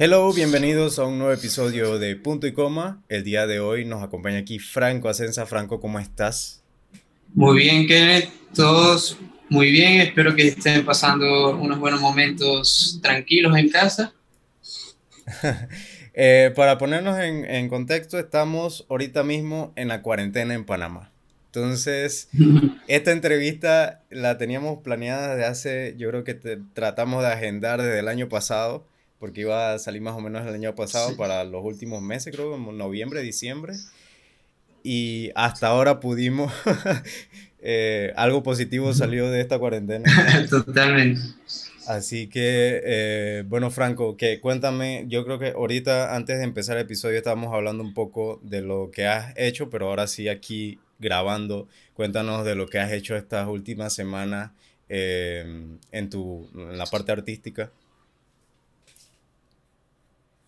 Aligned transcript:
Hello, 0.00 0.32
bienvenidos 0.32 1.00
a 1.00 1.06
un 1.06 1.18
nuevo 1.18 1.32
episodio 1.32 1.98
de 1.98 2.14
Punto 2.14 2.46
y 2.46 2.52
Coma. 2.52 3.02
El 3.08 3.24
día 3.24 3.48
de 3.48 3.58
hoy 3.58 3.84
nos 3.84 4.00
acompaña 4.00 4.38
aquí 4.38 4.60
Franco 4.60 5.08
Asenza. 5.08 5.44
Franco, 5.44 5.80
¿cómo 5.80 5.98
estás? 5.98 6.62
Muy 7.34 7.58
bien, 7.58 7.84
Kenneth. 7.88 8.30
Todos 8.54 9.18
muy 9.48 9.72
bien. 9.72 10.00
Espero 10.00 10.36
que 10.36 10.46
estén 10.46 10.84
pasando 10.84 11.56
unos 11.56 11.80
buenos 11.80 12.00
momentos 12.00 13.00
tranquilos 13.02 13.56
en 13.56 13.70
casa. 13.70 14.14
Eh, 16.20 16.52
para 16.56 16.78
ponernos 16.78 17.16
en, 17.20 17.44
en, 17.44 17.68
contexto, 17.68 18.18
estamos 18.18 18.86
ahorita 18.90 19.22
mismo 19.22 19.72
en 19.76 19.86
la 19.86 20.02
cuarentena 20.02 20.52
en 20.52 20.64
Panamá. 20.64 21.12
Entonces, 21.46 22.28
esta 22.88 23.12
entrevista 23.12 24.02
la 24.10 24.36
teníamos 24.36 24.82
planeada 24.82 25.36
desde 25.36 25.46
hace, 25.46 25.94
yo 25.96 26.08
creo 26.08 26.24
que 26.24 26.34
tratamos 26.74 27.22
de 27.22 27.28
agendar 27.28 27.80
desde 27.80 28.00
el 28.00 28.08
año 28.08 28.28
pasado 28.28 28.84
porque 29.18 29.42
iba 29.42 29.72
a 29.74 29.78
salir 29.78 30.00
más 30.00 30.14
o 30.14 30.20
menos 30.20 30.46
el 30.46 30.54
año 30.54 30.74
pasado 30.74 31.16
para 31.16 31.44
los 31.44 31.64
últimos 31.64 32.02
meses, 32.02 32.34
creo, 32.34 32.50
como 32.50 32.72
noviembre, 32.72 33.22
diciembre. 33.22 33.74
Y 34.82 35.30
hasta 35.34 35.68
ahora 35.68 36.00
pudimos, 36.00 36.52
eh, 37.60 38.12
algo 38.16 38.42
positivo 38.42 38.92
salió 38.94 39.30
de 39.30 39.40
esta 39.40 39.58
cuarentena. 39.58 40.10
Totalmente. 40.50 41.20
Así 41.88 42.28
que, 42.28 42.82
eh, 42.84 43.44
bueno, 43.46 43.70
Franco, 43.70 44.16
que 44.16 44.40
cuéntame, 44.40 45.06
yo 45.08 45.24
creo 45.24 45.38
que 45.38 45.52
ahorita 45.52 46.14
antes 46.14 46.36
de 46.36 46.44
empezar 46.44 46.76
el 46.76 46.82
episodio 46.82 47.16
estábamos 47.16 47.52
hablando 47.54 47.82
un 47.82 47.94
poco 47.94 48.40
de 48.42 48.60
lo 48.60 48.90
que 48.90 49.06
has 49.06 49.32
hecho, 49.38 49.70
pero 49.70 49.88
ahora 49.88 50.06
sí 50.06 50.28
aquí 50.28 50.78
grabando, 50.98 51.66
cuéntanos 51.94 52.44
de 52.44 52.54
lo 52.56 52.66
que 52.66 52.78
has 52.78 52.92
hecho 52.92 53.16
estas 53.16 53.48
últimas 53.48 53.94
semanas 53.94 54.50
eh, 54.90 55.44
en, 55.90 56.10
tu, 56.10 56.48
en 56.54 56.76
la 56.76 56.84
parte 56.84 57.12
artística. 57.12 57.70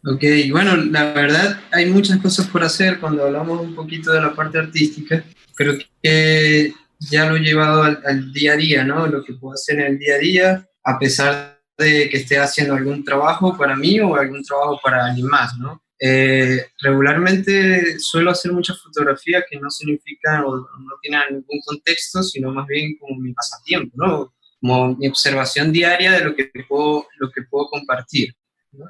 Ok, 0.02 0.24
bueno, 0.50 0.76
la 0.76 1.12
verdad 1.12 1.60
hay 1.72 1.86
muchas 1.90 2.18
cosas 2.20 2.46
por 2.46 2.64
hacer 2.64 2.98
cuando 3.00 3.24
hablamos 3.24 3.60
un 3.60 3.74
poquito 3.74 4.10
de 4.12 4.22
la 4.22 4.34
parte 4.34 4.58
artística. 4.58 5.22
Creo 5.54 5.74
que 6.02 6.72
ya 6.98 7.28
lo 7.28 7.36
he 7.36 7.40
llevado 7.40 7.82
al, 7.82 8.32
día 8.32 8.54
a 8.54 8.56
día, 8.56 8.84
¿no? 8.84 9.06
Lo 9.06 9.22
que 9.22 9.34
puedo 9.34 9.54
hacer 9.54 9.78
en 9.78 9.86
el 9.86 9.98
día 9.98 10.14
a 10.14 10.18
día, 10.18 10.68
a 10.84 10.98
pesar 10.98 11.60
de 11.76 12.08
que 12.08 12.16
esté 12.16 12.38
haciendo 12.38 12.74
algún 12.74 13.04
trabajo 13.04 13.56
para 13.58 13.76
mí 13.76 14.00
o 14.00 14.16
algún 14.16 14.42
trabajo 14.42 14.80
para 14.82 15.04
alguien 15.04 15.26
más, 15.26 15.56
¿no? 15.58 15.82
Eh, 16.02 16.64
regularmente 16.80 17.98
suelo 17.98 18.30
hacer 18.30 18.52
muchas 18.52 18.80
fotografías 18.80 19.44
que 19.50 19.60
no 19.60 19.68
significan 19.68 20.44
o 20.44 20.56
no 20.56 20.96
tienen 21.02 21.20
ningún 21.30 21.60
contexto, 21.66 22.22
sino 22.22 22.52
más 22.52 22.66
bien 22.66 22.96
como 22.98 23.20
mi 23.20 23.34
pasatiempo, 23.34 23.94
¿no? 23.98 24.34
Como 24.60 24.96
mi 24.96 25.08
observación 25.08 25.72
diaria 25.72 26.12
de 26.12 26.24
lo 26.24 26.34
que 26.34 26.50
puedo, 26.66 27.06
lo 27.18 27.30
que 27.30 27.42
puedo 27.42 27.68
compartir. 27.68 28.34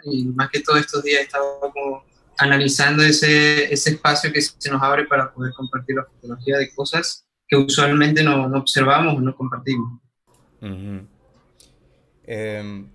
Y 0.04 0.26
más 0.26 0.50
que 0.50 0.60
todo 0.60 0.76
estos 0.76 1.02
días 1.02 1.22
estaba 1.22 1.44
como 1.60 2.04
analizando 2.38 3.02
ese, 3.02 3.72
ese 3.72 3.90
espacio 3.90 4.32
que 4.32 4.40
se 4.40 4.70
nos 4.70 4.82
abre 4.82 5.04
para 5.04 5.32
poder 5.32 5.52
compartir 5.52 5.96
la 5.96 6.04
fotografía 6.04 6.58
de 6.58 6.74
cosas 6.74 7.26
que 7.46 7.56
usualmente 7.56 8.22
no, 8.22 8.48
no 8.48 8.58
observamos 8.58 9.16
o 9.16 9.20
no 9.20 9.36
compartimos. 9.36 10.00
Em, 12.24 12.88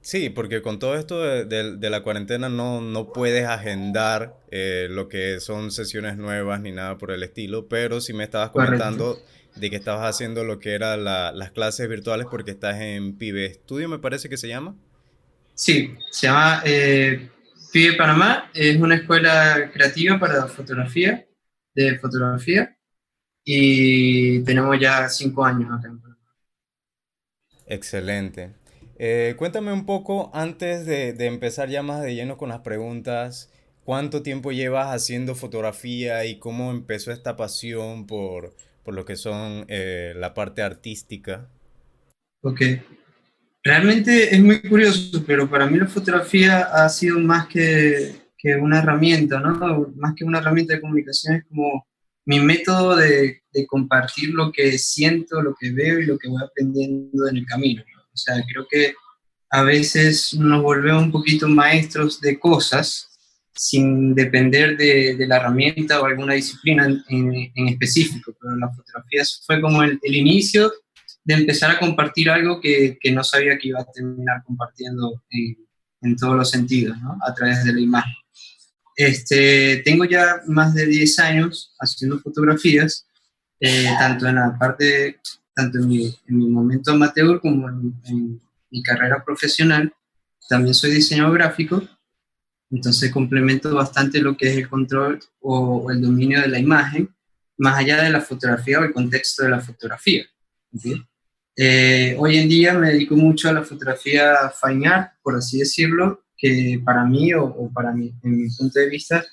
sí, 0.00 0.30
porque 0.30 0.62
con 0.62 0.78
todo 0.78 0.96
esto 0.96 1.22
de, 1.22 1.76
de, 1.76 1.90
la 1.90 2.02
cuarentena 2.02 2.48
no, 2.48 2.80
no 2.80 3.12
puedes 3.12 3.46
agendar 3.46 4.38
eh, 4.50 4.88
lo 4.90 5.08
que 5.08 5.40
son 5.40 5.70
sesiones 5.70 6.16
nuevas 6.16 6.60
ni 6.60 6.72
nada 6.72 6.96
por 6.98 7.10
el 7.10 7.22
estilo, 7.22 7.68
pero 7.68 8.00
si 8.00 8.14
me 8.14 8.24
estabas 8.24 8.50
comentando 8.50 9.18
de 9.56 9.70
que 9.70 9.76
estabas 9.76 10.08
haciendo 10.08 10.42
lo 10.44 10.58
que 10.58 10.72
eran 10.72 11.04
las 11.04 11.50
clases 11.52 11.88
virtuales 11.88 12.26
porque 12.30 12.52
estás 12.52 12.80
en 12.80 13.16
Pibe 13.16 13.52
Studio, 13.52 13.88
me 13.88 13.98
parece 13.98 14.28
que 14.28 14.36
se 14.36 14.48
llama. 14.48 14.74
Sí, 15.58 15.92
se 16.12 16.28
llama 16.28 16.62
eh, 16.64 17.30
PIBE 17.72 17.96
Panamá, 17.96 18.48
es 18.54 18.76
una 18.76 18.94
escuela 18.94 19.68
creativa 19.72 20.16
para 20.16 20.46
fotografía, 20.46 21.26
de 21.74 21.98
fotografía, 21.98 22.78
y 23.42 24.44
tenemos 24.44 24.78
ya 24.78 25.08
cinco 25.08 25.44
años 25.44 25.68
acá 25.72 25.88
en 25.88 26.00
Panamá. 26.00 26.20
Excelente. 27.66 28.54
Eh, 29.00 29.34
cuéntame 29.36 29.72
un 29.72 29.84
poco, 29.84 30.30
antes 30.32 30.86
de, 30.86 31.08
empezar 31.26 31.68
ya 31.68 31.82
más 31.82 32.02
de 32.02 32.14
lleno 32.14 32.36
con 32.36 32.50
las 32.50 32.60
preguntas, 32.60 33.52
¿cuánto 33.82 34.22
tiempo 34.22 34.52
llevas 34.52 34.94
haciendo 34.94 35.34
fotografía 35.34 36.24
y 36.24 36.38
cómo 36.38 36.70
empezó 36.70 37.10
esta 37.10 37.34
pasión 37.34 38.06
por, 38.06 38.54
lo 38.86 39.04
que 39.04 39.16
son 39.16 39.64
eh, 39.66 40.12
la 40.14 40.34
parte 40.34 40.62
artística? 40.62 41.48
Ok, 42.42 42.60
Realmente 43.68 44.34
es 44.34 44.42
muy 44.42 44.62
curioso, 44.62 45.22
pero 45.26 45.46
para 45.46 45.66
mí 45.66 45.78
la 45.78 45.86
fotografía 45.86 46.62
ha 46.72 46.88
sido 46.88 47.18
más 47.20 47.48
que, 47.48 48.14
que 48.38 48.56
una 48.56 48.78
herramienta, 48.78 49.40
¿no? 49.40 49.92
Más 49.94 50.14
que 50.16 50.24
una 50.24 50.38
herramienta 50.38 50.72
de 50.72 50.80
comunicación, 50.80 51.34
es 51.34 51.44
como 51.44 51.86
mi 52.24 52.40
método 52.40 52.96
de, 52.96 53.42
de, 53.52 53.66
compartir 53.66 54.30
lo 54.30 54.50
que 54.52 54.78
siento, 54.78 55.42
lo 55.42 55.54
que 55.54 55.70
veo 55.70 55.98
y 55.98 56.06
lo 56.06 56.16
que 56.16 56.30
voy 56.30 56.42
aprendiendo 56.42 57.28
en 57.28 57.36
el 57.36 57.44
camino. 57.44 57.82
O 58.10 58.16
sea, 58.16 58.42
creo 58.50 58.66
que 58.70 58.94
a 59.50 59.62
veces 59.62 60.32
nos 60.32 60.62
volvemos 60.62 61.02
un 61.02 61.12
poquito 61.12 61.46
maestros 61.46 62.22
de 62.22 62.38
cosas 62.38 63.18
sin 63.52 64.14
depender 64.14 64.78
de, 64.78 65.14
de 65.14 65.26
la 65.26 65.36
herramienta 65.36 66.00
o 66.00 66.06
alguna 66.06 66.32
disciplina 66.32 66.86
en, 66.86 67.52
en, 67.54 67.68
específico, 67.68 68.34
pero 68.40 68.56
la 68.56 68.70
fotografía 68.70 69.24
fue 69.44 69.60
como 69.60 69.82
el, 69.82 69.98
el 70.02 70.14
inicio 70.14 70.72
de 71.28 71.34
empezar 71.34 71.70
a 71.70 71.78
compartir 71.78 72.30
algo 72.30 72.58
que, 72.58 72.96
que, 72.98 73.12
no 73.12 73.22
sabía 73.22 73.58
que 73.58 73.68
iba 73.68 73.82
a 73.82 73.92
terminar 73.92 74.42
compartiendo 74.44 75.22
en, 75.28 75.58
en 76.00 76.16
todos 76.16 76.34
los 76.34 76.50
sentidos, 76.50 76.98
¿no? 77.02 77.18
a 77.22 77.34
través 77.34 77.64
de 77.64 77.74
la 77.74 77.80
imagen. 77.80 78.14
Este, 78.96 79.82
tengo 79.84 80.06
ya 80.06 80.40
más 80.46 80.72
de 80.72 80.86
10 80.86 81.18
años 81.18 81.74
haciendo 81.78 82.18
fotografías, 82.18 83.06
eh, 83.60 83.90
tanto 83.98 84.26
en 84.26 84.36
la 84.36 84.56
parte, 84.58 85.20
tanto 85.54 85.76
en 85.76 85.88
mi, 85.88 86.06
en 86.06 86.38
mi 86.38 86.48
momento 86.48 86.92
amateur 86.92 87.38
como 87.42 87.68
en, 87.68 87.94
en, 88.06 88.40
mi 88.70 88.82
carrera 88.82 89.22
profesional. 89.22 89.92
También 90.48 90.72
soy 90.72 90.92
diseñador 90.92 91.34
gráfico, 91.34 91.86
entonces 92.70 93.12
complemento 93.12 93.74
bastante 93.74 94.20
lo 94.20 94.34
que 94.34 94.50
es 94.50 94.56
el 94.56 94.68
control 94.68 95.20
o, 95.40 95.76
o 95.76 95.90
el 95.90 96.00
dominio 96.00 96.40
de 96.40 96.48
la 96.48 96.58
imagen, 96.58 97.14
más 97.58 97.78
allá 97.78 98.02
de 98.02 98.10
la 98.10 98.22
fotografía 98.22 98.80
o 98.80 98.84
el 98.84 98.94
contexto 98.94 99.42
de 99.42 99.50
la 99.50 99.60
fotografía. 99.60 100.24
¿sí? 100.76 101.02
Eh, 101.60 102.14
hoy 102.20 102.38
en 102.38 102.48
día 102.48 102.72
me 102.74 102.92
dedico 102.92 103.16
mucho 103.16 103.48
a 103.48 103.52
la 103.52 103.64
fotografía 103.64 104.52
fine 104.62 104.86
art, 104.86 105.14
por 105.20 105.34
así 105.34 105.58
decirlo, 105.58 106.22
que 106.36 106.80
para 106.84 107.04
mí 107.04 107.34
o, 107.34 107.68
para 107.74 107.90
mí, 107.90 108.14
en 108.22 108.36
mi 108.36 108.48
punto 108.48 108.78
de 108.78 108.88
vista, 108.88 109.24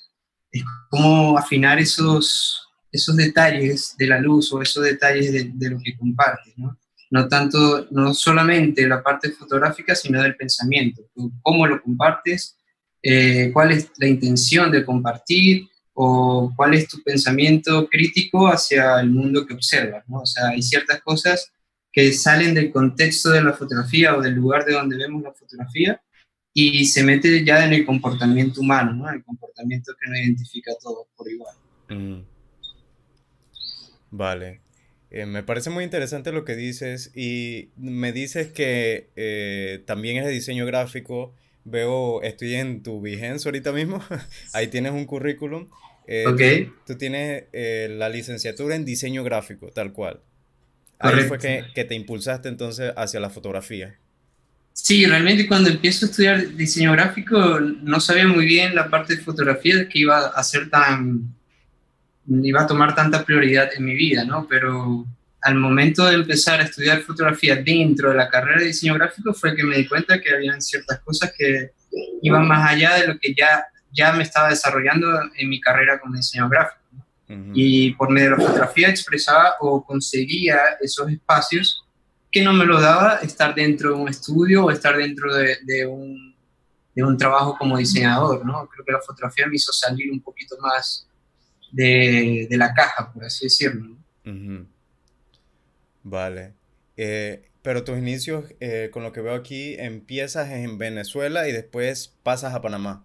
es 0.52 0.64
como 0.90 1.38
afinar 1.38 1.78
esos, 1.78 2.68
esos 2.91 3.16
detalles 3.16 3.94
de 3.96 4.08
la 4.08 4.19
luz 4.19 4.52
o 4.52 4.59
esos 4.59 4.84
detalles 4.84 5.31
de, 5.31 5.52
de 5.53 5.69
lo 5.69 5.78
que 5.78 5.96
compartes, 5.96 6.58
¿no? 6.58 6.75
No 7.12 7.28
tanto, 7.28 7.88
no 7.91 8.12
solamente 8.16 8.88
la 8.88 9.03
parte 9.03 9.30
fotográfica, 9.30 9.94
sino 9.94 10.19
del 10.19 10.35
pensamiento, 10.35 11.03
cómo 11.44 11.68
lo 11.68 11.80
compartes, 11.80 12.58
eh, 13.03 13.52
cuál 13.53 13.72
es 13.72 13.91
la 14.00 14.08
intención 14.08 14.72
de 14.72 14.84
compartir 14.84 15.68
o 15.94 16.52
cuál 16.56 16.74
es 16.74 16.88
tu 16.88 17.03
pensamiento 17.03 17.88
crítico 17.88 18.47
hacia 18.47 19.00
el 19.00 19.12
mundo 19.12 19.46
que 19.46 19.53
observas, 19.53 20.03
¿no? 20.08 20.22
O 20.22 20.25
sea, 20.25 20.47
hay 20.47 20.64
ciertas 20.64 21.03
cosas 21.03 21.52
que 21.95 22.11
salen 22.11 22.53
del 22.53 22.72
contexto 22.73 23.29
de 23.29 23.41
la 23.41 23.53
fotografía 23.53 24.17
o 24.17 24.22
del 24.22 24.33
lugar 24.33 24.66
de 24.66 24.73
donde 24.73 24.97
vemos 24.97 25.23
la 25.23 25.31
fotografía 25.31 26.01
y 26.53 26.85
se 26.88 27.06
mete 27.06 27.45
ya 27.45 27.66
en 27.66 27.72
el 27.72 27.85
comportamiento 27.85 28.59
humano, 28.59 28.94
¿no? 28.94 29.09
El 29.09 29.23
comportamiento 29.23 29.94
que 29.97 30.09
nos 30.09 30.19
identifica 30.19 30.73
a 30.73 30.75
todos 30.75 31.07
por 31.16 31.31
igual. 31.31 31.55
Mm. 31.87 32.23
Vale. 34.11 34.59
Eh, 35.09 35.25
me 35.25 35.41
parece 35.41 35.70
muy 35.70 35.85
interesante 35.85 36.34
lo 36.34 36.43
que 36.43 36.58
dices 36.58 37.14
y 37.16 37.70
me 37.78 38.11
dices 38.11 38.52
que 38.52 39.09
eh, 39.16 39.81
también 39.85 40.17
es 40.17 40.25
de 40.25 40.31
diseño 40.31 40.66
gráfico. 40.66 41.34
Veo, 41.64 42.22
estoy 42.23 42.55
en 42.55 42.84
tu 42.84 42.99
vigencia 42.99 43.47
ahorita 43.47 43.72
mismo. 43.72 44.03
Ahí 44.53 44.67
tienes 44.67 44.91
un 44.91 45.05
currículum. 45.05 45.70
Eh, 46.08 46.25
ok. 46.28 46.73
Tú, 46.85 46.97
tienes 46.97 47.46
la 47.53 48.09
licenciatura 48.09 48.75
en 48.75 48.84
diseño 48.84 49.23
gráfico, 49.23 49.72
tal 49.72 49.93
cual. 49.93 50.20
Ahí 51.00 51.24
fue 51.24 51.38
que, 51.38 51.66
que, 51.74 51.84
te 51.84 51.96
impulsaste 51.96 52.47
entonces 52.50 52.94
hacia 52.96 53.20
la 53.20 53.30
fotografía. 53.30 53.96
Sí, 54.74 55.06
realmente 55.06 55.47
cuando 55.47 55.70
empiezo 55.70 56.06
a 56.06 56.09
estudiar 56.09 56.47
diseño 56.56 56.92
gráfico 56.92 57.59
no 57.59 58.00
sabía 58.02 58.28
muy 58.28 58.46
bien 58.46 58.76
la 58.76 58.90
parte 58.90 59.16
de 59.16 59.22
fotografía 59.22 59.88
que 59.88 60.00
iba 60.00 60.28
a 60.28 60.44
ser 60.44 60.70
tan, 60.70 61.34
iba 62.28 62.62
a 62.62 62.68
tomar 62.68 62.94
tanta 62.94 63.24
prioridad 63.24 63.70
en 63.74 63.86
mi 63.86 63.96
vida, 63.96 64.26
¿no? 64.26 64.46
Pero 64.50 65.06
al 65.42 65.56
momento 65.56 66.06
de 66.06 66.16
empezar 66.16 66.59
a 66.59 66.64
estudiar 66.64 67.02
fotografía 67.03 67.56
dentro 67.56 68.09
de 68.09 68.16
la 68.16 68.28
carrera 68.28 68.59
de 68.59 68.68
diseño 68.68 68.96
gráfico 68.96 69.34
fue 69.34 69.56
que 69.56 69.64
me 69.64 69.78
di 69.78 69.88
cuenta 69.88 70.20
que 70.20 70.34
habían 70.34 70.62
ciertas 70.62 71.00
cosas 71.00 71.32
que 71.38 71.72
iban 72.22 72.47
más 72.47 72.70
allá 72.70 72.96
de 72.96 73.08
lo 73.08 73.18
que 73.18 73.34
ya, 73.34 73.64
ya 73.92 74.12
me 74.12 74.24
estaba 74.24 74.50
desarrollando 74.50 75.08
en 75.38 75.50
mi 75.50 75.62
carrera 75.62 76.00
como 76.00 76.16
diseño 76.16 76.50
gráfico. 76.50 76.82
Y 77.27 77.93
por 77.93 78.11
medio 78.11 78.31
de 78.31 78.37
la 78.37 78.43
fotografía 78.43 78.89
expresaba 78.89 79.55
o 79.59 79.83
conseguía 79.83 80.59
esos 80.79 81.09
espacios 81.09 81.83
que 82.31 82.43
no 82.43 82.53
me 82.53 82.66
lo 82.66 82.79
daba 82.79 83.19
estar 83.19 83.55
dentro 83.55 83.89
de 83.89 83.95
un 83.95 84.09
estudio 84.09 84.66
o 84.66 84.72
estar 84.72 84.97
dentro 84.97 85.33
de, 85.33 85.57
de 85.63 85.87
un, 85.87 86.35
de 86.93 87.03
un 87.03 87.17
trabajo 87.17 87.57
como 87.57 87.77
diseñador, 87.77 88.45
¿no? 88.45 88.67
Creo 88.67 88.85
que 88.85 88.91
la 88.91 89.01
fotografía 89.01 89.47
me 89.47 89.55
hizo 89.55 89.73
salir 89.73 90.11
un 90.11 90.22
poquito 90.22 90.55
más 90.59 91.07
de, 91.72 92.47
de 92.49 92.57
la 92.57 92.73
caja, 92.73 93.11
por 93.11 93.23
así 93.25 93.45
decirlo. 93.45 93.97
Vale. 96.03 96.53
Eh, 96.97 97.49
pero 97.61 97.83
tus 97.83 97.97
inicios, 97.97 98.45
eh, 98.59 98.89
con 98.93 99.01
lo 99.01 99.11
que 99.11 99.22
veo 99.22 99.33
aquí, 99.33 99.75
empiezas 99.79 100.51
en 100.51 100.77
Venezuela 100.77 101.47
y 101.47 101.51
después 101.51 102.16
pasas 102.22 102.53
a 102.53 102.61
Panamá. 102.61 103.03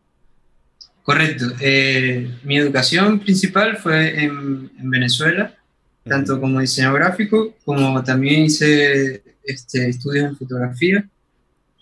Correcto. 1.11 1.47
Eh, 1.59 2.31
mi 2.45 2.57
educación 2.57 3.19
principal 3.19 3.79
fue 3.79 4.23
en, 4.23 4.71
en 4.79 4.91
Venezuela, 4.91 5.53
tanto 6.05 6.41
como 6.41 6.61
diseñador 6.61 7.01
gráfico, 7.01 7.57
como 7.65 8.01
también 8.05 8.43
hice 8.43 9.21
este, 9.43 9.89
estudios 9.89 10.27
en 10.27 10.37
fotografía 10.37 11.05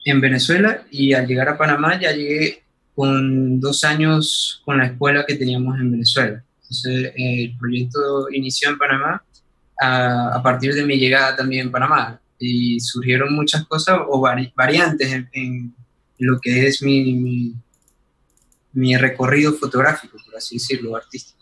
en 0.07 0.21
Venezuela 0.23 0.83
y 0.91 1.13
al 1.13 1.27
llegar 1.27 1.47
a 1.51 1.59
Panamá 1.59 2.01
ya 2.01 2.11
llegué 2.13 2.63
con 2.95 3.61
dos 3.61 3.85
años 3.85 4.63
con 4.65 4.79
la 4.79 4.87
escuela 4.87 5.27
que 5.27 5.35
teníamos 5.35 5.79
en 5.79 5.93
Venezuela. 5.93 6.43
Entonces 6.63 7.13
el 7.15 7.55
proyecto 7.59 8.31
inició 8.33 8.71
en 8.71 8.79
Panamá 8.79 9.23
a, 9.79 10.37
a 10.37 10.43
partir 10.43 10.73
de 10.73 10.87
mi 10.87 10.97
llegada 10.97 11.37
también 11.37 11.67
en 11.67 11.71
Panamá 11.71 12.19
y 12.39 12.81
surgieron 12.81 13.35
muchas 13.35 13.67
cosas 13.67 13.99
o 14.09 14.23
variantes 14.55 15.13
en, 15.33 15.75
lo 16.19 16.41
que 16.41 16.67
es 16.67 16.83
mi, 16.83 17.13
mi, 17.13 17.55
recorrido 18.97 19.53
fotográfico, 19.55 20.19
por 20.25 20.37
así 20.37 20.57
decirlo, 20.57 20.97
artístico. 20.97 21.39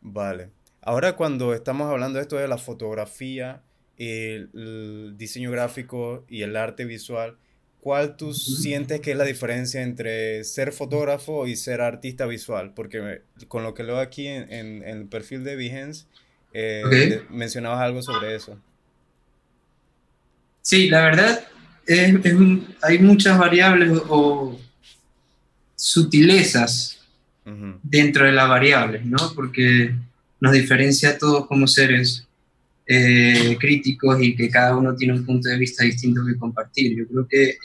Vale. 0.00 0.50
Ahora 0.80 1.14
cuando 1.14 1.54
estamos 1.54 1.88
hablando 1.88 2.18
de 2.18 2.22
esto 2.22 2.36
de 2.36 2.48
la 2.48 2.58
fotografía, 2.58 3.62
el, 3.96 5.14
diseño 5.16 5.50
gráfico 5.50 6.24
y 6.28 6.42
el 6.42 6.56
arte 6.56 6.84
visual, 6.84 7.36
¿cuál 7.80 8.16
tú 8.16 8.34
sientes 8.34 9.00
que 9.00 9.12
es 9.12 9.16
la 9.16 9.24
diferencia 9.24 9.82
entre 9.82 10.42
ser 10.42 10.72
fotógrafo 10.72 11.46
y 11.46 11.54
ser 11.54 11.80
artista 11.80 12.26
visual? 12.26 12.74
Porque 12.74 13.22
con 13.46 13.62
lo 13.62 13.74
que 13.74 13.84
leo 13.84 13.98
aquí 13.98 14.26
en, 14.26 14.82
el 14.82 15.06
perfil 15.06 15.44
de 15.44 15.56
Behance, 15.56 16.06
eh, 16.52 17.22
mencionabas 17.30 17.80
algo 17.80 18.02
sobre 18.02 18.34
eso. 18.34 18.58
Sí, 20.62 20.88
la 20.88 21.02
verdad, 21.02 21.44
hay 22.82 22.98
muchas 22.98 23.38
variables 23.38 24.00
o 24.08 24.58
sutilezas 25.82 27.00
dentro 27.82 28.24
de 28.24 28.30
las 28.30 28.48
variables, 28.48 29.04
¿no? 29.04 29.18
Porque 29.34 29.92
nos 30.40 30.52
diferencia 30.52 31.10
a 31.10 31.18
todos 31.18 31.48
como 31.48 31.66
seres 31.66 32.28
eh, 32.86 33.56
críticos 33.58 34.22
y 34.22 34.36
que 34.36 34.48
cada 34.48 34.76
uno 34.76 34.94
tiene 34.94 35.14
un 35.14 35.26
punto 35.26 35.48
de 35.48 35.58
vista 35.58 35.82
distinto 35.82 36.24
que 36.24 36.38
compartir. 36.38 36.96
Yo 36.96 37.08
creo 37.08 37.26
que 37.28 37.58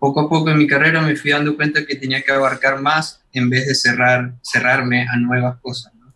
poco 0.00 0.20
a 0.22 0.28
poco 0.28 0.50
en 0.50 0.58
mi 0.58 0.66
carrera 0.66 1.00
me 1.00 1.14
fui 1.14 1.30
dando 1.30 1.54
cuenta 1.54 1.86
que 1.86 1.94
tenía 1.94 2.22
que 2.22 2.32
abarcar 2.32 2.82
más 2.82 3.22
en 3.32 3.48
vez 3.48 3.68
de 3.68 3.76
cerrar, 3.76 4.34
cerrarme 4.42 5.06
a 5.08 5.16
nuevas 5.16 5.60
cosas. 5.60 5.94
¿no? 5.94 6.12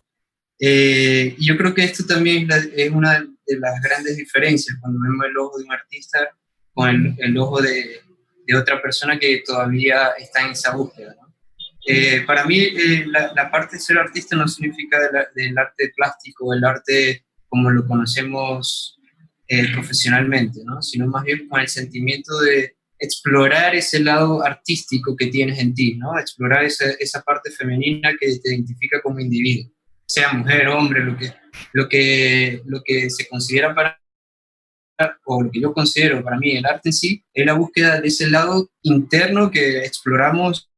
Eh, 0.59 1.35
y 1.37 1.45
yo 1.45 1.55
creo 1.55 1.73
que 1.73 1.85
esto 1.85 2.05
también 2.05 2.49
es 2.75 2.91
una 2.91 3.25
de 3.47 3.59
las 3.59 3.81
grandes 3.81 4.17
diferencias 4.17 4.77
cuando 4.81 4.99
vemos 4.99 5.25
el 5.25 5.37
ojo 5.37 5.57
de 5.57 5.63
un 5.63 5.71
artista 5.71 6.19
con 6.73 6.89
el, 6.89 7.15
el 7.17 7.37
ojo 7.37 7.61
de, 7.61 8.01
de, 8.45 8.55
otra 8.55 8.81
persona 8.81 9.17
que 9.17 9.43
todavía 9.45 10.09
está 10.17 10.45
en 10.45 10.51
esa 10.51 10.75
búsqueda. 10.75 11.15
¿no? 11.19 11.33
Eh, 11.85 12.21
para 12.25 12.45
mí, 12.45 12.59
eh, 12.59 13.05
la, 13.07 13.33
la, 13.35 13.51
parte 13.51 13.75
de 13.75 13.81
ser 13.81 13.97
artista 13.97 14.35
no 14.35 14.47
significa 14.47 14.97
del 15.35 15.57
arte 15.57 15.91
plástico, 15.95 16.53
el 16.53 16.63
arte 16.63 17.25
como 17.47 17.69
lo 17.69 17.85
conocemos 17.85 18.99
eh, 19.47 19.71
profesionalmente, 19.73 20.61
¿no? 20.63 20.81
sino 20.81 21.07
más 21.07 21.23
bien 21.23 21.47
con 21.47 21.61
el 21.61 21.67
sentimiento 21.67 22.39
de 22.39 22.75
explorar 22.97 23.75
ese 23.75 23.99
lado 23.99 24.43
artístico 24.43 25.15
que 25.15 25.27
tienes 25.27 25.59
en 25.59 25.73
ti, 25.73 25.95
¿no? 25.95 26.17
explorar 26.17 26.63
esa, 26.63 26.91
esa 26.99 27.21
parte 27.21 27.51
femenina 27.51 28.11
que 28.19 28.27
te 28.39 28.53
identifica 28.53 29.01
como 29.01 29.19
individuo, 29.19 29.71
sea 30.05 30.31
mujer, 30.33 30.67
hombre, 30.69 31.03
lo 31.03 31.17
que 31.17 31.33
lo 31.71 31.87
que, 31.89 32.61
lo 32.65 32.81
que 32.83 33.09
se 33.09 33.27
considera 33.27 33.73
para, 33.73 33.99
o 35.25 35.41
lo 35.41 35.51
que 35.51 35.61
yo 35.61 35.73
considero 35.73 36.23
para 36.23 36.37
mí 36.37 36.51
el 36.51 36.65
arte 36.65 36.89
en 36.89 36.93
sí, 36.93 37.25
es 37.33 37.45
la 37.45 37.53
búsqueda 37.53 37.99
de 37.99 38.07
ese 38.07 38.29
lado 38.29 38.69
interno 38.81 39.51
que 39.51 39.79
exploramos 39.79 40.69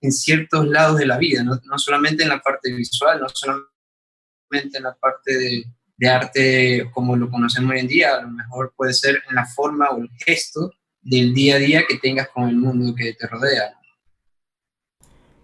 en 0.00 0.12
ciertos 0.12 0.66
lados 0.66 0.98
de 0.98 1.06
la 1.06 1.18
vida, 1.18 1.42
no, 1.42 1.60
no 1.64 1.78
solamente 1.78 2.22
en 2.22 2.30
la 2.30 2.40
parte 2.40 2.72
visual, 2.72 3.20
no 3.20 3.28
solamente 3.28 4.78
en 4.78 4.82
la 4.82 4.94
parte 4.94 5.36
de, 5.36 5.64
de, 5.96 6.08
arte 6.08 6.90
como 6.92 7.16
lo 7.16 7.30
conocemos 7.30 7.72
hoy 7.72 7.80
en 7.80 7.88
día, 7.88 8.16
a 8.16 8.22
lo 8.22 8.30
mejor 8.30 8.72
puede 8.74 8.94
ser 8.94 9.22
en 9.28 9.34
la 9.34 9.44
forma 9.46 9.90
o 9.90 9.98
el 9.98 10.10
gesto 10.24 10.72
del 11.02 11.34
día 11.34 11.56
a 11.56 11.58
día 11.58 11.84
que 11.86 11.98
tengas 11.98 12.28
con 12.28 12.48
el 12.48 12.56
mundo 12.56 12.94
que 12.94 13.12
te 13.12 13.26
rodea. 13.26 13.74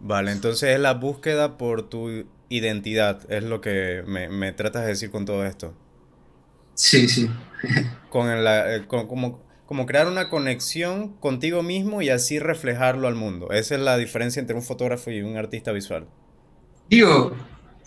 Vale, 0.01 0.33
entonces 0.33 0.71
es 0.71 0.81
la 0.81 0.95
búsqueda 0.95 1.59
por 1.59 1.89
tu 1.89 2.27
identidad, 2.49 3.31
es 3.31 3.45
lo 3.45 3.61
que 3.61 4.05
me, 4.07 4.29
me 4.29 4.53
tratas 4.53 4.83
de 4.83 4.89
decir 4.89 5.11
con 5.11 5.25
todo 5.25 5.45
esto. 5.45 5.75
Sí, 6.77 7.09
sí. 7.09 7.29
con 8.11 8.29
eh, 8.31 8.85
como, 8.87 9.43
como 9.67 9.87
crear 9.87 10.07
una 10.07 10.29
conexión 10.29 11.15
contigo 11.17 11.63
mismo 11.63 12.03
y 12.03 12.11
así 12.11 12.39
reflejarlo 12.39 13.09
al 13.09 13.15
mundo. 13.15 13.51
Esa 13.51 13.75
es 13.75 13.81
la 13.81 13.97
diferencia 13.97 14.41
entre 14.41 14.55
un 14.55 14.63
fotógrafo 14.63 15.11
y 15.11 15.23
un 15.23 15.37
artista 15.37 15.73
visual. 15.73 16.07
Digo, 16.89 17.35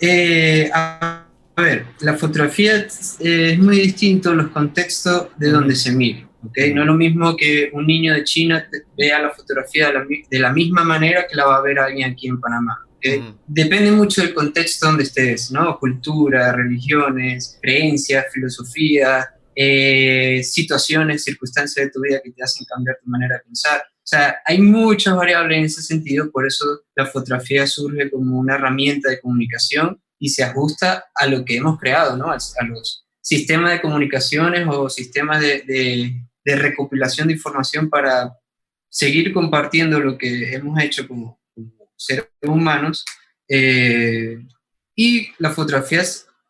eh, 0.01 0.69
a, 0.73 1.25
ver, 1.55 1.85
la 2.01 2.15
fotografía 2.15 2.77
eh, 3.19 3.51
es 3.53 3.59
muy 3.59 3.79
distinto 3.79 4.33
los 4.33 4.49
contextos 4.49 5.27
de 5.37 5.51
donde 5.51 5.75
se 5.75 5.91
mire. 5.91 6.27
¿okay? 6.47 6.73
No 6.73 6.81
es 6.81 6.87
lo 6.87 6.95
mismo 6.95 7.37
que 7.37 7.69
un 7.71 7.85
niño 7.85 8.13
de 8.13 8.23
China 8.23 8.67
vea 8.97 9.21
la 9.21 9.29
fotografía 9.29 9.87
de 9.87 9.93
la, 9.93 10.05
de 10.29 10.39
la 10.39 10.51
misma 10.51 10.83
manera 10.83 11.27
que 11.29 11.35
la 11.35 11.45
va 11.45 11.57
a 11.57 11.61
ver 11.61 11.79
alguien 11.79 12.11
aquí 12.11 12.27
en 12.27 12.41
Panamá. 12.41 12.88
Depende 13.47 13.91
mucho 13.91 14.21
del 14.21 14.33
contexto 14.33 14.87
donde 14.87 15.03
estés, 15.03 15.51
¿no? 15.51 15.77
Cultura, 15.79 16.51
religiones, 16.51 17.57
creencias, 17.61 18.25
filosofía, 18.33 19.27
eh, 19.55 20.41
situaciones, 20.43 21.23
circunstancias 21.23 21.85
de 21.85 21.91
tu 21.91 22.01
vida 22.01 22.21
que 22.23 22.31
te 22.31 22.43
hacen 22.43 22.65
cambiar 22.65 22.97
tu 23.03 23.09
manera 23.09 23.35
de 23.35 23.43
pensar. 23.43 23.81
O 23.81 24.07
sea, 24.09 24.37
hay 24.45 24.59
muchas 24.59 25.15
variables 25.15 25.57
en 25.57 25.65
ese 25.65 25.81
sentido, 25.81 26.31
por 26.31 26.47
eso 26.47 26.65
la 26.95 27.05
fotografía 27.05 27.67
surge 27.67 28.09
como 28.09 28.39
una 28.39 28.55
herramienta 28.55 29.09
de 29.09 29.19
comunicación 29.19 30.01
y 30.17 30.29
se 30.29 30.43
ajusta 30.43 31.05
a 31.13 31.27
lo 31.27 31.45
que 31.45 31.57
hemos 31.57 31.79
creado, 31.79 32.17
¿no? 32.17 32.31
A, 32.31 32.37
los 32.65 33.05
sistemas 33.21 33.71
de 33.71 33.81
comunicaciones 33.81 34.65
o 34.67 34.89
sistemas 34.89 35.41
de, 35.41 35.61
de, 35.61 36.13
de 36.43 36.55
recopilación 36.55 37.27
de 37.27 37.33
información 37.33 37.89
para 37.89 38.33
seguir 38.89 39.31
compartiendo 39.33 39.99
lo 39.99 40.17
que 40.17 40.53
hemos 40.53 40.81
hecho 40.81 41.07
como, 41.07 41.38
seres 41.99 42.25
humanos. 42.41 43.05
Eh, 43.47 44.39
y 44.95 45.29
la 45.37 45.51
fotografía, 45.51 46.03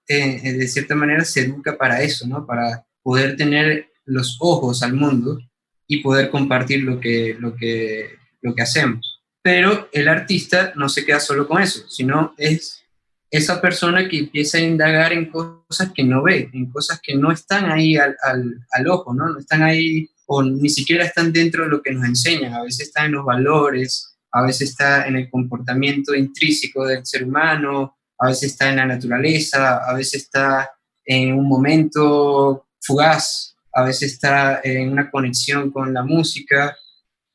eh, 0.08 0.54
de 0.54 0.68
cierta 0.68 0.96
manera, 0.96 1.26
se 1.26 1.42
educa 1.42 1.78
para 1.78 2.02
eso, 2.02 2.28
¿no? 2.28 2.46
Para 2.46 2.86
poder 3.02 3.36
tener 3.36 3.90
los 4.06 4.38
ojos 4.40 4.84
al 4.84 4.94
mundo 4.94 5.40
y 5.88 6.02
poder 6.02 6.30
compartir 6.30 6.84
lo 6.84 7.00
que, 7.00 7.36
lo 7.40 7.56
que, 7.56 8.18
lo 8.42 8.54
que 8.54 8.62
hacemos. 8.62 9.22
Pero 9.42 9.90
el 9.92 10.08
artista 10.08 10.74
no 10.76 10.90
se 10.90 11.06
queda 11.06 11.20
solo 11.20 11.48
con 11.48 11.62
eso, 11.62 11.88
sino 11.88 12.34
es 12.38 12.84
esa 13.32 13.62
persona 13.62 14.08
que 14.10 14.18
empieza 14.18 14.58
a 14.58 14.62
indagar 14.62 15.14
en 15.14 15.30
cosas 15.30 15.92
que 15.94 16.04
no 16.04 16.24
ve, 16.24 16.50
en 16.54 16.72
cosas 16.72 17.00
que 17.02 17.16
no 17.16 17.32
están 17.32 17.72
ahí 17.72 17.96
al, 17.96 18.16
al, 18.24 18.66
al 18.72 18.88
ojo, 18.88 19.14
¿no? 19.14 19.30
No 19.30 19.40
están 19.40 19.62
ahí 19.64 20.10
o 20.26 20.44
ni 20.44 20.70
siquiera 20.70 21.06
están 21.06 21.34
dentro 21.34 21.64
de 21.64 21.70
lo 21.70 21.82
que 21.82 21.92
nos 21.92 22.06
enseñan, 22.06 22.54
a 22.54 22.64
veces 22.64 22.88
están 22.88 23.08
en 23.08 23.14
los 23.14 23.26
valores, 23.26 24.09
a 24.32 24.44
veces 24.44 24.70
está 24.70 25.08
en 25.08 25.16
el 25.16 25.30
comportamiento 25.30 26.16
intrínseco 26.16 26.86
del 26.86 27.06
ser 27.06 27.24
humano, 27.24 27.98
a 28.18 28.28
veces 28.28 28.52
está 28.52 28.70
en 28.70 28.78
la 28.78 28.86
naturaleza, 28.86 29.78
a 29.78 29.94
veces 29.94 30.24
está 30.24 30.70
en 31.06 31.34
un 31.34 31.48
momento 31.48 32.68
fugaz, 32.82 33.56
a 33.74 33.84
veces 33.84 34.14
está 34.14 34.62
en 34.64 34.92
una 34.92 35.10
conexión 35.10 35.72
con 35.72 35.94
la 35.94 36.04
música. 36.04 36.76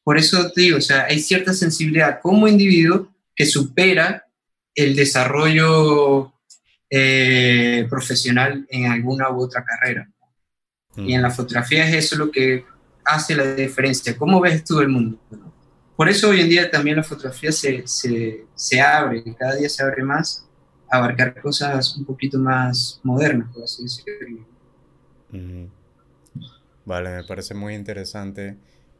Por 0.03 0.19
eso 0.19 0.51
te 0.53 0.61
digo, 0.61 0.79
o 0.79 0.83
sea, 0.83 1.07
hay 1.09 1.21
cierta 1.21 1.53
sensibilidad 1.53 2.21
como 2.21 2.47
individuo 2.47 3.09
que 3.35 3.47
supera 3.47 4.27
el 4.75 4.95
desarrollo 4.95 6.33
eh, 6.91 7.87
profesional 7.89 8.67
en 8.69 8.87
alguna 8.87 9.31
u 9.31 9.43
otra 9.43 9.65
carrera. 9.65 10.09
Y 10.97 11.15
en 11.15 11.23
la 11.23 11.31
fotografía 11.31 11.89
es 11.89 12.05
eso 12.05 12.17
lo 12.17 12.31
que 12.31 12.65
hace 13.05 13.35
la 13.35 13.55
diferencia. 13.55 14.17
¿Cómo 14.17 14.41
ves 14.41 14.63
tú 14.65 14.79
el 14.79 14.89
mundo? 14.89 15.19
Por 15.97 16.09
eso 16.09 16.31
hoy 16.31 16.41
en 16.41 16.49
día 16.49 16.71
también 16.71 16.97
la 16.97 17.05
fotografía 17.05 17.53
se, 17.53 17.87
se, 17.87 18.47
se 18.55 18.81
abre, 18.81 19.23
cada 19.39 19.57
día 19.57 19.69
se 19.69 19.83
abre 19.83 20.03
más 20.03 20.47
a 20.91 20.99
abarcar 20.99 21.41
cosas 21.41 21.97
un 21.97 22.05
poquito 22.05 22.39
más 22.39 23.01
modernas, 23.03 23.53
por 23.53 23.63
así 23.63 23.83
decirlo. 23.85 24.47
Vale, 26.85 27.11
me 27.17 27.25
parece 27.25 27.55
muy 27.55 27.75
interesante. 27.75 28.57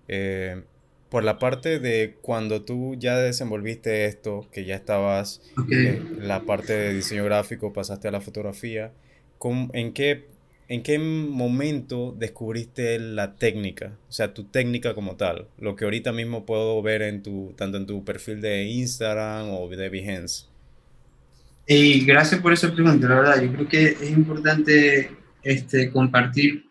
Eh, 0.09 0.63
por 1.09 1.23
la 1.23 1.39
parte 1.39 1.79
de 1.79 2.17
cuando 2.23 2.63
tú 2.63 2.97
ya 2.97 3.17
desenvolviste 3.17 4.07
esto, 4.07 4.49
que 4.51 4.65
ya 4.65 4.75
estabas 4.75 5.43
en 5.71 6.27
la 6.27 6.41
parte 6.45 6.73
de 6.73 6.95
diseño 6.95 7.25
gráfico, 7.25 7.73
pasaste 7.73 8.09
a 8.09 8.11
la 8.11 8.21
fotografía, 8.21 8.93
¿en 9.73 9.93
qué 9.93 10.27
¿en 10.69 10.83
qué 10.83 10.99
momento 10.99 12.15
descubriste 12.19 12.99
la 12.99 13.37
técnica? 13.37 13.97
O 14.09 14.13
sea, 14.13 14.35
tu 14.35 14.45
técnica 14.45 14.95
como 14.95 15.17
tal, 15.17 15.49
lo 15.59 15.77
que 15.77 15.85
ahorita 15.85 16.13
mismo 16.13 16.47
puedo 16.47 16.81
ver 16.83 17.03
en 17.03 17.23
tu, 17.23 17.55
tanto 17.57 17.77
en 17.77 17.87
tu 17.87 18.05
perfil 18.05 18.41
de 18.41 18.65
Instagram 18.65 19.51
o 19.51 19.69
de 19.69 19.89
Behance. 19.89 20.47
Y 21.67 22.05
gracias 22.05 22.41
por 22.41 22.53
esa 22.53 22.73
pregunta, 22.73 23.09
la 23.09 23.15
verdad, 23.17 23.43
yo 23.43 23.53
creo 23.53 23.69
que 23.69 23.85
es 23.87 24.11
importante 24.11 25.11
este, 25.43 25.91
compartir 25.91 26.65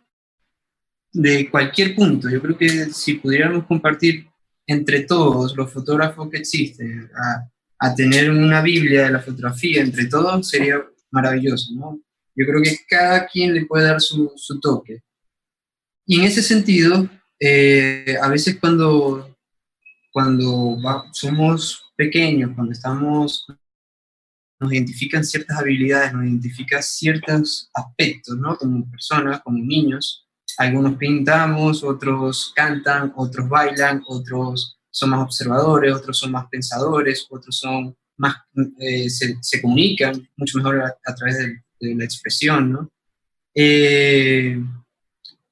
de 1.12 1.50
cualquier 1.50 1.96
punto. 1.96 2.30
Yo 2.30 2.42
creo 2.42 2.58
que 2.58 2.70
si 2.92 3.16
pudiéramos 3.16 3.66
compartir 3.66 4.28
entre 4.68 5.02
todos 5.02 5.56
los 5.56 5.72
fotógrafos 5.72 6.30
que 6.30 6.38
existen 6.38 7.10
a, 7.16 7.50
a 7.80 7.96
tener 7.96 8.30
una 8.30 8.62
Biblia 8.62 9.04
de 9.04 9.12
la 9.12 9.20
fotografía 9.20 9.82
entre 9.82 10.06
todos, 10.06 10.48
sería 10.48 10.82
maravilloso, 11.12 11.74
¿no? 11.76 12.00
Yo 12.36 12.46
creo 12.46 12.62
que 12.62 12.78
cada 12.90 13.28
quien 13.28 13.54
le 13.54 13.66
puede 13.66 13.86
dar 13.86 14.02
su, 14.02 14.32
su 14.36 14.60
toque. 14.60 15.02
Y 16.06 16.20
en 16.20 16.26
ese 16.26 16.42
sentido, 16.42 17.08
eh, 17.40 18.18
a 18.22 18.28
veces 18.28 18.58
cuando, 18.60 19.38
cuando 20.12 20.78
somos 21.14 21.92
pequeños, 21.96 22.52
cuando 22.56 22.74
estamos, 22.74 23.46
nos 24.60 24.74
identifican 24.74 25.24
ciertas 25.24 25.58
habilidades, 25.60 26.14
nos 26.14 26.26
identifican 26.26 26.82
ciertos 26.82 27.70
aspectos, 27.74 28.38
¿no? 28.38 28.58
Como 28.58 28.90
personas, 28.90 29.42
como 29.42 29.58
niños. 29.60 30.28
Algunos 30.58 30.98
pintamos, 30.98 31.84
otros 31.84 32.52
cantan, 32.56 33.14
otros 33.16 33.50
bailan, 33.50 34.04
otros 34.08 34.80
son 34.92 35.10
más 35.12 35.22
observadores, 35.22 35.94
otros 35.94 36.18
son 36.18 36.32
más 36.32 36.48
pensadores, 36.50 37.26
otros 37.30 37.58
son 37.58 37.96
más, 38.18 38.36
eh, 38.80 39.10
se, 39.10 39.36
se, 39.42 39.62
comunican 39.62 40.30
mucho 40.38 40.60
mejor 40.60 40.82
a, 40.82 40.96
a 41.06 41.16
través 41.16 41.40
del, 41.40 41.63
de 41.84 41.96
la 41.96 42.06
expresión, 42.06 42.72
¿no? 42.72 42.92
Eh, 43.56 44.58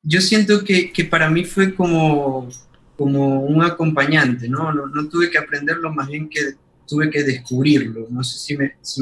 yo 0.03 0.21
siento 0.21 0.63
que, 0.63 0.91
que, 0.91 1.05
para 1.05 1.29
mí 1.29 1.45
fue 1.45 1.75
como, 1.75 2.49
como 2.97 3.41
un 3.41 3.63
acompañante, 3.63 4.49
¿no? 4.49 4.73
¿no? 4.73 4.87
¿no? 4.87 5.09
tuve 5.09 5.29
que 5.29 5.37
aprenderlo, 5.37 5.93
más 5.93 6.07
bien 6.07 6.27
que 6.27 6.39
tuve 6.87 7.09
que 7.09 7.23
descubrirlo. 7.23 8.07
No 8.09 8.23
sé 8.23 8.39
si 8.39 8.57
me... 8.57 8.75
Si 8.81 9.01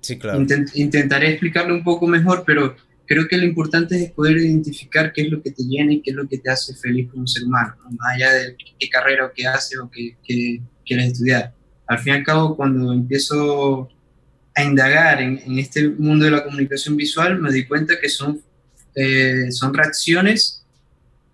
sí, 0.00 0.18
claro. 0.18 0.40
Intent, 0.40 0.68
intentaré 0.74 1.30
explicarlo 1.30 1.74
un 1.74 1.82
poco 1.82 2.06
mejor, 2.06 2.44
pero 2.46 2.76
creo 3.06 3.26
que 3.26 3.38
lo 3.38 3.44
importante 3.44 4.02
es 4.02 4.10
poder 4.10 4.36
identificar 4.36 5.12
qué 5.12 5.22
es 5.22 5.30
lo 5.30 5.42
que 5.42 5.52
te 5.52 5.62
llena 5.62 5.94
y 5.94 6.02
qué 6.02 6.10
es 6.10 6.16
lo 6.16 6.28
que 6.28 6.38
te 6.38 6.50
hace 6.50 6.74
feliz 6.74 7.10
como 7.10 7.26
ser 7.26 7.44
humano, 7.44 7.74
¿no? 7.84 7.90
más 7.92 8.14
allá 8.14 8.32
de 8.32 8.56
qué 8.78 8.88
carrera 8.88 9.26
o 9.26 9.32
qué 9.34 9.46
haces 9.46 9.78
o 9.78 9.90
qué, 9.90 10.16
qué 10.22 10.60
quieres 10.84 11.12
estudiar. 11.12 11.54
Al 11.86 11.98
fin 12.00 12.14
y 12.14 12.16
al 12.16 12.24
cabo, 12.24 12.56
cuando 12.56 12.92
empiezo 12.92 13.88
a 14.56 14.64
indagar 14.64 15.20
en, 15.20 15.38
en, 15.44 15.58
este 15.58 15.86
mundo 15.86 16.24
de 16.24 16.30
la 16.30 16.42
comunicación 16.42 16.96
visual, 16.96 17.38
me 17.38 17.52
di 17.52 17.66
cuenta 17.66 18.00
que 18.00 18.08
son, 18.08 18.40
eh, 18.94 19.50
son 19.50 19.74
reacciones 19.74 20.64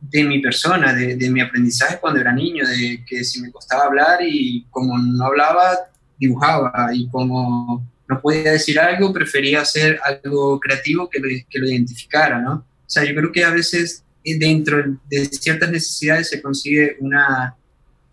de 0.01 0.25
mi 0.25 0.41
persona, 0.41 0.93
de, 0.93 1.15
de, 1.15 1.31
mi 1.31 1.41
aprendizaje 1.41 1.99
cuando 2.01 2.21
era 2.21 2.33
niño, 2.33 2.67
de 2.67 3.05
que 3.07 3.23
si 3.23 3.41
me 3.41 3.53
costaba 3.53 3.85
hablar 3.85 4.19
y 4.23 4.67
como 4.71 4.99
no 4.99 5.25
hablaba, 5.25 5.79
dibujaba 6.19 6.91
y 6.93 7.09
como 7.09 7.89
no 8.09 8.21
podía 8.21 8.53
decir 8.53 8.81
algo, 8.81 9.13
prefería 9.13 9.61
hacer 9.61 10.01
algo 10.05 10.59
creativo 10.59 11.09
que 11.09 11.21
lo, 11.21 11.29
que 11.49 11.59
lo 11.61 11.67
identificara, 11.67 12.41
¿no? 12.41 12.55
O 12.55 12.91
sea, 12.93 13.05
yo 13.05 13.15
creo 13.15 13.31
que 13.31 13.45
a 13.45 13.51
veces 13.51 14.05
dentro 14.25 14.99
de 15.09 15.25
ciertas 15.27 15.71
necesidades 15.71 16.29
se 16.29 16.43
consigue 16.43 16.97
una, 16.99 17.55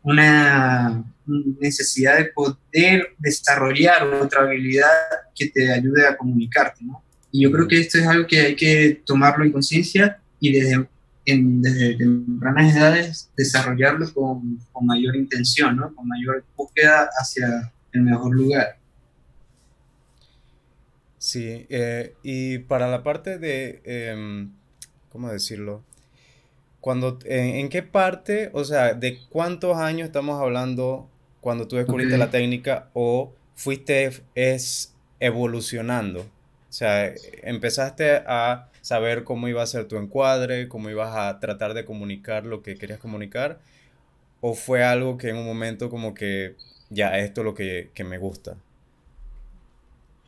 una 0.04 1.04
necesidad 1.60 2.18
de 2.18 2.26
poder 2.26 3.16
desarrollar 3.18 4.08
otra 4.08 4.44
habilidad 4.44 4.90
que 5.36 5.48
te 5.48 5.72
ayude 5.72 6.06
a 6.08 6.18
comunicarte. 6.18 6.84
Y 7.32 7.44
yo 7.44 7.52
creo 7.52 7.68
que 7.68 7.80
esto 7.80 7.98
es 7.98 8.08
algo 8.08 8.28
que 8.28 8.40
hay 8.40 8.56
que 8.56 9.02
tomarlo 9.06 9.46
en 9.46 9.52
conciencia 9.52 10.20
y 10.40 10.54
desde, 10.54 10.88
tempranas 11.26 12.76
edades 12.76 13.32
desarrollarlo 13.38 14.12
con, 14.14 14.60
mayor 14.82 15.16
intención. 15.16 15.78
Con 15.96 16.08
mayor 16.08 16.44
búsqueda 16.56 17.10
hacia 17.20 17.72
el 17.92 18.02
mejor 18.02 18.36
lugar. 18.36 18.78
Sí, 21.18 21.68
eh, 21.70 22.16
y 22.24 22.60
para 22.60 22.90
la 22.90 23.04
parte 23.04 23.38
de, 23.38 23.82
eh, 23.84 24.48
¿cómo 25.10 25.30
decirlo? 25.30 25.84
Cuando, 26.80 27.20
¿En 27.26 27.68
qué 27.68 27.84
parte, 27.84 28.52
o 28.54 28.64
sea, 28.64 28.94
de 28.94 29.20
cuántos 29.30 29.78
años 29.78 30.08
estamos 30.08 30.42
hablando 30.42 31.10
cuando 31.42 31.68
tú 31.68 31.76
descubriste 31.76 32.16
okay. 32.16 32.26
la 32.26 32.32
técnica 32.32 32.90
o 32.94 33.34
fuiste 33.56 34.12
es 34.36 34.94
evolucionando? 35.20 36.22
O 36.22 36.72
sea, 36.72 37.14
empezaste 37.44 38.22
a 38.28 38.70
saber 38.82 39.24
cómo 39.24 39.48
iba 39.48 39.64
a 39.64 39.68
ser 39.68 39.86
tu 39.86 39.98
encuadre, 39.98 40.68
cómo 40.68 40.90
ibas 40.90 41.16
a 41.16 41.40
tratar 41.40 41.74
de 41.74 41.86
comunicar 41.86 42.46
lo 42.46 42.62
que 42.62 42.76
querías 42.76 43.00
comunicar, 43.00 43.60
o 44.42 44.54
fue 44.54 44.84
algo 44.84 45.18
que 45.18 45.30
en 45.30 45.38
un 45.38 45.46
momento 45.46 45.90
como 45.90 46.14
que 46.14 46.56
ya 46.90 47.18
esto 47.18 47.42
es 47.42 47.46
lo 47.46 47.54
que, 47.54 47.90
que 47.94 48.04
me 48.04 48.18
gusta. 48.18 48.56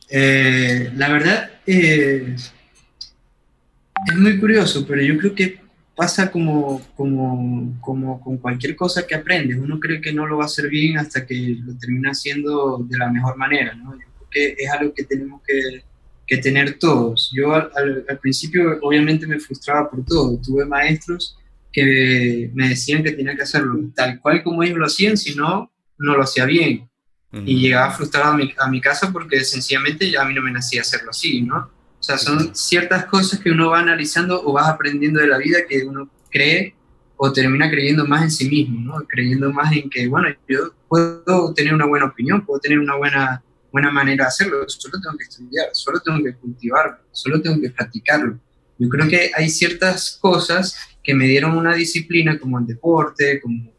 Eh, 0.08 0.90
la 0.94 1.08
verdad 1.08 1.50
eh, 1.66 2.36
es 2.36 4.16
muy 4.16 4.38
curioso, 4.38 4.86
pero 4.86 5.00
yo 5.00 5.16
creo 5.16 5.34
que 5.34 5.61
pasa 5.94 6.30
como, 6.30 6.80
como, 6.96 7.78
como 7.80 8.20
con 8.20 8.38
cualquier 8.38 8.74
cosa 8.76 9.06
que 9.06 9.14
aprendes. 9.14 9.58
Uno 9.58 9.78
cree 9.78 10.00
que 10.00 10.12
no 10.12 10.26
lo 10.26 10.38
va 10.38 10.44
a 10.44 10.46
hacer 10.46 10.68
bien 10.68 10.98
hasta 10.98 11.26
que 11.26 11.56
lo 11.62 11.76
termina 11.76 12.10
haciendo 12.10 12.78
de 12.88 12.98
la 12.98 13.10
mejor 13.10 13.36
manera, 13.36 13.74
¿no? 13.74 13.94
Yo 13.94 14.06
creo 14.16 14.28
que 14.30 14.56
es 14.58 14.70
algo 14.70 14.94
que 14.94 15.04
tenemos 15.04 15.42
que, 15.46 15.82
que 16.26 16.38
tener 16.38 16.78
todos. 16.78 17.30
Yo 17.34 17.54
al, 17.54 17.70
al, 17.76 18.04
al, 18.08 18.18
principio 18.18 18.78
obviamente 18.80 19.26
me 19.26 19.38
frustraba 19.38 19.90
por 19.90 20.04
todo. 20.04 20.38
Tuve 20.42 20.64
maestros 20.64 21.36
que 21.72 22.50
me 22.54 22.68
decían 22.70 23.02
que 23.02 23.12
tenía 23.12 23.34
que 23.36 23.42
hacerlo 23.42 23.78
tal 23.94 24.20
cual 24.20 24.42
como 24.42 24.62
ellos 24.62 24.78
lo 24.78 24.86
hacían, 24.86 25.16
si 25.16 25.34
no, 25.34 25.70
no 25.98 26.16
lo 26.16 26.22
hacía 26.22 26.46
bien. 26.46 26.88
Uh 27.32 27.38
-huh. 27.38 27.44
Y 27.46 27.60
llegaba 27.60 27.92
frustrado 27.92 28.32
a 28.32 28.36
mi, 28.36 28.52
a 28.58 28.68
mi 28.68 28.80
casa 28.80 29.10
porque 29.12 29.44
sencillamente 29.44 30.10
ya 30.10 30.22
a 30.22 30.24
mí 30.24 30.34
no 30.34 30.42
me 30.42 30.52
nacía 30.52 30.82
hacerlo 30.82 31.10
así, 31.10 31.42
¿no? 31.42 31.70
O 32.02 32.04
sea, 32.04 32.18
son 32.18 32.52
ciertas 32.52 33.06
cosas 33.06 33.38
que 33.38 33.52
uno 33.52 33.70
va 33.70 33.78
analizando 33.78 34.42
o 34.44 34.52
vas 34.52 34.68
aprendiendo 34.68 35.20
de 35.20 35.28
la 35.28 35.38
vida 35.38 35.60
que 35.68 35.84
uno 35.84 36.10
cree 36.32 36.74
o 37.16 37.32
termina 37.32 37.70
creyendo 37.70 38.04
más 38.04 38.24
en 38.24 38.30
sí 38.32 38.48
mismo, 38.48 38.80
¿no? 38.80 39.06
Creyendo 39.06 39.52
más 39.52 39.72
en 39.72 39.88
que, 39.88 40.08
bueno, 40.08 40.26
yo 40.48 40.74
puedo 40.88 41.54
tener 41.54 41.72
una 41.72 41.86
buena 41.86 42.06
opinión, 42.06 42.44
puedo 42.44 42.58
tener 42.58 42.80
una 42.80 42.96
buena, 42.96 43.40
buena 43.70 43.92
manera 43.92 44.24
de 44.24 44.28
hacerlo, 44.28 44.68
solo 44.68 45.00
tengo 45.00 45.16
que 45.16 45.22
estudiar, 45.22 45.68
solo 45.74 46.00
tengo 46.00 46.24
que 46.24 46.34
cultivarlo, 46.34 46.98
solo 47.12 47.40
tengo 47.40 47.60
que 47.60 47.70
practicarlo. 47.70 48.36
Yo 48.80 48.88
creo 48.88 49.08
que 49.08 49.30
hay 49.36 49.48
ciertas 49.48 50.18
cosas 50.20 50.76
que 51.04 51.14
me 51.14 51.28
dieron 51.28 51.56
una 51.56 51.72
disciplina 51.72 52.36
como 52.36 52.58
el 52.58 52.66
deporte, 52.66 53.40
como 53.40 53.72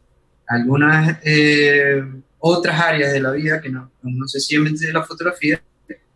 algunas 0.48 1.18
eh, 1.24 2.02
otras 2.38 2.80
áreas 2.80 3.12
de 3.12 3.20
la 3.20 3.32
vida 3.32 3.60
que 3.60 3.68
no, 3.68 3.92
no 4.02 4.26
sencillamente 4.26 4.86
de 4.86 4.94
la 4.94 5.04
fotografía, 5.04 5.62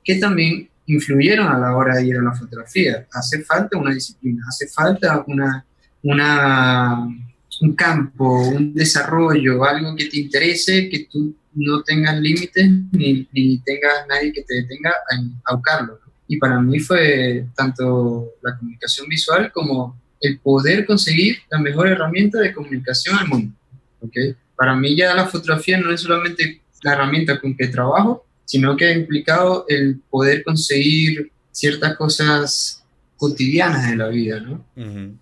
que 0.02 0.14
también 0.14 0.70
influyeron 0.88 1.47
a 1.47 1.59
la 1.59 1.76
hora 1.76 1.97
de 1.97 2.07
ir 2.07 2.16
a 2.16 2.23
la 2.23 2.35
fotografía. 2.35 3.07
Hace 3.12 3.45
falta 3.45 3.78
una 3.78 3.95
disciplina, 3.95 4.45
hace 4.49 4.66
falta 4.68 5.25
una, 5.26 5.64
un 6.02 7.75
campo, 7.75 8.49
un 8.49 8.75
desarrollo, 8.75 9.64
algo 9.64 9.95
que 9.95 10.07
te 10.07 10.18
interese, 10.18 10.88
que 10.88 11.07
tú 11.11 11.37
no 11.54 11.83
tengas 11.83 12.18
límites 12.21 12.71
ni, 12.92 13.28
ni 13.33 13.59
tengas 13.61 14.07
nadie 14.09 14.33
que 14.33 14.42
te 14.42 14.54
detenga 14.54 14.90
a, 14.90 15.52
a 15.52 15.54
buscarlo. 15.54 16.00
Y 16.26 16.38
para 16.38 16.61
mí 16.61 16.78
fue 16.80 17.47
tanto 17.54 18.33
la 18.42 18.57
comunicación 18.57 19.09
visual 19.09 19.50
como 19.52 19.99
el 20.21 20.38
poder 20.40 20.85
conseguir 20.85 21.38
la 21.50 21.59
mejor 21.59 21.88
herramienta 21.88 22.38
de 22.38 22.52
comunicación 22.52 23.18
al 23.18 23.28
mundo. 23.28 23.54
¿okay? 24.00 24.35
Para 24.57 24.75
mí 24.75 24.97
ya 24.97 25.14
la 25.14 25.26
fotografía 25.26 25.78
no 25.78 25.92
es 25.92 26.00
solamente 26.00 26.61
la 26.83 26.92
herramienta 26.92 27.40
con 27.40 27.57
que 27.57 27.68
trabajo, 27.68 28.26
sino 28.48 28.78
que 28.78 28.86
ha 28.86 28.92
implicado 28.92 29.66
el 29.68 30.00
poder 30.08 30.42
conseguir 30.42 31.30
ciertas 31.52 31.98
cosas 31.98 32.82
cotidianas 33.18 33.90
de 33.90 33.96
la 33.96 34.08
vida, 34.08 34.40
¿no? 34.40 34.64
Uh 34.74 34.80
-huh. 34.80 35.16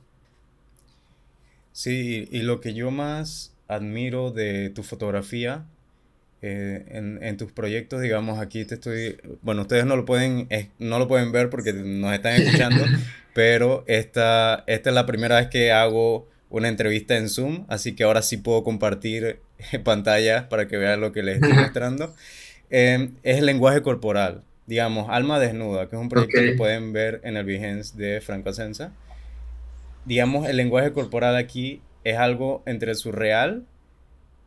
Sí, 1.72 2.28
y 2.30 2.42
lo 2.42 2.60
que 2.60 2.72
yo 2.72 2.92
más 2.92 3.52
admiro 3.66 4.30
de 4.30 4.70
tu 4.70 4.84
fotografía, 4.84 5.64
eh, 6.40 6.84
en, 6.88 7.18
en, 7.20 7.36
tus 7.36 7.50
proyectos, 7.50 8.00
digamos, 8.00 8.38
aquí 8.38 8.64
te 8.64 8.74
estoy, 8.74 9.16
bueno, 9.42 9.62
ustedes 9.62 9.86
no 9.86 9.96
lo 9.96 10.04
pueden, 10.04 10.46
eh, 10.50 10.68
no 10.78 11.00
lo 11.00 11.08
pueden 11.08 11.32
ver 11.32 11.50
porque 11.50 11.72
nos 11.72 12.14
están 12.14 12.40
escuchando, 12.40 12.84
pero 13.34 13.82
esta, 13.88 14.62
esta 14.68 14.90
es 14.90 14.94
la 14.94 15.04
primera 15.04 15.40
vez 15.40 15.48
que 15.48 15.72
hago 15.72 16.28
una 16.48 16.68
entrevista 16.68 17.16
en 17.16 17.28
Zoom, 17.28 17.64
así 17.68 17.96
que 17.96 18.04
ahora 18.04 18.22
sí 18.22 18.36
puedo 18.36 18.62
compartir 18.62 19.40
pantalla 19.84 20.48
para 20.48 20.68
que 20.68 20.76
vean 20.76 21.00
lo 21.00 21.10
que 21.10 21.24
les 21.24 21.42
estoy 21.42 21.52
mostrando 21.54 22.14
eh, 22.70 23.10
es 23.22 23.38
el 23.38 23.46
lenguaje 23.46 23.82
corporal. 23.82 24.42
Digamos, 24.66 25.08
Alma 25.10 25.38
Desnuda, 25.38 25.88
que 25.88 25.96
es 25.96 26.02
un 26.02 26.08
proyecto 26.08 26.38
okay. 26.38 26.50
que 26.50 26.56
pueden 26.56 26.92
ver 26.92 27.20
en 27.22 27.36
el 27.36 27.44
Behance 27.44 27.96
de 27.96 28.20
Franco 28.20 28.50
Asensa. 28.50 28.92
Digamos, 30.04 30.48
el 30.48 30.56
lenguaje 30.56 30.92
corporal 30.92 31.36
aquí 31.36 31.80
es 32.04 32.16
algo 32.16 32.62
entre 32.66 32.94
surreal 32.94 33.64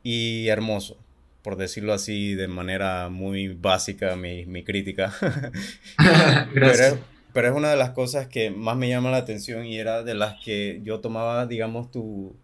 y 0.04 0.48
hermoso, 0.48 0.98
por 1.42 1.56
decirlo 1.56 1.94
así 1.94 2.36
de 2.36 2.48
manera 2.48 3.10
muy 3.10 3.50
básica, 3.50 4.16
mi, 4.16 4.46
mi 4.46 4.64
crítica. 4.64 5.14
pero, 6.54 6.68
es, 6.68 6.78
pero, 6.78 7.00
pero 7.34 7.48
es 7.50 7.54
una 7.56 7.72
de 7.72 7.78
las 7.78 7.92
cosas 7.92 8.28
que 8.28 8.52
más 8.52 8.76
me 8.76 8.90
llama 8.90 9.12
la 9.12 9.18
atención 9.18 9.66
y 9.66 9.78
era 9.78 10.04
de 10.04 10.16
las 10.16 10.36
que 10.44 10.82
yo 10.84 11.00
tomaba, 11.00 11.46
digamos, 11.46 11.92
tu, 11.92 12.36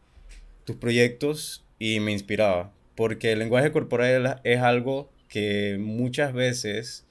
tus 0.63 0.75
proyectos 0.77 1.65
y 1.79 1.99
me 1.99 2.11
inspiraba. 2.11 2.71
Porque 2.95 3.33
el 3.33 3.39
lenguaje 3.39 3.71
corporal 3.71 4.39
es 4.43 4.61
algo 4.61 5.09
que 5.27 5.77
muchas 5.79 6.33
veces, 6.33 7.05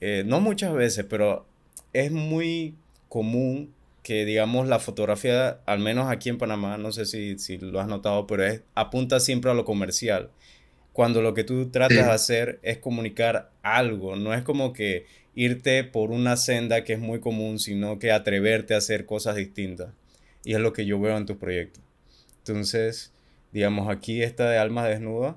eh, 0.00 0.22
no 0.26 0.40
muchas 0.40 0.74
veces, 0.74 1.04
pero 1.08 1.46
es 1.92 2.10
muy 2.12 2.74
común 3.08 3.72
que 4.02 4.24
digamos 4.24 4.68
la 4.68 4.78
fotografía, 4.78 5.60
al 5.66 5.80
menos 5.80 6.10
aquí 6.10 6.28
en 6.28 6.38
Panamá, 6.38 6.78
no 6.78 6.92
sé 6.92 7.04
si, 7.04 7.38
si 7.38 7.58
lo 7.58 7.80
has 7.80 7.88
notado, 7.88 8.26
pero 8.26 8.44
es, 8.44 8.62
apunta 8.74 9.20
siempre 9.20 9.50
a 9.50 9.54
lo 9.54 9.64
comercial. 9.64 10.30
Cuando 10.92 11.22
lo 11.22 11.34
que 11.34 11.44
tú 11.44 11.68
tratas 11.70 12.06
de 12.06 12.12
hacer 12.12 12.58
es 12.62 12.78
comunicar 12.78 13.50
algo, 13.62 14.16
no 14.16 14.34
es 14.34 14.42
como 14.42 14.72
que 14.72 15.06
irte 15.34 15.84
por 15.84 16.10
una 16.10 16.36
senda 16.36 16.82
que 16.84 16.94
es 16.94 16.98
muy 16.98 17.20
común, 17.20 17.58
sino 17.58 17.98
que 17.98 18.10
atreverte 18.10 18.74
a 18.74 18.78
hacer 18.78 19.06
cosas 19.06 19.36
distintas. 19.36 19.90
Y 20.42 20.54
es 20.54 20.60
lo 20.60 20.72
que 20.72 20.86
yo 20.86 20.98
veo 20.98 21.16
en 21.16 21.26
tus 21.26 21.36
proyectos. 21.36 21.82
Entonces, 22.38 23.12
digamos, 23.52 23.88
aquí 23.88 24.22
está 24.22 24.48
de 24.50 24.58
Alma 24.58 24.88
Desnuda, 24.88 25.36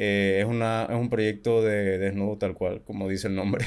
eh, 0.00 0.38
es, 0.40 0.46
una, 0.46 0.84
es 0.84 0.94
un 0.94 1.10
proyecto 1.10 1.60
de 1.60 1.98
desnudo 1.98 2.38
tal 2.38 2.54
cual, 2.54 2.82
como 2.86 3.08
dice 3.08 3.26
el 3.26 3.34
nombre. 3.34 3.66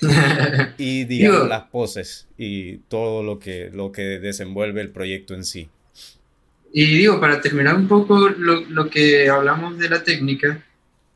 y 0.78 1.04
digamos 1.04 1.48
las 1.48 1.62
poses 1.64 2.28
y 2.36 2.78
todo 2.88 3.22
lo 3.22 3.38
que, 3.38 3.70
lo 3.72 3.90
que 3.90 4.02
desenvuelve 4.18 4.82
el 4.82 4.90
proyecto 4.90 5.34
en 5.34 5.44
sí. 5.44 5.70
Y 6.70 6.84
digo, 6.84 7.18
para 7.18 7.40
terminar 7.40 7.76
un 7.76 7.88
poco 7.88 8.28
lo, 8.28 8.60
lo 8.60 8.90
que 8.90 9.30
hablamos 9.30 9.78
de 9.78 9.88
la 9.88 10.04
técnica, 10.04 10.62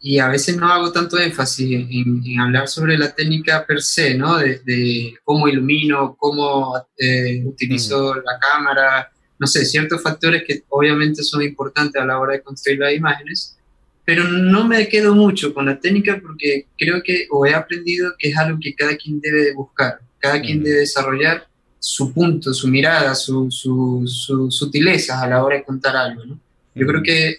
y 0.00 0.18
a 0.18 0.28
veces 0.28 0.56
no 0.56 0.70
hago 0.70 0.92
tanto 0.92 1.18
énfasis 1.18 1.86
en, 1.90 2.40
hablar 2.40 2.68
sobre 2.68 2.96
la 2.96 3.14
técnica 3.14 3.66
per 3.66 3.82
se, 3.82 4.14
¿no? 4.14 4.38
De, 4.38 4.60
de 4.64 5.14
cómo 5.24 5.46
ilumino, 5.46 6.16
cómo 6.18 6.74
eh, 6.98 7.42
utilizo 7.44 8.14
la 8.14 8.38
cámara, 8.38 9.10
no 9.38 9.46
sé, 9.46 9.64
ciertos 9.64 10.02
factores 10.02 10.44
que 10.46 10.64
obviamente 10.70 11.22
son 11.22 11.42
importantes 11.42 12.00
a 12.00 12.06
la 12.06 12.18
hora 12.18 12.32
de 12.32 12.42
construir 12.42 12.78
las 12.80 12.94
imágenes, 12.94 13.58
pero 14.04 14.24
no 14.24 14.66
me 14.66 14.88
quedo 14.88 15.14
mucho 15.14 15.54
con 15.54 15.66
la 15.66 15.80
técnica 15.80 16.20
porque 16.20 16.66
creo 16.76 17.02
que, 17.02 17.26
o 17.30 17.46
he 17.46 17.54
aprendido 17.54 18.14
que 18.18 18.28
es 18.28 18.36
algo 18.36 18.58
que 18.60 18.74
cada 18.74 18.96
quien 18.96 19.20
debe 19.20 19.44
de 19.44 19.54
buscar, 19.54 19.98
cada 20.18 20.40
quien 20.40 20.62
debe 20.62 20.80
desarrollar 20.80 21.46
su 21.78 22.12
punto, 22.12 22.52
su 22.52 22.68
mirada, 22.68 23.14
sus 23.14 23.58
su, 23.58 24.04
su, 24.06 24.50
sutilezas 24.50 25.22
a 25.22 25.28
la 25.28 25.42
hora 25.42 25.56
de 25.56 25.64
contar 25.64 25.96
algo. 25.96 26.24
¿no? 26.24 26.40
Yo 26.74 26.86
creo 26.86 27.02
que 27.02 27.38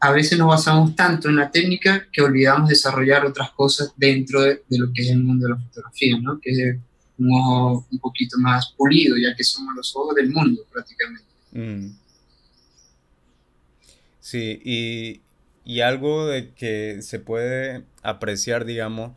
a 0.00 0.10
veces 0.10 0.38
nos 0.38 0.48
basamos 0.48 0.96
tanto 0.96 1.28
en 1.28 1.36
la 1.36 1.50
técnica 1.50 2.06
que 2.12 2.22
olvidamos 2.22 2.68
desarrollar 2.68 3.24
otras 3.24 3.50
cosas 3.52 3.92
dentro 3.96 4.42
de, 4.42 4.62
lo 4.70 4.92
que 4.92 5.02
es 5.02 5.10
el 5.10 5.22
mundo 5.22 5.46
de 5.46 5.54
la 5.54 5.60
fotografía, 5.60 6.18
¿no? 6.20 6.40
que 6.40 6.50
es 6.50 6.76
un 7.18 7.32
ojo 7.32 7.86
un 7.90 7.98
poquito 8.00 8.36
más 8.38 8.72
pulido, 8.76 9.16
ya 9.16 9.34
que 9.36 9.44
somos 9.44 9.74
los 9.76 9.94
ojos 9.96 10.14
del 10.14 10.30
mundo 10.30 10.62
prácticamente. 10.70 11.24
Mm. 11.52 11.96
Sí, 14.20 14.60
y, 14.64 15.20
y 15.64 15.80
algo 15.80 16.26
de 16.26 16.52
que 16.52 17.02
se 17.02 17.18
puede 17.18 17.84
apreciar, 18.02 18.64
digamos, 18.64 19.12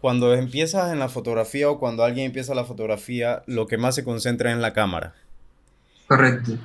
cuando 0.00 0.34
empiezas 0.34 0.92
en 0.92 0.98
la 0.98 1.08
fotografía 1.08 1.70
o 1.70 1.78
cuando 1.78 2.04
alguien 2.04 2.26
empieza 2.26 2.54
la 2.54 2.64
fotografía, 2.64 3.42
lo 3.46 3.66
que 3.66 3.78
más 3.78 3.94
se 3.94 4.04
concentra 4.04 4.50
es 4.50 4.56
en 4.56 4.62
la 4.62 4.72
cámara. 4.72 5.14
Correcto. 6.08 6.58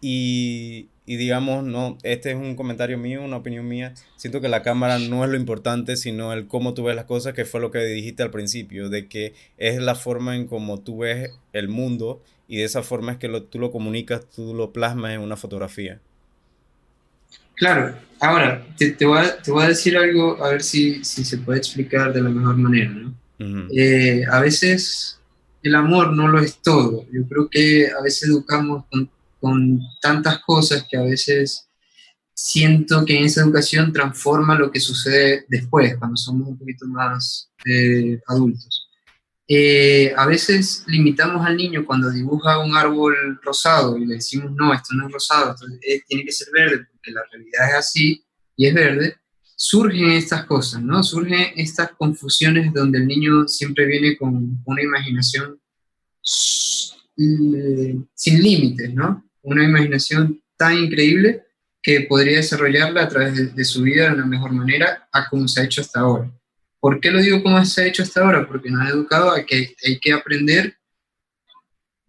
Y, 0.00 0.88
y, 1.06 1.16
digamos, 1.16 1.62
no, 1.62 1.98
este 2.02 2.30
es 2.30 2.36
un 2.36 2.56
comentario 2.56 2.98
mío, 2.98 3.22
una 3.22 3.36
opinión 3.36 3.68
mía. 3.68 3.94
Siento 4.16 4.40
que 4.40 4.48
la 4.48 4.62
cámara 4.62 4.98
no 4.98 5.24
es 5.24 5.30
lo 5.30 5.36
importante, 5.36 5.96
sino 5.96 6.32
el 6.32 6.48
cómo 6.48 6.74
tú 6.74 6.84
ves 6.84 6.96
las 6.96 7.04
cosas, 7.04 7.32
que 7.32 7.44
fue 7.44 7.60
lo 7.60 7.70
que 7.70 7.78
dijiste 7.84 8.22
al 8.22 8.30
principio, 8.30 8.88
de 8.88 9.08
que 9.08 9.34
es 9.56 9.80
la 9.80 9.94
forma 9.94 10.34
en 10.34 10.46
cómo 10.46 10.80
tú 10.80 10.98
ves 10.98 11.30
el 11.52 11.68
mundo 11.68 12.22
y 12.48 12.56
de 12.56 12.64
esa 12.64 12.82
forma 12.82 13.12
es 13.12 13.18
que 13.18 13.28
lo, 13.28 13.44
tú 13.44 13.60
lo 13.60 13.70
comunicas, 13.70 14.28
tú 14.28 14.52
lo 14.54 14.72
plasmas 14.72 15.12
en 15.12 15.20
una 15.20 15.36
fotografía. 15.36 16.00
Claro, 17.60 17.94
ahora 18.20 18.66
te, 18.78 18.92
te, 18.92 19.04
voy 19.04 19.18
a, 19.18 19.36
te, 19.36 19.50
voy 19.50 19.64
a, 19.64 19.68
decir 19.68 19.94
algo, 19.94 20.42
a 20.42 20.48
ver 20.48 20.62
si, 20.62 21.04
si, 21.04 21.26
se 21.26 21.36
puede 21.36 21.58
explicar 21.58 22.10
de 22.10 22.22
la 22.22 22.30
mejor 22.30 22.56
manera. 22.56 22.88
¿no? 22.88 23.14
Eh, 23.76 24.24
a 24.30 24.40
veces 24.40 25.20
el 25.62 25.74
amor 25.74 26.14
no 26.14 26.26
lo 26.26 26.40
es 26.40 26.62
todo. 26.62 27.04
Yo 27.12 27.28
creo 27.28 27.50
que 27.50 27.90
a 27.90 28.00
veces 28.00 28.30
educamos 28.30 28.86
con, 28.90 29.10
con, 29.38 29.78
tantas 30.00 30.38
cosas 30.38 30.86
que 30.88 30.96
a 30.96 31.02
veces 31.02 31.68
siento 32.32 33.04
que 33.04 33.18
en 33.18 33.24
esa 33.24 33.42
educación 33.42 33.92
transforma 33.92 34.58
lo 34.58 34.72
que 34.72 34.80
sucede 34.80 35.44
después, 35.46 35.98
cuando 35.98 36.16
somos 36.16 36.48
un 36.48 36.58
poquito 36.58 36.86
más 36.86 37.50
eh, 37.66 38.22
adultos. 38.26 38.88
Eh, 39.46 40.14
a 40.16 40.24
veces 40.24 40.82
limitamos 40.86 41.44
al 41.44 41.58
niño 41.58 41.84
cuando 41.84 42.10
dibuja 42.10 42.58
un 42.58 42.74
árbol 42.74 43.38
rosado 43.42 43.98
y 43.98 44.06
le 44.06 44.14
decimos, 44.14 44.50
no, 44.52 44.72
esto 44.72 44.94
no 44.94 45.08
es 45.08 45.12
rosado, 45.12 45.52
esto 45.52 45.66
tiene 46.08 46.24
que 46.24 46.32
ser 46.32 46.48
verde 46.54 46.86
porque 47.00 47.12
la 47.12 47.22
realidad 47.30 47.70
es 47.70 47.74
así 47.74 48.24
y 48.56 48.66
es 48.66 48.74
verde, 48.74 49.16
surgen 49.56 50.10
estas 50.10 50.44
cosas, 50.44 50.82
¿no? 50.82 51.02
Surgen 51.02 51.52
estas 51.56 51.92
confusiones 51.92 52.72
donde 52.72 52.98
el 52.98 53.06
niño 53.06 53.48
siempre 53.48 53.86
viene 53.86 54.16
con 54.16 54.62
una 54.64 54.82
imaginación 54.82 55.60
sin 56.22 58.42
límites, 58.42 58.94
¿no? 58.94 59.24
Una 59.42 59.64
imaginación 59.64 60.42
tan 60.56 60.76
increíble 60.76 61.44
que 61.82 62.02
podría 62.02 62.36
desarrollarla 62.36 63.04
a 63.04 63.08
través 63.08 63.34
de, 63.34 63.46
de 63.46 63.64
su 63.64 63.82
vida 63.82 64.06
de 64.06 64.14
una 64.14 64.26
mejor 64.26 64.52
manera 64.52 65.08
a 65.12 65.28
como 65.28 65.48
se 65.48 65.60
ha 65.60 65.64
hecho 65.64 65.80
hasta 65.80 66.00
ahora. 66.00 66.30
¿Por 66.78 67.00
qué 67.00 67.10
lo 67.10 67.20
digo 67.20 67.42
como 67.42 67.62
se 67.64 67.82
ha 67.82 67.86
hecho 67.86 68.02
hasta 68.02 68.20
ahora? 68.20 68.46
Porque 68.46 68.70
nos 68.70 68.86
ha 68.86 68.90
educado 68.90 69.30
a 69.30 69.44
que 69.44 69.74
hay 69.84 69.98
que 69.98 70.12
aprender 70.12 70.76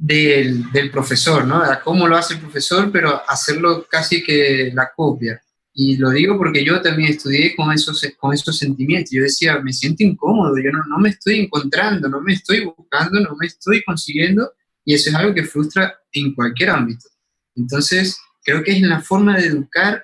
del, 0.01 0.89
profesor, 0.91 1.45
¿no? 1.45 1.61
A 1.61 1.79
cómo 1.81 2.07
lo 2.07 2.17
hace 2.17 2.33
el 2.33 2.39
profesor, 2.39 2.91
pero 2.91 3.21
hacerlo 3.29 3.85
casi 3.87 4.23
que 4.23 4.71
la 4.73 4.91
copia. 4.95 5.39
Y 5.73 5.95
lo 5.97 6.09
digo 6.09 6.37
porque 6.37 6.65
yo 6.65 6.81
también 6.81 7.11
estudié 7.11 7.55
con 7.55 7.71
esos, 7.71 8.05
con 8.17 8.33
esos 8.33 8.57
sentimientos. 8.57 9.11
Yo 9.11 9.21
decía, 9.21 9.59
me 9.59 9.71
siento 9.71 10.03
incómodo, 10.03 10.57
yo 10.57 10.71
no, 10.71 10.83
no 10.89 10.97
me 10.97 11.09
estoy 11.09 11.39
encontrando, 11.41 12.09
no 12.09 12.19
me 12.19 12.33
estoy 12.33 12.65
buscando, 12.65 13.19
no 13.19 13.35
me 13.39 13.45
estoy 13.45 13.83
consiguiendo. 13.83 14.51
Y 14.83 14.95
eso 14.95 15.11
es 15.11 15.15
algo 15.15 15.35
que 15.35 15.43
frustra 15.43 15.95
en 16.11 16.33
cualquier 16.33 16.71
ámbito. 16.71 17.07
Entonces, 17.55 18.17
creo 18.43 18.63
que 18.63 18.71
es 18.71 18.81
la 18.81 19.01
forma 19.01 19.37
de 19.37 19.45
educar 19.45 20.03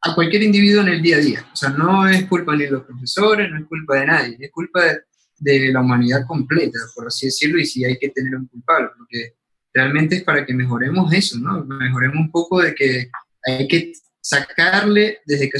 a 0.00 0.14
cualquier 0.14 0.42
individuo 0.42 0.80
en 0.82 0.88
el 0.88 1.02
día 1.02 1.16
a 1.16 1.20
día. 1.20 1.46
O 1.52 1.56
sea, 1.56 1.68
no 1.68 2.08
es 2.08 2.24
culpa 2.24 2.56
ni 2.56 2.64
de 2.64 2.70
los 2.70 2.84
profesores, 2.84 3.50
no 3.50 3.58
es 3.58 3.66
culpa 3.66 3.96
de 3.96 4.06
nadie, 4.06 4.36
es 4.40 4.50
culpa 4.50 4.84
de, 4.84 5.00
la 5.40 5.80
humanidad 5.80 6.26
completa, 6.26 6.78
por 6.94 7.06
así 7.06 7.26
decirlo, 7.26 7.58
y 7.58 7.66
si 7.66 7.84
hay 7.84 7.98
que 7.98 8.08
tener 8.10 8.34
un 8.36 8.46
culpable, 8.46 8.88
porque 8.96 9.34
realmente 9.72 10.16
es 10.16 10.22
para 10.22 10.46
que 10.46 10.54
mejoremos 10.54 11.12
eso, 11.12 11.38
¿no? 11.38 11.64
Mejoremos 11.64 12.16
un 12.16 12.30
poco 12.30 12.62
de 12.62 12.74
que 12.74 13.10
hay 13.46 13.68
que 13.68 13.92
sacarle 14.20 15.18
desde 15.26 15.50
que 15.50 15.58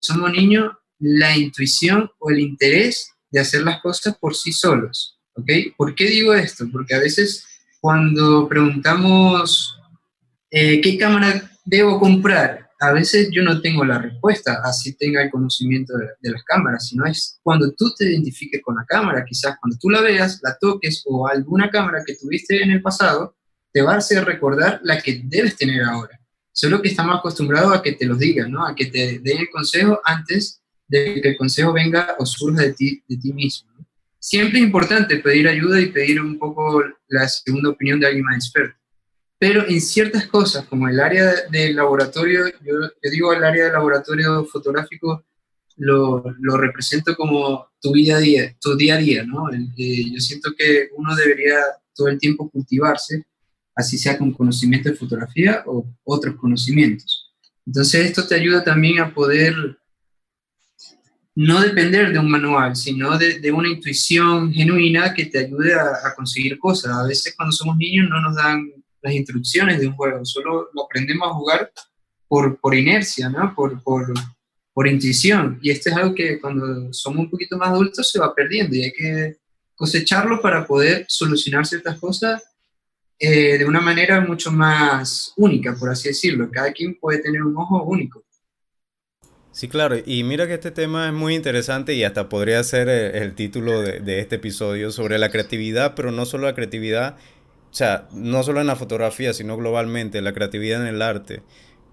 somos 0.00 0.32
niños 0.32 0.72
la 0.98 1.36
intuición 1.36 2.10
o 2.18 2.30
el 2.30 2.40
interés 2.40 3.12
de 3.30 3.40
hacer 3.40 3.62
las 3.62 3.80
cosas 3.80 4.16
por 4.18 4.34
sí 4.34 4.52
solos, 4.52 5.20
¿ok? 5.34 5.50
¿Por 5.76 5.94
qué 5.94 6.06
digo 6.06 6.34
esto? 6.34 6.66
Porque 6.72 6.94
a 6.94 7.00
veces 7.00 7.46
cuando 7.80 8.48
preguntamos 8.48 9.78
eh, 10.50 10.80
qué 10.80 10.98
cámara 10.98 11.50
debo 11.64 12.00
comprar, 12.00 12.67
a 12.80 12.92
veces 12.92 13.28
yo 13.32 13.42
no 13.42 13.60
tengo 13.60 13.84
la 13.84 13.98
respuesta, 13.98 14.60
así 14.62 14.96
tenga 14.96 15.22
el 15.22 15.30
conocimiento 15.30 15.94
de, 15.96 16.30
las 16.30 16.44
cámaras, 16.44 16.86
sino 16.86 17.04
es 17.06 17.40
cuando 17.42 17.72
tú 17.72 17.92
te 17.96 18.08
identifiques 18.08 18.62
con 18.62 18.76
la 18.76 18.84
cámara, 18.86 19.24
quizás 19.24 19.56
cuando 19.60 19.76
tú 19.80 19.90
la 19.90 20.00
veas, 20.00 20.40
la 20.42 20.56
toques 20.60 21.02
o 21.06 21.26
alguna 21.26 21.70
cámara 21.70 22.02
que 22.06 22.14
tuviste 22.14 22.62
en 22.62 22.70
el 22.70 22.82
pasado, 22.82 23.36
te 23.72 23.82
va 23.82 23.94
a 23.94 23.98
hacer 23.98 24.24
recordar 24.24 24.80
la 24.84 25.00
que 25.00 25.22
debes 25.24 25.56
tener 25.56 25.82
ahora. 25.82 26.20
Solo 26.52 26.80
que 26.80 26.88
estamos 26.88 27.18
acostumbrados 27.18 27.76
a 27.76 27.82
que 27.82 27.92
te 27.92 28.06
lo 28.06 28.16
digan, 28.16 28.50
¿no? 28.50 28.64
A 28.64 28.74
que 28.74 28.86
te 28.86 29.18
den 29.18 29.38
el 29.38 29.50
consejo 29.50 30.00
antes 30.04 30.62
de 30.86 31.20
que 31.20 31.30
el 31.30 31.36
consejo 31.36 31.72
venga 31.72 32.16
o 32.18 32.26
surja 32.26 32.62
de 32.62 32.72
ti, 32.72 33.02
de 33.08 33.16
ti 33.16 33.32
mismo. 33.32 33.70
Siempre 34.20 34.58
es 34.58 34.64
importante 34.64 35.16
pedir 35.16 35.48
ayuda 35.48 35.80
y 35.80 35.86
pedir 35.86 36.20
un 36.20 36.38
poco 36.38 36.82
la 37.08 37.28
segunda 37.28 37.70
opinión 37.70 38.00
de 38.00 38.06
alguien 38.06 38.24
más 38.24 38.36
experto 38.36 38.77
pero 39.38 39.68
en 39.68 39.80
ciertas 39.80 40.26
cosas, 40.26 40.66
como 40.66 40.88
el 40.88 40.98
área 40.98 41.32
del 41.50 41.76
laboratorio, 41.76 42.46
yo, 42.64 42.74
digo 43.10 43.32
el 43.32 43.44
área 43.44 43.64
del 43.64 43.72
laboratorio 43.72 44.44
fotográfico, 44.44 45.24
lo, 45.76 46.24
lo, 46.40 46.56
represento 46.56 47.14
como 47.14 47.68
tu 47.80 47.92
día 47.92 48.16
a 48.16 48.18
día, 48.18 48.56
tu 48.60 48.76
día 48.76 48.96
a 48.96 48.98
día, 48.98 49.24
¿no? 49.24 49.48
Eh, 49.52 50.10
yo 50.12 50.20
siento 50.20 50.50
que 50.58 50.88
uno 50.96 51.14
debería 51.14 51.56
todo 51.94 52.08
el 52.08 52.18
tiempo 52.18 52.50
cultivarse, 52.50 53.26
así 53.76 53.96
sea 53.96 54.18
con 54.18 54.32
conocimiento 54.32 54.88
de 54.88 54.96
fotografía 54.96 55.62
o 55.66 55.86
otros 56.02 56.34
conocimientos. 56.34 57.32
Entonces 57.64 58.06
esto 58.06 58.26
te 58.26 58.34
ayuda 58.34 58.64
también 58.64 58.98
a 58.98 59.14
poder 59.14 59.54
no 61.36 61.60
depender 61.60 62.12
de 62.12 62.18
un 62.18 62.28
manual, 62.28 62.74
sino 62.74 63.16
de, 63.16 63.38
de 63.38 63.52
una 63.52 63.68
intuición 63.68 64.52
genuina 64.52 65.14
que 65.14 65.26
te 65.26 65.38
ayude 65.38 65.74
a, 65.74 66.08
a, 66.08 66.14
conseguir 66.16 66.58
cosas. 66.58 66.92
A 66.92 67.06
veces 67.06 67.34
cuando 67.36 67.52
somos 67.52 67.76
niños 67.76 68.08
no 68.10 68.20
nos 68.20 68.34
dan 68.34 68.68
las 69.02 69.14
instrucciones 69.14 69.80
de 69.80 69.86
un 69.86 69.94
juego, 69.94 70.24
solo 70.24 70.70
lo 70.74 70.84
aprendemos 70.84 71.28
a 71.28 71.34
jugar 71.34 71.72
por, 72.26 72.58
por 72.60 72.74
inercia, 72.74 73.28
¿no? 73.28 73.54
Por, 73.54 73.82
por, 73.82 74.12
por, 74.72 74.86
intuición. 74.86 75.58
Y 75.62 75.70
esto 75.70 75.90
es 75.90 75.96
algo 75.96 76.14
que 76.14 76.40
cuando 76.40 76.92
somos 76.92 77.20
un 77.20 77.30
poquito 77.30 77.56
más 77.56 77.70
adultos 77.70 78.10
se 78.10 78.18
va 78.18 78.34
perdiendo 78.34 78.76
y 78.76 78.84
hay 78.84 78.92
que 78.92 79.36
cosecharlo 79.74 80.40
para 80.40 80.66
poder 80.66 81.06
solucionar 81.08 81.66
ciertas 81.66 81.98
cosas 81.98 82.42
eh, 83.18 83.58
de 83.58 83.64
una 83.64 83.80
manera 83.80 84.20
mucho 84.20 84.52
más 84.52 85.32
única, 85.36 85.74
por 85.74 85.90
así 85.90 86.08
decirlo. 86.08 86.50
Cada 86.50 86.72
quien 86.72 86.98
puede 86.98 87.20
tener 87.20 87.42
un 87.42 87.56
ojo 87.56 87.82
único. 87.84 88.24
Sí, 89.50 89.66
claro, 89.66 89.96
y 90.04 90.22
mira 90.22 90.46
que 90.46 90.54
este 90.54 90.70
tema 90.70 91.08
es 91.08 91.12
muy 91.12 91.34
interesante 91.34 91.92
y 91.94 92.04
hasta 92.04 92.28
podría 92.28 92.62
ser 92.62 92.88
el, 92.88 93.16
el 93.16 93.34
título 93.34 93.82
de, 93.82 93.98
de, 93.98 94.20
este 94.20 94.36
episodio 94.36 94.92
sobre 94.92 95.18
la 95.18 95.30
creatividad, 95.30 95.96
pero 95.96 96.12
no 96.12 96.26
solo 96.26 96.44
la 96.44 96.54
creatividad, 96.54 97.16
o 97.70 97.74
sea, 97.74 98.08
no 98.12 98.42
solo 98.42 98.60
en 98.60 98.66
la 98.66 98.76
fotografía, 98.76 99.32
sino 99.32 99.56
globalmente, 99.56 100.22
la 100.22 100.32
creatividad 100.32 100.80
en 100.80 100.94
el 100.94 101.02
arte, 101.02 101.42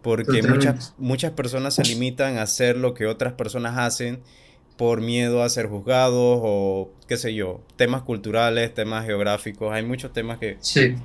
porque 0.02 0.44
muchas, 0.44 0.94
muchas 0.98 1.32
personas 1.32 1.76
se 1.76 1.84
limitan 1.84 2.38
a 2.38 2.44
hacer 2.44 2.78
lo 2.78 2.94
que 2.94 3.08
otras 3.08 3.34
personas 3.34 3.78
hacen 3.78 4.22
por 4.78 5.02
miedo 5.02 5.42
a 5.42 5.50
ser 5.50 5.68
juzgados 5.68 6.40
o 6.44 6.92
qué 7.08 7.18
sé 7.18 7.34
yo, 7.34 7.62
temas 7.76 8.04
culturales, 8.04 8.74
temas 8.74 9.06
geográficos, 9.06 9.74
hay 9.74 9.84
muchos 9.84 10.14
temas 10.14 10.38
que, 10.38 10.58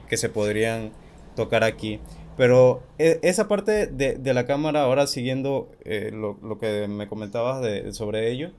que 0.08 0.16
se 0.16 0.28
podrían 0.28 0.92
tocar 1.36 1.64
aquí. 1.64 2.00
Pero 2.36 2.82
e, 2.98 3.20
esa 3.22 3.48
parte 3.48 3.86
de, 3.86 4.14
de 4.14 4.34
la 4.34 4.46
cámara, 4.46 4.82
ahora 4.82 5.06
siguiendo 5.06 5.70
eh, 5.84 6.10
lo, 6.12 6.38
lo, 6.42 6.58
que 6.58 6.88
me 6.88 7.06
comentabas 7.06 7.62
de, 7.62 7.92
sobre 7.92 8.30
ello, 8.30 8.52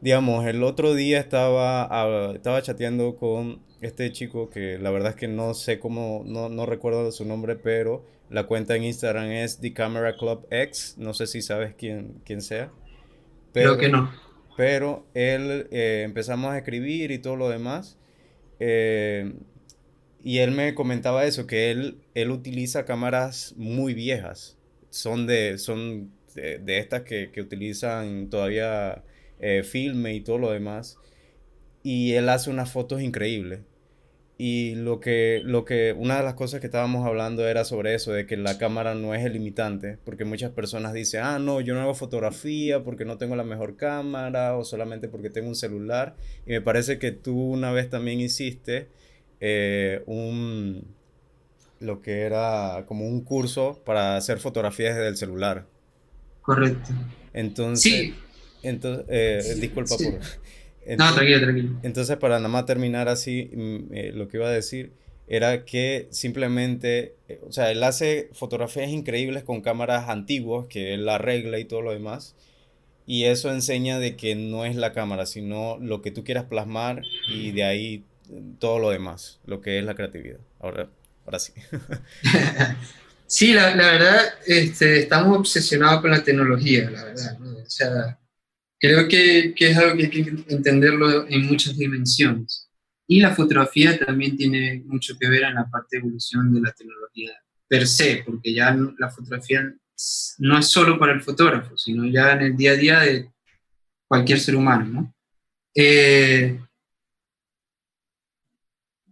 digamos, 0.00 0.46
el 0.46 0.62
otro 0.62 0.94
día 0.94 1.18
estaba, 1.18 1.88
estaba 2.34 2.62
chateando 2.62 3.16
con 3.16 3.60
este 3.86 4.10
chico 4.12 4.50
que 4.50 4.78
la 4.78 4.90
verdad 4.90 5.10
es 5.10 5.16
que 5.16 5.28
no 5.28 5.54
sé 5.54 5.78
cómo, 5.78 6.22
no, 6.26 6.48
no 6.48 6.66
recuerdo 6.66 7.10
su 7.12 7.24
nombre, 7.24 7.56
pero 7.56 8.04
la 8.30 8.44
cuenta 8.44 8.76
en 8.76 8.84
Instagram 8.84 9.30
es 9.30 9.60
The 9.60 9.72
Camera 9.72 10.16
Club 10.16 10.46
X, 10.50 10.96
no 10.98 11.14
sé 11.14 11.26
si 11.26 11.42
sabes 11.42 11.74
quién, 11.76 12.20
quién 12.24 12.40
sea. 12.40 12.70
Pero, 13.52 13.76
Creo 13.76 13.78
que 13.78 13.88
no. 13.88 14.12
Pero 14.56 15.06
él 15.14 15.68
eh, 15.70 16.02
empezamos 16.04 16.52
a 16.52 16.58
escribir 16.58 17.10
y 17.10 17.18
todo 17.18 17.36
lo 17.36 17.48
demás. 17.48 17.98
Eh, 18.60 19.34
y 20.22 20.38
él 20.38 20.52
me 20.52 20.74
comentaba 20.74 21.24
eso, 21.26 21.46
que 21.46 21.70
él, 21.70 21.98
él 22.14 22.30
utiliza 22.30 22.84
cámaras 22.84 23.54
muy 23.56 23.94
viejas. 23.94 24.56
Son 24.90 25.26
de, 25.26 25.58
son 25.58 26.12
de, 26.34 26.78
estas 26.78 27.02
que, 27.02 27.30
que, 27.30 27.40
utilizan 27.40 28.30
todavía 28.30 29.02
eh, 29.38 29.62
filme 29.64 30.14
y 30.14 30.20
todo 30.20 30.38
lo 30.38 30.50
demás. 30.50 30.98
Y 31.82 32.14
él 32.14 32.28
hace 32.28 32.48
unas 32.48 32.72
fotos 32.72 33.02
increíbles. 33.02 33.60
Y 34.36 34.74
lo 34.74 34.98
que, 34.98 35.42
lo 35.44 35.64
que, 35.64 35.92
una 35.96 36.16
de 36.16 36.24
las 36.24 36.34
cosas 36.34 36.60
que 36.60 36.66
estábamos 36.66 37.06
hablando 37.06 37.46
era 37.46 37.64
sobre 37.64 37.94
eso, 37.94 38.12
de 38.12 38.26
que 38.26 38.36
la 38.36 38.58
cámara 38.58 38.96
no 38.96 39.14
es 39.14 39.24
el 39.24 39.34
limitante, 39.34 39.98
porque 40.04 40.24
muchas 40.24 40.50
personas 40.50 40.92
dicen, 40.92 41.22
ah, 41.22 41.38
no, 41.38 41.60
yo 41.60 41.74
no 41.74 41.80
hago 41.80 41.94
fotografía 41.94 42.82
porque 42.82 43.04
no 43.04 43.16
tengo 43.16 43.36
la 43.36 43.44
mejor 43.44 43.76
cámara 43.76 44.56
o 44.56 44.64
solamente 44.64 45.08
porque 45.08 45.30
tengo 45.30 45.48
un 45.48 45.54
celular. 45.54 46.16
Y 46.46 46.50
me 46.50 46.60
parece 46.60 46.98
que 46.98 47.12
tú 47.12 47.38
una 47.38 47.70
vez 47.70 47.88
también 47.90 48.20
hiciste 48.20 48.88
eh, 49.38 50.02
un, 50.06 50.84
lo 51.78 52.02
que 52.02 52.22
era 52.22 52.84
como 52.88 53.06
un 53.06 53.20
curso 53.20 53.82
para 53.84 54.16
hacer 54.16 54.38
fotografías 54.38 54.96
desde 54.96 55.08
el 55.08 55.16
celular. 55.16 55.66
Correcto. 56.42 56.90
Entonces, 57.32 57.92
sí. 57.92 58.14
entonces 58.64 59.04
eh, 59.08 59.54
disculpa 59.60 59.96
por... 59.96 60.18
Entonces, 60.86 60.98
no, 60.98 61.14
tranquilo, 61.14 61.40
tranquilo. 61.40 61.80
Entonces, 61.82 62.16
para 62.16 62.36
nada 62.36 62.48
más 62.48 62.66
terminar 62.66 63.08
así, 63.08 63.50
mm, 63.52 63.94
eh, 63.94 64.12
lo 64.14 64.28
que 64.28 64.36
iba 64.36 64.46
a 64.46 64.52
decir 64.52 64.92
era 65.26 65.64
que 65.64 66.08
simplemente, 66.10 67.16
eh, 67.28 67.40
o 67.46 67.52
sea, 67.52 67.70
él 67.70 67.82
hace 67.82 68.28
fotografías 68.32 68.90
increíbles 68.90 69.42
con 69.42 69.62
cámaras 69.62 70.08
antiguas, 70.08 70.66
que 70.68 70.94
él 70.94 71.08
arregla 71.08 71.58
y 71.58 71.64
todo 71.64 71.82
lo 71.82 71.92
demás. 71.92 72.34
Y 73.06 73.24
eso 73.24 73.50
enseña 73.50 73.98
de 73.98 74.16
que 74.16 74.34
no 74.34 74.64
es 74.64 74.76
la 74.76 74.92
cámara, 74.92 75.26
sino 75.26 75.78
lo 75.78 76.02
que 76.02 76.10
tú 76.10 76.24
quieras 76.24 76.44
plasmar 76.44 77.02
y 77.28 77.52
de 77.52 77.64
ahí 77.64 78.04
mm, 78.28 78.54
todo 78.58 78.78
lo 78.78 78.90
demás, 78.90 79.40
lo 79.46 79.60
que 79.60 79.78
es 79.78 79.84
la 79.84 79.94
creatividad. 79.94 80.40
Ahora, 80.60 80.88
ahora 81.24 81.38
sí. 81.38 81.52
sí, 83.26 83.54
la, 83.54 83.74
la 83.74 83.92
verdad, 83.92 84.20
este, 84.46 85.00
estamos 85.00 85.38
obsesionados 85.38 86.02
con 86.02 86.10
la 86.10 86.22
tecnología, 86.22 86.90
la 86.90 87.04
verdad. 87.04 87.38
¿no? 87.38 87.58
O 87.58 87.70
sea, 87.70 88.18
Creo 88.84 89.08
que, 89.08 89.54
que, 89.56 89.70
es 89.70 89.78
algo 89.78 89.96
que 89.96 90.02
hay 90.04 90.10
que 90.10 90.44
entenderlo 90.48 91.26
en 91.26 91.46
muchas 91.46 91.74
dimensiones. 91.74 92.68
Y 93.06 93.18
la 93.18 93.34
fotografía 93.34 93.98
también 93.98 94.36
tiene 94.36 94.82
mucho 94.84 95.16
que 95.18 95.26
ver 95.26 95.44
en 95.44 95.54
la 95.54 95.70
parte 95.70 95.96
de 95.96 96.00
evolución 96.00 96.52
de 96.52 96.60
la 96.60 96.70
tecnología 96.70 97.32
per 97.66 97.86
se, 97.86 98.22
porque 98.26 98.52
ya 98.52 98.76
la 98.98 99.08
fotografía 99.08 99.74
no 100.36 100.58
es 100.58 100.68
solo 100.68 100.98
para 100.98 101.14
el 101.14 101.22
fotógrafo, 101.22 101.78
sino 101.78 102.04
ya 102.04 102.32
en 102.32 102.42
el 102.42 102.56
día 102.58 102.72
a 102.72 102.76
día 102.76 103.00
de 103.00 103.30
cualquier 104.06 104.38
ser 104.38 104.54
humano. 104.54 104.84
¿no? 104.84 105.14
Eh, 105.74 106.60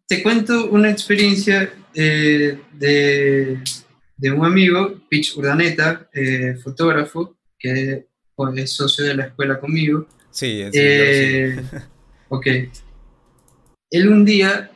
te 0.07 0.23
cuento 0.23 0.69
una 0.69 0.91
experiencia 0.91 1.73
eh, 1.95 2.61
de, 2.75 3.59
de, 4.19 4.31
un 4.31 4.45
amigo, 4.45 5.01
Pitch 5.09 5.35
Urdaneta, 5.35 6.11
eh, 6.13 6.57
fotógrafo, 6.63 7.39
que 7.59 8.12
es 8.49 8.73
socio 8.73 9.05
de 9.05 9.15
la 9.15 9.25
escuela 9.27 9.59
conmigo. 9.59 10.07
Sí, 10.31 10.63
eh, 10.73 11.63
Ok. 12.29 12.47
Él 13.91 14.09
un 14.09 14.25
día 14.25 14.71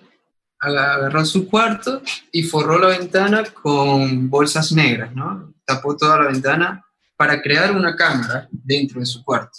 agarró 0.61 1.25
su 1.25 1.49
cuarto 1.49 2.03
y 2.33 2.43
forró 2.43 2.79
la 2.79 2.99
ventana 2.99 3.45
con 3.45 4.29
bolsas 4.29 4.73
negras, 4.73 5.15
¿no? 5.15 5.55
Tapó 5.65 5.97
toda 5.97 6.23
la 6.23 6.31
ventana 6.31 6.85
para 7.17 7.41
crear 7.41 7.75
una 7.75 7.97
cámara 7.97 8.49
dentro 8.51 9.01
de 9.01 9.07
su 9.07 9.25
cuarto. 9.25 9.59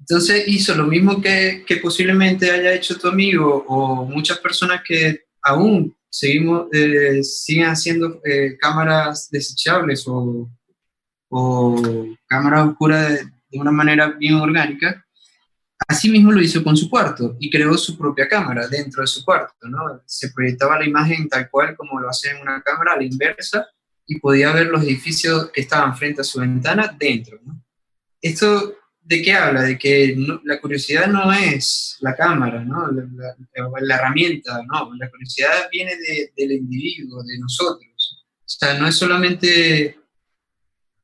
Entonces 0.00 0.48
hizo 0.48 0.74
lo 0.74 0.84
mismo 0.84 1.20
que, 1.20 1.64
que 1.66 1.76
posiblemente 1.76 2.50
haya 2.50 2.74
hecho 2.74 2.98
tu 2.98 3.08
amigo 3.08 3.64
o 3.68 4.04
muchas 4.04 4.38
personas 4.38 4.82
que 4.86 5.26
aún 5.42 5.96
seguimos, 6.08 6.66
eh, 6.72 7.22
siguen 7.22 7.66
haciendo 7.66 8.20
eh, 8.24 8.56
cámaras 8.58 9.30
desechables 9.30 10.04
o 10.06 10.50
o 11.28 12.06
cámara 12.26 12.64
oscura 12.64 13.10
de, 13.10 13.26
una 13.52 13.72
manera 13.72 14.08
bien 14.08 14.34
orgánica, 14.34 15.02
así 15.88 16.10
mismo 16.10 16.30
lo 16.30 16.42
hizo 16.42 16.62
con 16.62 16.76
su 16.76 16.90
cuarto 16.90 17.36
y 17.40 17.50
creó 17.50 17.76
su 17.78 17.96
propia 17.96 18.28
cámara 18.28 18.68
dentro 18.68 19.00
de 19.00 19.06
su 19.06 19.24
cuarto, 19.24 19.54
¿no? 19.68 20.02
Se 20.04 20.30
proyectaba 20.30 20.78
la 20.78 20.86
imagen 20.86 21.28
tal 21.28 21.48
cual 21.48 21.74
como 21.74 21.98
lo 21.98 22.10
hace 22.10 22.30
en 22.30 22.42
una 22.42 22.60
cámara 22.60 22.92
a 22.92 22.96
la 22.96 23.04
inversa 23.04 23.66
y 24.06 24.18
podía 24.18 24.52
ver 24.52 24.66
los 24.66 24.82
edificios 24.82 25.50
que 25.52 25.62
estaban 25.62 25.96
frente 25.96 26.20
a 26.20 26.24
su 26.24 26.40
ventana 26.40 26.94
dentro, 26.98 27.38
¿no? 27.44 27.64
Esto 28.20 28.74
de 29.06 29.22
qué 29.22 29.32
habla? 29.32 29.62
De 29.62 29.78
que 29.78 30.16
la 30.44 30.60
curiosidad 30.60 31.06
no 31.06 31.32
es 31.32 31.96
la 32.00 32.14
cámara, 32.14 32.64
¿no? 32.64 32.90
La, 32.90 33.04
la, 33.80 33.94
herramienta, 33.94 34.60
no, 34.66 34.92
la 34.98 35.08
curiosidad 35.08 35.68
viene 35.70 35.96
de, 35.96 36.32
del 36.36 36.52
individuo, 36.52 37.22
de 37.22 37.38
nosotros. 37.38 38.26
O 38.40 38.48
sea, 38.48 38.78
no 38.78 38.88
es 38.88 38.96
solamente 38.96 39.96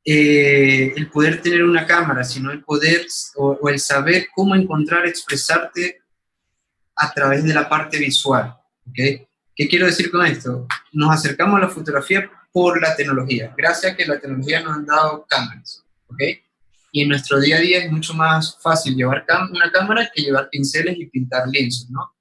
eh, 0.05 0.93
el 0.97 1.11
poder 1.11 1.41
tener 1.41 1.63
una 1.63 1.87
cámara, 1.87 2.25
sino 2.25 2.51
el 2.51 2.65
poder 2.65 3.07
o, 3.37 3.69
el 3.69 3.79
saber 3.79 4.27
cómo 4.35 4.55
encontrar, 4.55 5.07
expresarte 5.07 6.03
a 6.97 7.13
través 7.13 7.45
de 7.45 7.55
la 7.55 7.69
parte 7.69 7.99
visual. 7.99 8.57
¿okay? 8.91 9.27
¿Qué 9.55 9.69
quiero 9.69 9.87
decir 9.87 10.11
con 10.11 10.27
esto? 10.27 10.67
Nos 10.93 11.15
acercamos 11.15 11.57
a 11.59 11.67
la 11.67 11.69
fotografía 11.69 12.29
por 12.53 12.81
la 12.81 12.95
tecnología, 12.97 13.55
gracias 13.57 13.93
a 13.93 13.97
que 13.97 14.05
la 14.05 14.19
tecnología 14.19 14.61
nos 14.61 14.79
ha 14.79 14.83
dado 14.83 15.27
cámaras. 15.29 15.85
¿okay? 16.09 16.43
Y 16.91 17.03
en 17.03 17.09
nuestro 17.09 17.41
día 17.41 17.57
a 17.57 17.61
día 17.61 17.85
es 17.85 17.91
mucho 17.91 18.13
más 18.13 18.59
fácil 18.61 18.95
llevar 18.95 19.25
una 19.51 19.71
cámara 19.71 20.11
que 20.15 20.23
llevar 20.23 20.49
pinceles 20.51 20.99
y 20.99 21.07
pintar 21.07 21.49
lienzos, 21.49 21.89
¿no? 21.89 22.13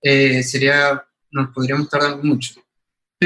Eh, 0.00 0.42
sería, 0.42 1.04
nos 1.30 1.52
podríamos 1.52 1.90
tardar 1.90 2.22
mucho 2.22 2.63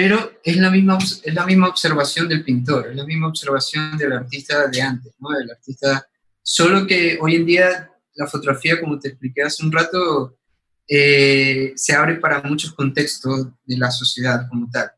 pero 0.01 0.39
es 0.45 0.57
la, 0.59 0.71
misma, 0.71 0.97
es 1.01 1.35
la 1.35 1.45
misma 1.45 1.67
observación 1.67 2.29
del 2.29 2.45
pintor, 2.45 2.87
es 2.89 2.95
la 2.95 3.05
misma 3.05 3.27
observación 3.27 3.99
del 3.99 4.13
artista 4.13 4.69
de 4.69 4.81
antes, 4.81 5.13
¿no? 5.19 5.37
Del 5.37 5.51
artista, 5.51 6.07
solo 6.41 6.87
que 6.87 7.19
hoy 7.21 7.35
en 7.35 7.45
día 7.45 7.91
la 8.15 8.29
fotografía, 8.29 8.81
como 8.81 9.01
te 9.01 9.09
expliqué 9.09 9.43
hace 9.43 9.65
un 9.65 9.73
rato, 9.73 10.39
eh, 10.87 11.73
se 11.75 11.97
abre 11.97 12.15
para 12.15 12.41
muchos 12.43 12.75
contextos 12.75 13.49
de 13.65 13.77
la 13.77 13.91
sociedad 13.91 14.49
como 14.49 14.71
tal. 14.71 14.89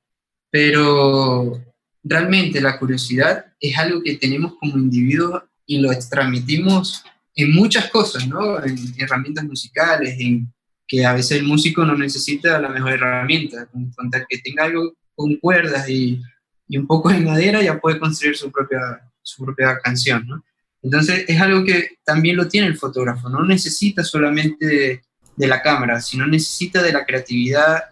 Pero 0.51 1.65
realmente 2.05 2.61
la 2.61 2.79
curiosidad 2.79 3.47
es 3.59 3.79
algo 3.79 4.03
que 4.03 4.17
tenemos 4.17 4.53
como 4.61 4.77
individuos 4.77 5.45
y 5.65 5.79
lo 5.79 5.89
transmitimos 6.11 7.03
en 7.35 7.55
muchas 7.55 7.89
cosas, 7.89 8.29
¿no? 8.29 8.63
En 8.63 8.77
herramientas 8.99 9.47
musicales, 9.47 10.21
en 10.21 10.53
que 10.91 11.07
a 11.07 11.13
veces 11.13 11.39
el 11.39 11.45
músico 11.45 11.85
no 11.85 11.97
necesita 11.97 12.61
la 12.61 12.69
mejor 12.69 12.95
herramienta, 12.95 13.67
con, 13.67 13.93
que 14.29 14.39
tenga 14.39 14.65
algo 14.65 14.93
con 15.15 15.37
cuerdas 15.37 15.89
y, 15.89 16.21
y, 16.67 16.77
un 16.77 16.89
poco 16.89 17.11
de 17.11 17.21
madera 17.21 17.63
ya 17.63 17.81
puede 17.81 18.01
construir 18.01 18.37
su 18.37 18.51
propia, 18.51 18.81
su 19.23 19.45
propia 19.45 19.79
canción, 19.79 20.27
¿no? 20.27 20.45
Entonces 20.83 21.27
es 21.29 21.41
algo 21.41 21.63
que 21.63 21.99
también 22.05 22.37
lo 22.37 22.49
tiene 22.49 22.67
el 22.67 22.77
fotógrafo, 22.77 23.29
no 23.29 23.45
necesita 23.45 24.03
solamente 24.03 24.67
de, 24.67 25.03
de 25.37 25.47
la 25.47 25.63
cámara, 25.63 26.01
sino 26.01 26.27
necesita 26.27 26.83
de 26.83 26.93
la 26.93 27.07
creatividad 27.07 27.85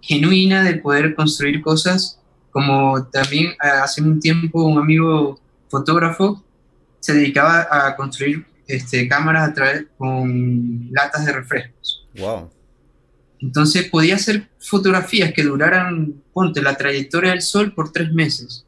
genuina 0.00 0.62
de 0.62 0.76
poder 0.76 1.16
construir 1.16 1.60
cosas, 1.62 2.20
como 2.52 3.08
también 3.08 3.46
eh, 3.46 3.56
hace 3.82 4.02
un 4.02 4.20
tiempo 4.20 4.62
un 4.62 4.78
amigo 4.78 5.40
fotógrafo 5.68 6.44
se 7.00 7.12
dedicaba 7.14 7.66
a 7.68 7.96
construir 7.96 8.46
este, 8.68 9.08
cámaras 9.08 9.48
a 9.48 9.54
través 9.54 9.86
con 9.98 10.88
latas 10.92 11.26
de 11.26 11.32
refrescos. 11.32 11.95
Wow. 12.18 12.50
Entonces 13.40 13.88
podía 13.90 14.14
hacer 14.14 14.48
fotografías 14.58 15.32
que 15.32 15.42
duraran, 15.42 16.22
ponte, 16.32 16.62
la 16.62 16.76
trayectoria 16.76 17.30
del 17.30 17.42
sol 17.42 17.74
por 17.74 17.92
tres 17.92 18.12
meses. 18.12 18.66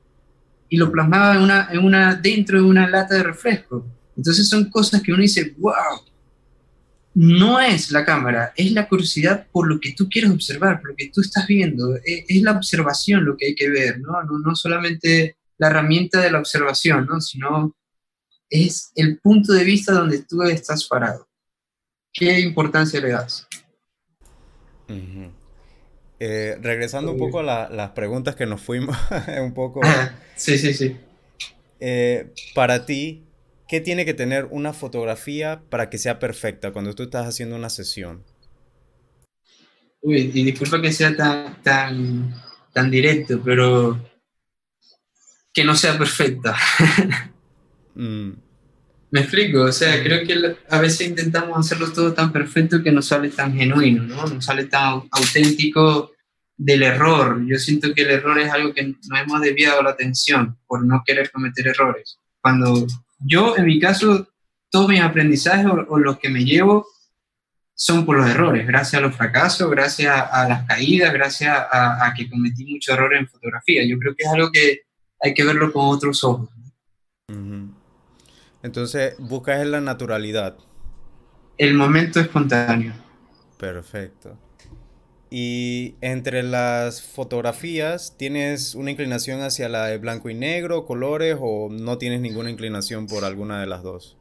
Y 0.68 0.76
lo 0.76 0.92
plasmaba 0.92 1.36
en 1.36 1.42
una, 1.42 1.68
en 1.70 1.84
una, 1.84 2.14
dentro 2.14 2.58
de 2.58 2.64
una 2.64 2.88
lata 2.88 3.14
de 3.14 3.22
refresco. 3.22 3.86
Entonces 4.16 4.48
son 4.48 4.70
cosas 4.70 5.02
que 5.02 5.12
uno 5.12 5.22
dice, 5.22 5.54
wow, 5.58 6.02
no 7.14 7.60
es 7.60 7.90
la 7.90 8.04
cámara, 8.04 8.52
es 8.56 8.72
la 8.72 8.88
curiosidad 8.88 9.46
por 9.50 9.66
lo 9.66 9.80
que 9.80 9.92
tú 9.92 10.08
quieres 10.08 10.30
observar, 10.30 10.80
por 10.80 10.90
lo 10.90 10.96
que 10.96 11.10
tú 11.12 11.20
estás 11.20 11.46
viendo. 11.46 11.96
Es, 12.04 12.24
es 12.28 12.42
la 12.42 12.52
observación 12.52 13.24
lo 13.24 13.36
que 13.36 13.46
hay 13.46 13.54
que 13.54 13.70
ver, 13.70 14.00
¿no? 14.00 14.22
¿no? 14.24 14.38
No 14.38 14.54
solamente 14.54 15.36
la 15.56 15.68
herramienta 15.68 16.20
de 16.20 16.30
la 16.30 16.38
observación, 16.38 17.06
¿no? 17.06 17.20
Sino 17.20 17.74
es 18.50 18.92
el 18.94 19.18
punto 19.18 19.52
de 19.52 19.64
vista 19.64 19.92
donde 19.92 20.22
tú 20.22 20.42
estás 20.42 20.84
parado. 20.86 21.27
¿Qué 22.18 22.40
importancia 22.40 23.00
le 23.00 23.10
das? 23.10 23.46
Eh, 26.18 26.58
regresando 26.60 27.12
un 27.12 27.18
poco 27.18 27.38
a 27.38 27.68
las 27.70 27.90
preguntas 27.90 28.34
que 28.34 28.44
nos 28.44 28.60
fuimos, 28.60 28.96
un 29.40 29.54
poco... 29.54 29.80
sí, 30.34 30.58
sí, 30.58 30.74
sí. 30.74 30.96
Eh, 31.78 32.32
para 32.56 32.86
ti, 32.86 33.22
¿qué 33.68 33.80
tiene 33.80 34.04
que 34.04 34.14
tener 34.14 34.46
una 34.50 34.72
fotografía 34.72 35.62
para 35.70 35.90
que 35.90 35.98
sea 35.98 36.18
perfecta 36.18 36.72
cuando 36.72 36.92
tú 36.94 37.04
estás 37.04 37.24
haciendo 37.28 37.54
una 37.54 37.70
sesión? 37.70 38.24
Uy, 40.00 40.32
y 40.34 40.42
disculpa 40.42 40.82
que 40.82 40.90
sea 40.90 41.14
tan, 41.14 41.62
tan, 41.62 42.34
tan 42.72 42.90
directo, 42.90 43.40
pero 43.44 43.96
que 45.52 45.62
no 45.62 45.76
sea 45.76 45.96
perfecta. 45.96 46.56
Mm. 47.94 48.47
Me 49.10 49.20
explico, 49.20 49.62
o 49.62 49.72
sea, 49.72 50.02
creo 50.02 50.26
que 50.26 50.56
a 50.68 50.80
veces 50.80 51.08
intentamos 51.08 51.58
hacerlo 51.58 51.90
todo 51.92 52.12
tan 52.12 52.30
perfecto 52.30 52.82
que 52.82 52.92
no 52.92 53.00
sale 53.00 53.30
tan 53.30 53.54
genuino, 53.54 54.02
¿no? 54.02 54.26
No 54.26 54.42
sale 54.42 54.64
tan 54.64 55.02
auténtico 55.10 56.12
del 56.58 56.82
error. 56.82 57.42
Yo 57.46 57.56
siento 57.56 57.94
que 57.94 58.02
el 58.02 58.10
error 58.10 58.38
es 58.38 58.50
algo 58.50 58.74
que 58.74 58.82
nos 58.82 58.98
hemos 59.18 59.40
desviado 59.40 59.82
la 59.82 59.90
atención 59.90 60.58
por 60.66 60.84
no 60.84 61.02
querer 61.06 61.30
cometer 61.30 61.68
errores. 61.68 62.18
Cuando 62.42 62.86
yo, 63.20 63.56
en 63.56 63.64
mi 63.64 63.80
caso, 63.80 64.28
todos 64.70 64.88
mis 64.88 65.00
aprendizajes 65.00 65.66
o, 65.88 65.98
los 65.98 66.18
que 66.18 66.28
me 66.28 66.44
llevo 66.44 66.86
son 67.74 68.04
por 68.04 68.18
los 68.18 68.28
errores, 68.28 68.66
gracias 68.66 69.00
a 69.00 69.06
los 69.06 69.14
fracasos, 69.14 69.70
gracias 69.70 70.12
a, 70.30 70.48
las 70.48 70.66
caídas, 70.66 71.12
gracias 71.12 71.56
a, 71.70 72.12
que 72.14 72.28
cometí 72.28 72.66
muchos 72.66 72.92
errores 72.92 73.20
en 73.20 73.28
fotografía. 73.28 73.86
Yo 73.86 73.98
creo 73.98 74.14
que 74.14 74.24
es 74.24 74.30
algo 74.30 74.50
que 74.52 74.80
hay 75.20 75.32
que 75.32 75.44
verlo 75.44 75.72
con 75.72 75.86
otros 75.86 76.22
ojos. 76.24 76.50
Entonces, 78.62 79.14
buscas 79.18 79.60
en 79.60 79.70
la 79.70 79.80
naturalidad. 79.80 80.56
El 81.56 81.74
momento 81.74 82.20
espontáneo. 82.20 82.92
Perfecto. 83.58 84.36
Y 85.30 85.96
entre 86.00 86.42
las 86.42 87.02
fotografías, 87.02 88.16
¿tienes 88.16 88.74
una 88.74 88.90
inclinación 88.90 89.42
hacia 89.42 89.68
la 89.68 89.86
de 89.86 89.98
blanco 89.98 90.30
y 90.30 90.34
negro, 90.34 90.86
colores, 90.86 91.36
o 91.38 91.68
no 91.70 91.98
tienes 91.98 92.20
ninguna 92.20 92.50
inclinación 92.50 93.06
por 93.06 93.24
alguna 93.24 93.60
de 93.60 93.66
las 93.66 93.82
dos? 93.82 94.16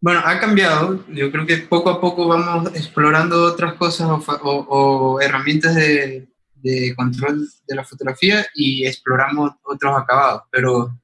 Bueno, 0.00 0.20
ha 0.24 0.40
cambiado. 0.40 1.04
Yo 1.08 1.30
creo 1.30 1.46
que 1.46 1.58
poco 1.58 1.90
a 1.90 2.00
poco 2.00 2.26
vamos 2.28 2.74
explorando 2.74 3.44
otras 3.44 3.74
cosas 3.74 4.08
o, 4.42 5.20
herramientas 5.20 5.74
de, 5.74 6.28
de, 6.56 6.94
control 6.96 7.46
de 7.68 7.76
la 7.76 7.84
fotografía 7.84 8.46
y 8.54 8.86
exploramos 8.86 9.52
otros 9.62 9.96
acabados. 9.96 10.42
Pero 10.50 10.98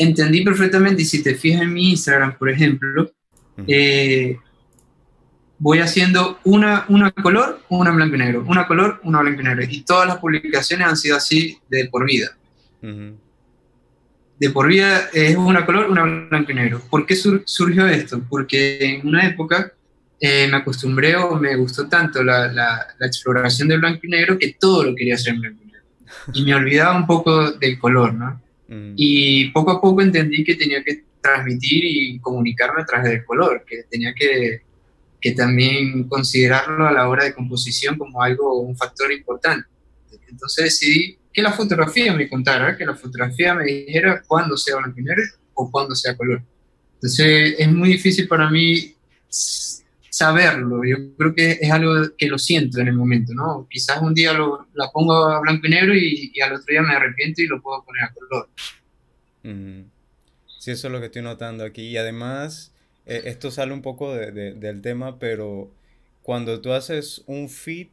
entendí 0.00 0.42
perfectamente 0.42 1.02
y 1.02 1.04
si 1.04 1.22
te 1.22 1.34
fijas 1.34 1.60
en 1.60 1.74
mi 1.74 1.90
Instagram, 1.90 2.36
por 2.38 2.48
ejemplo, 2.48 3.12
eh, 3.66 4.38
voy 5.58 5.78
haciendo 5.80 6.38
una, 6.44 6.86
una 6.88 7.10
color, 7.10 7.60
una 7.68 7.90
blanco 7.90 8.16
y 8.16 8.18
negro, 8.18 8.44
una 8.48 8.66
color, 8.66 8.98
una 9.04 9.20
blanco 9.20 9.42
y 9.42 9.44
negro. 9.44 9.62
Y 9.68 9.82
todas 9.82 10.08
las 10.08 10.16
publicaciones 10.16 10.86
han 10.86 10.96
sido 10.96 11.16
así 11.16 11.58
de 11.68 11.86
por 11.90 12.06
vida. 12.06 12.30
De 14.38 14.48
por 14.48 14.68
vida 14.68 15.10
es 15.12 15.36
una 15.36 15.66
color, 15.66 15.90
una 15.90 16.02
blanco 16.02 16.50
y 16.50 16.54
negro. 16.54 16.80
¿Por 16.88 17.04
qué 17.04 17.14
surgió 17.14 17.86
esto? 17.86 18.22
Porque 18.26 18.78
en 18.80 19.06
una 19.06 19.26
época 19.26 19.70
eh, 20.18 20.48
me 20.50 20.56
acostumbré 20.56 21.14
o 21.16 21.36
me 21.36 21.56
gustó 21.56 21.88
tanto 21.88 22.22
la, 22.22 22.50
la, 22.50 22.86
la, 22.98 23.06
exploración 23.06 23.68
de 23.68 23.76
blanco 23.76 24.00
y 24.04 24.08
negro 24.08 24.38
que 24.38 24.56
todo 24.58 24.84
lo 24.84 24.94
quería 24.94 25.16
hacer 25.16 25.34
en 25.34 25.40
blanco 25.42 25.62
y 25.62 25.66
negro. 25.66 25.82
Y 26.32 26.44
me 26.44 26.54
olvidaba 26.54 26.96
un 26.96 27.06
poco 27.06 27.52
del 27.52 27.78
color, 27.78 28.14
¿no? 28.14 28.40
Mm. 28.70 28.94
Y 28.96 29.50
poco 29.50 29.72
a 29.72 29.80
poco 29.80 30.00
entendí 30.00 30.44
que 30.44 30.54
tenía 30.54 30.82
que 30.82 31.04
transmitir 31.20 31.84
y 31.84 32.18
comunicarme 32.20 32.82
a 32.82 32.86
través 32.86 33.10
del 33.10 33.24
color, 33.24 33.64
que 33.66 33.82
tenía 33.90 34.14
que, 34.14 34.62
que 35.20 35.32
también 35.32 36.08
considerarlo 36.08 36.86
a 36.86 36.92
la 36.92 37.08
hora 37.08 37.24
de 37.24 37.34
composición 37.34 37.98
como 37.98 38.22
algo, 38.22 38.60
un 38.60 38.76
factor 38.76 39.12
importante. 39.12 39.68
Entonces 40.28 40.64
decidí 40.64 41.18
que 41.32 41.42
la 41.42 41.52
fotografía 41.52 42.14
me 42.14 42.28
contara, 42.28 42.76
que 42.76 42.86
la 42.86 42.94
fotografía 42.94 43.54
me 43.54 43.64
dijera 43.64 44.22
cuándo 44.26 44.56
sea 44.56 44.76
blanco 44.76 45.00
o 45.54 45.70
cuándo 45.70 45.94
sea 45.94 46.16
color. 46.16 46.42
Entonces 46.94 47.56
es 47.58 47.72
muy 47.72 47.90
difícil 47.90 48.28
para 48.28 48.48
mí 48.48 48.94
saberlo. 50.10 50.82
Yo 50.84 50.96
creo 51.16 51.34
que 51.34 51.58
es 51.60 51.70
algo 51.70 51.94
que 52.18 52.26
lo 52.26 52.38
siento 52.38 52.80
en 52.80 52.88
el 52.88 52.94
momento, 52.94 53.32
¿no? 53.32 53.66
Quizás 53.70 54.02
un 54.02 54.12
día 54.12 54.32
lo, 54.32 54.66
la 54.74 54.90
pongo 54.90 55.14
a 55.14 55.40
blanco 55.40 55.66
y 55.66 55.70
negro 55.70 55.94
y, 55.94 56.32
al 56.40 56.52
otro 56.52 56.66
día 56.68 56.82
me 56.82 56.94
arrepiento 56.94 57.40
y 57.42 57.46
lo 57.46 57.62
puedo 57.62 57.84
poner 57.84 58.04
a 58.04 58.12
color. 58.12 58.48
Sí, 60.58 60.72
eso 60.72 60.88
es 60.88 60.92
lo 60.92 61.00
que 61.00 61.06
estoy 61.06 61.22
notando 61.22 61.64
aquí. 61.64 61.82
Y 61.82 61.96
además, 61.96 62.74
eh, 63.06 63.22
esto 63.26 63.50
sale 63.50 63.72
un 63.72 63.82
poco 63.82 64.14
del 64.14 64.80
tema, 64.82 65.18
pero 65.18 65.72
cuando 66.22 66.60
tú 66.60 66.72
haces 66.72 67.22
un 67.26 67.48
fit, 67.48 67.90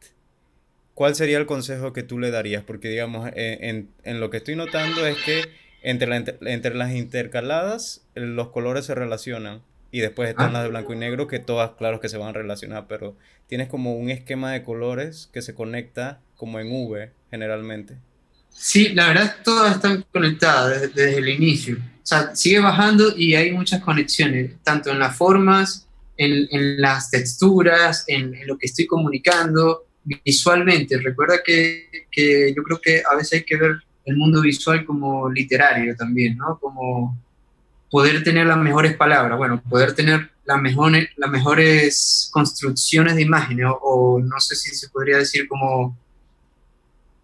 ¿cuál 0.94 1.14
sería 1.14 1.38
el 1.38 1.46
consejo 1.46 1.92
que 1.92 2.02
tú 2.02 2.18
le 2.18 2.30
darías? 2.30 2.64
Porque, 2.64 2.88
digamos, 2.88 3.30
eh, 3.34 3.86
en, 4.04 4.20
lo 4.20 4.30
que 4.30 4.38
estoy 4.38 4.56
notando 4.56 5.06
es 5.06 5.16
que 5.24 5.44
entre, 5.82 6.24
entre 6.42 6.74
las 6.74 6.92
intercaladas, 6.94 8.04
los 8.14 8.48
colores 8.50 8.84
se 8.84 8.94
relacionan. 8.94 9.62
Y 9.90 10.00
después 10.00 10.28
están 10.28 10.50
ah. 10.50 10.52
las 10.52 10.62
de 10.64 10.68
blanco 10.68 10.92
y 10.92 10.96
negro, 10.96 11.26
que 11.26 11.38
todas, 11.38 11.70
claro, 11.72 12.00
que 12.00 12.08
se 12.08 12.18
van 12.18 12.28
a 12.28 12.32
relacionar, 12.32 12.86
pero 12.88 13.16
tienes 13.46 13.68
como 13.68 13.96
un 13.96 14.10
esquema 14.10 14.52
de 14.52 14.62
colores 14.62 15.30
que 15.32 15.42
se 15.42 15.54
conecta 15.54 16.20
como 16.36 16.60
en 16.60 16.70
V, 16.70 17.10
generalmente. 17.30 17.96
Sí, 18.50 18.90
la 18.90 19.08
verdad, 19.08 19.36
todas 19.44 19.76
están 19.76 20.04
conectadas 20.12 20.92
desde, 20.94 21.18
el 21.18 21.28
inicio. 21.28 21.76
O 21.76 22.06
sea, 22.08 22.34
sigue 22.34 22.60
bajando 22.60 23.14
y 23.16 23.34
hay 23.34 23.52
muchas 23.52 23.82
conexiones, 23.82 24.52
tanto 24.62 24.90
en 24.90 24.98
las 24.98 25.16
formas, 25.16 25.86
en, 26.16 26.48
en 26.50 26.80
las 26.80 27.10
texturas, 27.10 28.04
en, 28.08 28.34
en, 28.34 28.46
lo 28.46 28.58
que 28.58 28.66
estoy 28.66 28.86
comunicando, 28.86 29.86
visualmente. 30.24 30.98
Recuerda 30.98 31.40
que, 31.44 32.06
que 32.10 32.52
yo 32.54 32.62
creo 32.62 32.80
que 32.80 33.02
a 33.10 33.14
veces 33.14 33.34
hay 33.34 33.44
que 33.44 33.56
ver 33.56 33.76
el 34.04 34.16
mundo 34.16 34.40
visual 34.40 34.84
como 34.84 35.30
literario 35.30 35.94
también, 35.94 36.36
¿no? 36.36 36.58
Como 36.58 37.16
poder 37.90 38.22
tener 38.22 38.46
las 38.46 38.58
mejores 38.58 38.96
palabras, 38.96 39.38
bueno, 39.38 39.62
poder 39.68 39.94
tener 39.94 40.30
las 40.44 40.60
mejores, 40.60 41.08
las 41.16 41.30
mejores 41.30 42.28
construcciones 42.32 43.16
de 43.16 43.22
imágenes, 43.22 43.66
o, 43.82 44.20
no 44.20 44.40
sé 44.40 44.56
si 44.56 44.74
se 44.74 44.88
podría 44.88 45.18
decir 45.18 45.48
como, 45.48 45.96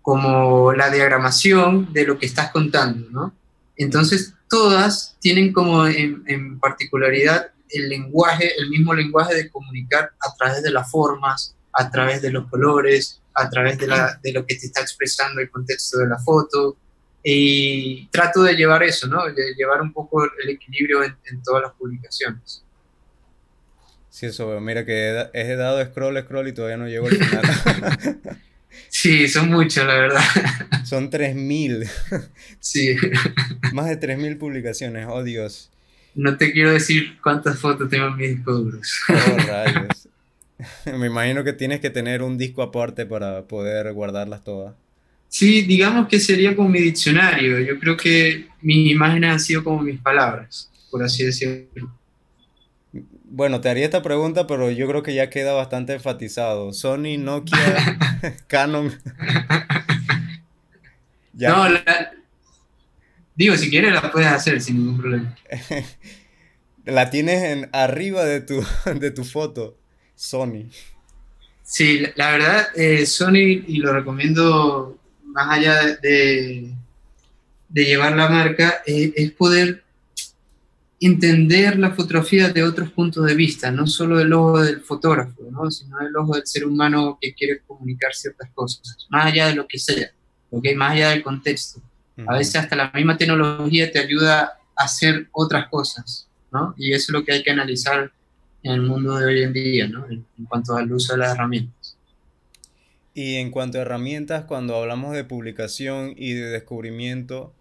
como 0.02 0.72
la 0.72 0.90
diagramación 0.90 1.92
de 1.92 2.06
lo 2.06 2.18
que 2.18 2.26
estás 2.26 2.50
contando, 2.50 3.08
¿no? 3.10 3.34
Entonces, 3.76 4.34
todas 4.48 5.16
tienen 5.20 5.52
como 5.52 5.86
en, 5.86 6.58
particularidad 6.60 7.50
el 7.70 7.88
lenguaje, 7.88 8.52
el 8.58 8.70
mismo 8.70 8.94
lenguaje 8.94 9.34
de 9.34 9.50
comunicar 9.50 10.12
a 10.20 10.34
través 10.36 10.62
de 10.62 10.70
las 10.70 10.90
formas, 10.90 11.56
a 11.72 11.90
través 11.90 12.22
de 12.22 12.30
los 12.30 12.48
colores, 12.48 13.20
a 13.34 13.50
través 13.50 13.78
de, 13.78 13.88
de 14.22 14.32
lo 14.32 14.46
que 14.46 14.54
te 14.54 14.66
está 14.66 14.80
expresando 14.80 15.40
el 15.40 15.50
contexto 15.50 15.98
de 15.98 16.06
la 16.06 16.18
foto, 16.18 16.76
y 17.26 18.06
trato 18.08 18.42
de 18.42 18.54
llevar 18.54 18.82
eso, 18.82 19.08
¿no? 19.08 19.24
De 19.24 19.54
llevar 19.56 19.80
un 19.80 19.94
poco 19.94 20.22
el 20.24 20.50
equilibrio 20.50 21.02
en, 21.02 21.42
todas 21.42 21.62
las 21.62 21.72
publicaciones. 21.72 22.62
Sí, 24.10 24.26
eso, 24.26 24.60
mira 24.60 24.84
que 24.84 25.28
he, 25.32 25.56
dado 25.56 25.82
scroll, 25.86 26.20
scroll 26.22 26.48
y 26.48 26.52
todavía 26.52 26.76
no 26.76 26.86
llego 26.86 27.06
al 27.06 27.16
final. 27.16 28.20
sí, 28.90 29.26
son 29.26 29.48
muchos, 29.48 29.86
la 29.86 29.94
verdad. 29.94 30.22
Son 30.84 31.10
3.000. 31.10 31.90
Sí. 32.60 32.94
Más 33.72 33.86
de 33.86 33.98
3.000 33.98 34.38
publicaciones, 34.38 35.06
oh 35.08 35.24
Dios. 35.24 35.70
No 36.14 36.36
te 36.36 36.52
quiero 36.52 36.72
decir 36.72 37.18
cuántas 37.22 37.58
fotos 37.58 37.88
tengo 37.88 38.08
en 38.08 38.16
mis 38.16 38.36
discos 38.36 38.64
duros. 38.64 39.00
Oh, 39.08 39.38
rayos. 39.48 40.08
Me 40.98 41.06
imagino 41.06 41.42
que 41.42 41.54
tienes 41.54 41.80
que 41.80 41.88
tener 41.88 42.22
un 42.22 42.36
disco 42.36 42.62
aparte 42.62 43.06
para 43.06 43.48
poder 43.48 43.92
guardarlas 43.94 44.44
todas. 44.44 44.74
Sí, 45.34 45.62
digamos 45.62 46.06
que 46.06 46.20
sería 46.20 46.54
como 46.54 46.68
mi 46.68 46.78
diccionario. 46.78 47.58
Yo 47.58 47.80
creo 47.80 47.96
que 47.96 48.46
mis 48.60 48.92
imágenes 48.92 49.32
han 49.32 49.40
sido 49.40 49.64
como 49.64 49.82
mis 49.82 50.00
palabras, 50.00 50.70
por 50.92 51.02
así 51.02 51.24
decirlo. 51.24 51.92
Bueno, 53.24 53.60
te 53.60 53.68
haría 53.68 53.84
esta 53.84 54.00
pregunta, 54.00 54.46
pero 54.46 54.70
yo 54.70 54.86
creo 54.86 55.02
que 55.02 55.12
ya 55.12 55.30
queda 55.30 55.52
bastante 55.52 55.94
enfatizado. 55.94 56.72
Sony, 56.72 57.18
Nokia, 57.18 57.58
Canon. 58.46 58.92
No, 61.32 61.66
digo, 63.34 63.56
si 63.56 63.70
quieres 63.70 63.92
la 63.92 64.12
puedes 64.12 64.28
hacer 64.28 64.60
sin 64.60 64.76
ningún 64.76 64.98
problema. 64.98 65.36
la 66.84 67.10
tienes 67.10 67.42
en 67.42 67.68
arriba 67.72 68.24
de 68.24 68.40
tu, 68.40 68.64
de 69.00 69.10
tu 69.10 69.24
foto, 69.24 69.76
Sony. 70.14 70.70
Sí, 71.64 72.04
la 72.14 72.30
verdad, 72.30 72.68
eh, 72.76 73.04
Sony, 73.04 73.64
y 73.66 73.78
lo 73.78 73.92
recomiendo 73.92 74.96
más 75.34 75.58
allá 75.58 75.96
de, 75.96 76.72
de 77.68 77.84
llevar 77.84 78.16
la 78.16 78.28
marca, 78.28 78.82
eh, 78.86 79.12
es 79.16 79.32
poder 79.32 79.82
entender 81.00 81.78
la 81.78 81.90
fotografía 81.90 82.48
de 82.48 82.62
otros 82.62 82.90
puntos 82.90 83.26
de 83.26 83.34
vista, 83.34 83.70
no 83.70 83.86
solo 83.86 84.16
del 84.18 84.32
ojo 84.32 84.62
del 84.62 84.80
fotógrafo, 84.80 85.42
¿no? 85.50 85.70
sino 85.70 85.98
del 85.98 86.16
ojo 86.16 86.34
del 86.34 86.46
ser 86.46 86.64
humano 86.64 87.18
que 87.20 87.34
quiere 87.34 87.60
comunicar 87.66 88.14
ciertas 88.14 88.48
cosas, 88.54 88.96
más 89.10 89.26
allá 89.26 89.48
de 89.48 89.56
lo 89.56 89.66
que 89.66 89.78
sea, 89.78 90.10
¿okay? 90.50 90.74
más 90.74 90.92
allá 90.92 91.10
del 91.10 91.22
contexto. 91.22 91.82
A 92.28 92.38
veces 92.38 92.54
hasta 92.56 92.76
la 92.76 92.92
misma 92.94 93.18
tecnología 93.18 93.90
te 93.90 93.98
ayuda 93.98 94.52
a 94.76 94.84
hacer 94.84 95.26
otras 95.32 95.68
cosas, 95.68 96.28
¿no? 96.52 96.72
Y 96.78 96.92
eso 96.92 97.06
es 97.08 97.10
lo 97.10 97.24
que 97.24 97.32
hay 97.32 97.42
que 97.42 97.50
analizar 97.50 98.12
en 98.62 98.72
el 98.72 98.82
mundo 98.82 99.16
de 99.16 99.26
hoy 99.26 99.42
en 99.42 99.52
día, 99.52 99.88
¿no? 99.88 100.06
En, 100.08 100.24
cuanto 100.48 100.76
al 100.76 100.90
uso 100.92 101.14
de 101.14 101.18
las 101.18 101.34
herramientas. 101.34 101.83
Y 103.14 103.36
en 103.36 103.50
cuanto 103.50 103.78
a 103.78 103.82
herramientas, 103.82 104.44
cuando 104.44 104.74
hablamos 104.76 105.14
de 105.14 105.24
publicación 105.24 106.14
y 106.16 106.32
de 106.32 106.50
descubrimiento, 106.50 107.54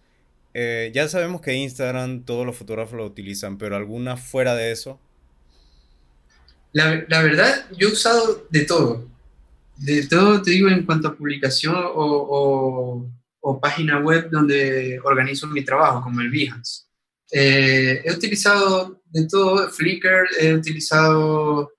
eh, 0.53 0.91
ya 0.93 1.07
sabemos 1.07 1.41
que 1.41 1.53
Instagram 1.53 2.23
todos 2.23 2.45
los 2.45 2.55
fotógrafos 2.55 2.97
lo 2.97 3.05
utilizan, 3.05 3.57
pero 3.57 3.75
alguna 3.75 4.17
fuera 4.17 4.55
de 4.55 4.71
eso. 4.71 4.99
La, 6.71 6.89
verdad, 6.89 7.67
yo 7.77 7.89
he 7.89 7.91
usado 7.91 8.47
de 8.49 8.65
todo. 8.65 9.07
De 9.77 10.07
todo, 10.07 10.41
te 10.41 10.51
digo, 10.51 10.69
en 10.69 10.85
cuanto 10.85 11.07
a 11.07 11.15
publicación 11.15 11.75
o 11.75 13.59
página 13.61 13.99
web 13.99 14.29
donde 14.31 14.99
organizo 15.03 15.47
mi 15.47 15.63
trabajo, 15.63 16.01
como 16.01 16.21
el 16.21 16.31
Behance. 16.31 16.85
Eh, 17.35 18.03
he 18.05 18.13
utilizado 18.13 19.01
de 19.05 19.27
todo, 19.27 19.67
Flickr, 19.71 20.27
he 20.39 20.53
utilizado 20.53 21.71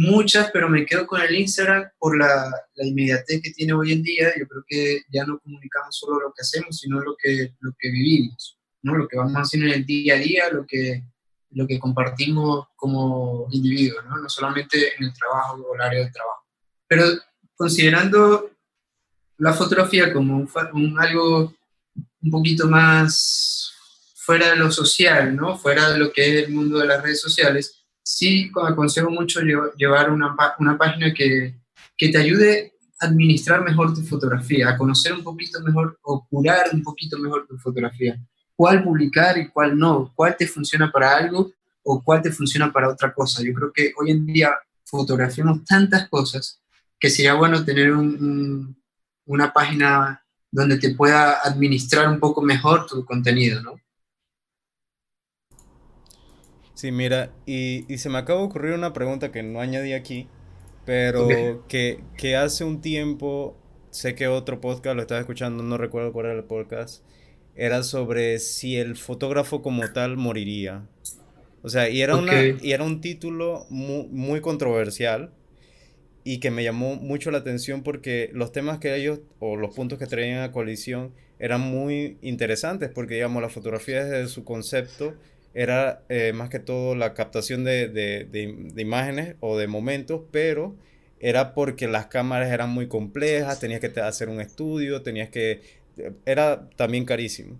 muchas, 0.00 0.50
pero 0.50 0.68
me 0.68 0.86
quedo 0.86 1.06
con 1.06 1.20
el 1.20 1.34
Instagram 1.34 1.90
por 1.98 2.16
la, 2.16 2.50
la, 2.74 2.86
inmediatez 2.86 3.42
que 3.42 3.50
tiene 3.50 3.74
hoy 3.74 3.92
en 3.92 4.02
día. 4.02 4.32
Yo 4.38 4.46
creo 4.48 4.64
que 4.66 5.02
ya 5.12 5.24
no 5.26 5.38
comunicamos 5.38 5.98
solo 5.98 6.20
lo 6.20 6.32
que 6.32 6.40
hacemos, 6.40 6.78
sino 6.78 7.00
lo 7.00 7.14
que, 7.16 7.54
lo 7.60 7.72
que 7.78 7.90
vivimos, 7.90 8.58
¿no? 8.82 8.96
lo 8.96 9.06
que 9.06 9.18
vamos 9.18 9.34
haciendo 9.34 9.68
en 9.68 9.74
el 9.74 9.84
día 9.84 10.14
a 10.14 10.18
día, 10.18 10.50
lo 10.50 10.64
que, 10.66 11.04
lo 11.50 11.66
que 11.66 11.78
compartimos 11.78 12.68
como 12.76 13.46
individuos, 13.50 14.02
¿no? 14.06 14.16
no 14.16 14.28
solamente 14.28 14.94
en 14.96 15.04
el 15.04 15.12
trabajo 15.12 15.56
o 15.56 15.74
el 15.74 15.80
área 15.82 16.00
del 16.00 16.12
trabajo. 16.12 16.46
Pero 16.88 17.04
considerando 17.54 18.50
la 19.36 19.52
fotografía 19.52 20.12
como 20.12 20.38
un, 20.38 20.98
algo 20.98 21.54
un 22.22 22.30
poquito 22.30 22.68
más 22.68 23.74
fuera 24.14 24.50
de 24.50 24.56
lo 24.56 24.70
social, 24.70 25.36
¿no? 25.36 25.58
fuera 25.58 25.90
de 25.90 25.98
lo 25.98 26.10
que 26.10 26.26
es 26.26 26.46
el 26.46 26.54
mundo 26.54 26.78
de 26.78 26.86
las 26.86 27.02
redes 27.02 27.20
sociales, 27.20 27.79
sí 28.10 28.50
aconsejo 28.62 29.10
mucho 29.10 29.40
llevar 29.76 30.10
una, 30.10 30.34
una 30.58 30.76
página 30.76 31.14
que, 31.14 31.54
que 31.96 32.08
te 32.08 32.18
ayude 32.18 32.72
a 33.00 33.06
administrar 33.06 33.62
mejor 33.62 33.94
tu 33.94 34.02
fotografía, 34.02 34.68
a 34.68 34.76
conocer 34.76 35.12
un 35.12 35.22
poquito 35.22 35.60
mejor 35.60 35.98
o 36.02 36.26
curar 36.28 36.70
un 36.72 36.82
poquito 36.82 37.18
mejor 37.18 37.46
tu 37.46 37.56
fotografía. 37.58 38.18
Cuál 38.56 38.82
publicar 38.82 39.38
y 39.38 39.48
cuál 39.48 39.78
no, 39.78 40.12
cuál 40.14 40.36
te 40.36 40.46
funciona 40.46 40.90
para 40.90 41.16
algo 41.16 41.52
o 41.82 42.02
cuál 42.02 42.20
te 42.20 42.32
funciona 42.32 42.72
para 42.72 42.88
otra 42.88 43.14
cosa. 43.14 43.42
Yo 43.42 43.54
creo 43.54 43.72
que 43.72 43.92
hoy 43.96 44.10
en 44.10 44.26
día 44.26 44.50
fotografiamos 44.84 45.64
tantas 45.64 46.08
cosas 46.08 46.60
que 46.98 47.10
sería 47.10 47.34
bueno 47.34 47.64
tener 47.64 47.92
una 47.92 49.52
página 49.52 50.22
donde 50.50 50.78
te 50.78 50.94
pueda 50.94 51.38
administrar 51.44 52.08
un 52.08 52.18
poco 52.18 52.42
mejor 52.42 52.86
tu 52.86 53.04
contenido, 53.04 53.62
¿no? 53.62 53.80
Sí, 56.80 56.92
mira, 56.92 57.30
y, 57.44 57.84
se 57.98 58.08
me 58.08 58.16
acaba 58.16 58.40
de 58.40 58.46
ocurrir 58.46 58.72
una 58.72 58.94
pregunta 58.94 59.30
que 59.30 59.42
no 59.42 59.60
añadí 59.60 59.92
aquí, 59.92 60.28
pero 60.86 61.28
que, 61.68 62.00
que, 62.16 62.36
hace 62.36 62.64
un 62.64 62.80
tiempo, 62.80 63.54
sé 63.90 64.14
que 64.14 64.28
otro 64.28 64.62
podcast 64.62 64.96
lo 64.96 65.02
estaba 65.02 65.20
escuchando, 65.20 65.62
no 65.62 65.76
recuerdo 65.76 66.10
cuál 66.10 66.24
era 66.24 66.36
el 66.36 66.44
podcast, 66.44 67.04
era 67.54 67.82
sobre 67.82 68.38
si 68.38 68.78
el 68.78 68.96
fotógrafo 68.96 69.60
como 69.60 69.92
tal 69.92 70.16
moriría. 70.16 70.86
O 71.60 71.68
sea, 71.68 71.90
y 71.90 72.00
era, 72.00 72.16
una, 72.16 72.32
y 72.46 72.72
era 72.72 72.82
un 72.82 73.02
título 73.02 73.66
muy, 73.68 74.06
muy 74.06 74.40
controversial 74.40 75.34
y 76.24 76.40
que 76.40 76.50
me 76.50 76.64
llamó 76.64 76.96
mucho 76.96 77.30
la 77.30 77.36
atención 77.36 77.82
porque 77.82 78.30
los 78.32 78.52
temas 78.52 78.78
que 78.78 78.96
ellos, 78.96 79.20
o 79.38 79.56
los 79.56 79.74
puntos 79.74 79.98
que 79.98 80.06
traían 80.06 80.44
a 80.44 80.50
colisión, 80.50 81.12
eran 81.38 81.60
muy 81.60 82.16
interesantes 82.22 82.88
porque, 82.88 83.16
digamos, 83.16 83.42
la 83.42 83.50
fotografía 83.50 84.02
desde 84.02 84.28
su 84.28 84.44
concepto 84.44 85.12
era 85.54 86.02
eh, 86.08 86.32
más 86.32 86.48
que 86.48 86.58
todo 86.58 86.94
la 86.94 87.14
captación 87.14 87.64
de, 87.64 88.68
imágenes 88.76 89.36
o 89.40 89.56
de 89.58 89.66
momentos, 89.66 90.22
pero 90.30 90.76
era 91.18 91.54
porque 91.54 91.88
las 91.88 92.06
cámaras 92.06 92.50
eran 92.50 92.70
muy 92.70 92.88
complejas, 92.88 93.60
tenías 93.60 93.80
que 93.80 94.00
hacer 94.00 94.28
un 94.28 94.40
estudio, 94.40 95.02
tenías 95.02 95.28
que... 95.28 95.60
Era 96.24 96.70
también 96.76 97.04
carísimo. 97.04 97.58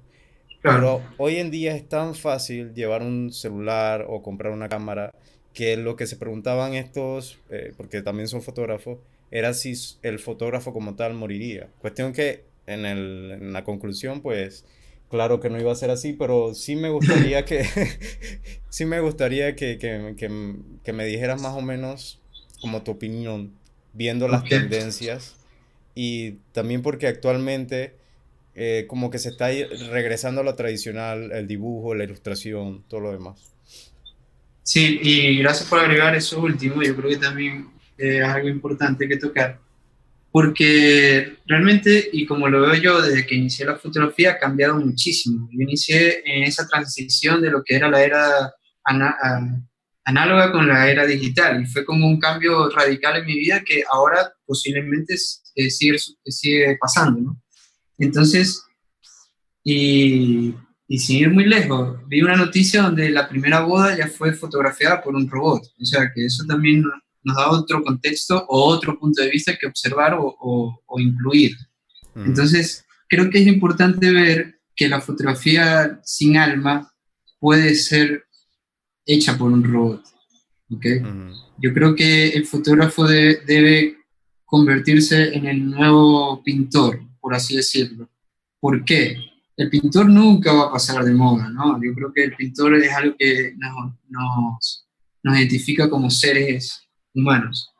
Pero 0.63 1.03
hoy 1.17 1.37
en 1.37 1.51
día 1.51 1.75
es 1.75 1.89
tan 1.89 2.15
fácil 2.15 2.75
llevar 2.75 3.03
un 3.03 3.33
celular 3.33 4.07
o 4.09 4.23
comprar 4.23 4.53
una 4.53 4.69
cámara 4.69 5.13
que 5.53 5.77
lo 5.77 5.97
que 5.97 6.07
se 6.07 6.17
preguntaban 6.17 6.75
estos, 6.75 7.39
eh, 7.51 7.73
porque 7.77 8.03
también 8.03 8.29
son 8.29 8.43
fotógrafos, 8.43 8.99
era 9.31 9.53
si 9.53 9.75
el 10.03 10.19
fotógrafo 10.19 10.73
como 10.73 10.97
tal 10.97 11.15
moriría. 11.15 11.69
Cuestión 11.81 12.13
que 12.13 12.45
en, 12.67 12.85
el, 12.85 13.31
en 13.33 13.53
la 13.53 13.65
conclusión, 13.65 14.21
pues 14.23 14.65
Claro 15.11 15.41
que 15.41 15.51
no 15.51 15.61
iba 15.61 15.73
a 15.73 15.77
ser 15.77 15.91
así, 15.91 16.13
pero 16.13 16.55
sí 16.55 16.77
me 16.77 16.89
gustaría 16.89 17.45
que, 17.45 17.65
sí 18.71 18.85
me 18.85 19.01
gustaría 19.01 19.57
que, 19.57 19.77
que, 19.79 20.15
que, 20.85 20.93
me 20.93 21.05
dijeras 21.05 21.43
más 21.43 21.55
o 21.55 21.61
menos 21.61 22.21
como 22.61 22.83
tu 22.83 22.93
opinión, 22.93 23.53
viendo 23.93 24.29
las 24.29 24.45
tendencias 24.45 25.35
y 25.97 26.33
también 26.53 26.83
porque 26.83 27.09
actualmente 27.09 27.97
eh, 28.55 28.85
como 28.89 29.11
que 29.11 29.19
se 29.19 29.31
está 29.31 29.49
regresando 29.91 30.43
a 30.43 30.45
lo 30.45 30.55
tradicional, 30.55 31.33
el 31.33 31.49
dibujo, 31.49 31.97
la 31.97 32.05
ilustración, 32.05 32.85
todo 32.87 33.01
lo 33.01 33.11
demás. 33.11 33.53
Sí, 34.63 35.01
y 35.03 35.39
gracias 35.39 35.69
por 35.69 35.81
agregar 35.81 36.15
eso 36.15 36.41
último, 36.41 36.83
yo 36.83 36.95
creo 36.95 37.11
que 37.11 37.17
también 37.17 37.69
es 37.99 38.23
algo 38.23 38.49
importante 38.49 39.09
que 39.09 39.17
tocar 39.17 39.59
porque 40.33 41.39
realmente, 41.47 42.09
y 42.13 42.25
como 42.25 42.49
lo 42.49 42.61
veo 42.61 42.75
yo 42.75 43.03
desde 43.03 43.27
que 43.27 43.35
inicié 43.35 43.67
la 43.67 43.77
fotografía, 43.77 44.33
ha 44.33 44.39
cambiado 44.39 44.79
muchísimo. 44.79 45.49
Yo 45.51 45.63
inicié 45.63 46.23
en 46.25 46.45
esa 46.45 46.69
transición 46.69 47.43
de 47.43 47.51
lo 47.51 47.65
que 47.65 47.75
era 47.75 47.91
la 47.91 48.03
era 48.05 48.55
análoga 50.05 50.53
con 50.53 50.69
la 50.69 50.89
era 50.89 51.05
digital 51.05 51.63
y 51.63 51.67
fue 51.67 51.85
como 51.85 52.07
un 52.07 52.19
cambio 52.19 52.71
radical 52.71 53.17
en 53.19 53.27
mi 53.27 53.39
vida 53.39 53.63
que 53.65 53.83
ahora 53.91 54.33
posiblemente 54.47 55.17
sigue, 55.17 55.99
sigue 56.25 56.79
pasando. 56.81 57.21
¿no? 57.21 57.43
Entonces, 57.99 58.65
y, 59.65 60.55
y 60.87 60.99
sin 60.99 61.19
ir 61.19 61.31
muy 61.31 61.45
lejos, 61.45 61.99
vi 62.09 62.23
una 62.23 62.37
noticia 62.37 62.83
donde 62.83 63.11
la 63.11 63.29
primera 63.29 63.61
boda 63.61 63.97
ya 63.97 64.07
fue 64.07 64.33
fotografiada 64.33 65.03
por 65.03 65.15
un 65.15 65.29
robot. 65.29 65.63
O 65.81 65.85
sea, 65.85 66.11
que 66.15 66.25
eso 66.25 66.45
también 66.47 66.85
nos 67.23 67.37
da 67.37 67.51
otro 67.51 67.83
contexto 67.83 68.45
o 68.49 68.67
otro 68.67 68.99
punto 68.99 69.23
de 69.23 69.31
vista 69.31 69.57
que 69.57 69.67
observar 69.67 70.15
o, 70.15 70.37
o, 70.87 71.01
incluir. 71.01 71.53
Entonces, 72.15 72.85
creo 73.09 73.31
que 73.31 73.41
es 73.41 73.47
importante 73.47 74.11
ver 74.11 74.61
que 74.75 74.89
la 74.89 75.01
fotografía 75.01 76.01
sin 76.05 76.37
alma 76.37 76.93
puede 77.39 77.75
ser 77.75 78.25
hecha 79.07 79.37
por 79.37 79.53
un 79.53 79.65
robot. 79.65 80.03
¿okay? 80.71 81.03
Yo 81.59 81.73
creo 81.75 81.95
que 81.95 82.29
el 82.29 82.47
fotógrafo 82.47 83.07
debe 83.07 83.97
convertirse 84.45 85.35
en 85.35 85.47
el 85.47 85.71
nuevo 85.71 86.43
pintor, 86.43 87.01
por 87.21 87.35
así 87.35 87.57
decirlo. 87.57 88.09
¿Por 88.59 88.85
qué? 88.85 89.17
El 89.57 89.69
pintor 89.69 90.09
nunca 90.09 90.53
va 90.53 90.65
a 90.65 90.73
pasar 90.73 91.05
de 91.05 91.13
moda, 91.13 91.49
¿no? 91.51 91.81
Yo 91.83 91.95
creo 91.95 92.13
que 92.13 92.25
el 92.25 92.35
pintor 92.35 92.75
es 92.77 92.93
algo 92.93 93.15
que 93.19 93.55
nos, 93.59 93.95
nos, 94.09 94.89
nos 95.23 95.39
identifica 95.39 95.89
como 95.89 96.11
seres 96.11 96.90
humanos. 97.15 97.73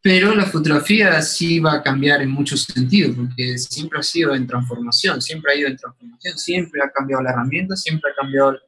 Pero 0.00 0.34
la 0.34 0.46
fotografía 0.46 1.20
sí 1.22 1.58
va 1.58 1.74
a 1.74 1.82
cambiar 1.82 2.22
en 2.22 2.30
muchos 2.30 2.62
sentidos, 2.62 3.16
porque 3.16 3.58
siempre 3.58 3.98
ha 3.98 4.02
sido 4.02 4.34
en 4.34 4.46
transformación, 4.46 5.20
siempre 5.20 5.52
ha 5.52 5.56
ido 5.56 5.68
en 5.68 5.76
transformación, 5.76 6.38
siempre 6.38 6.82
ha 6.82 6.90
cambiado 6.90 7.22
la 7.22 7.30
herramienta, 7.30 7.76
siempre 7.76 8.10
ha 8.10 8.14
cambiado 8.14 8.58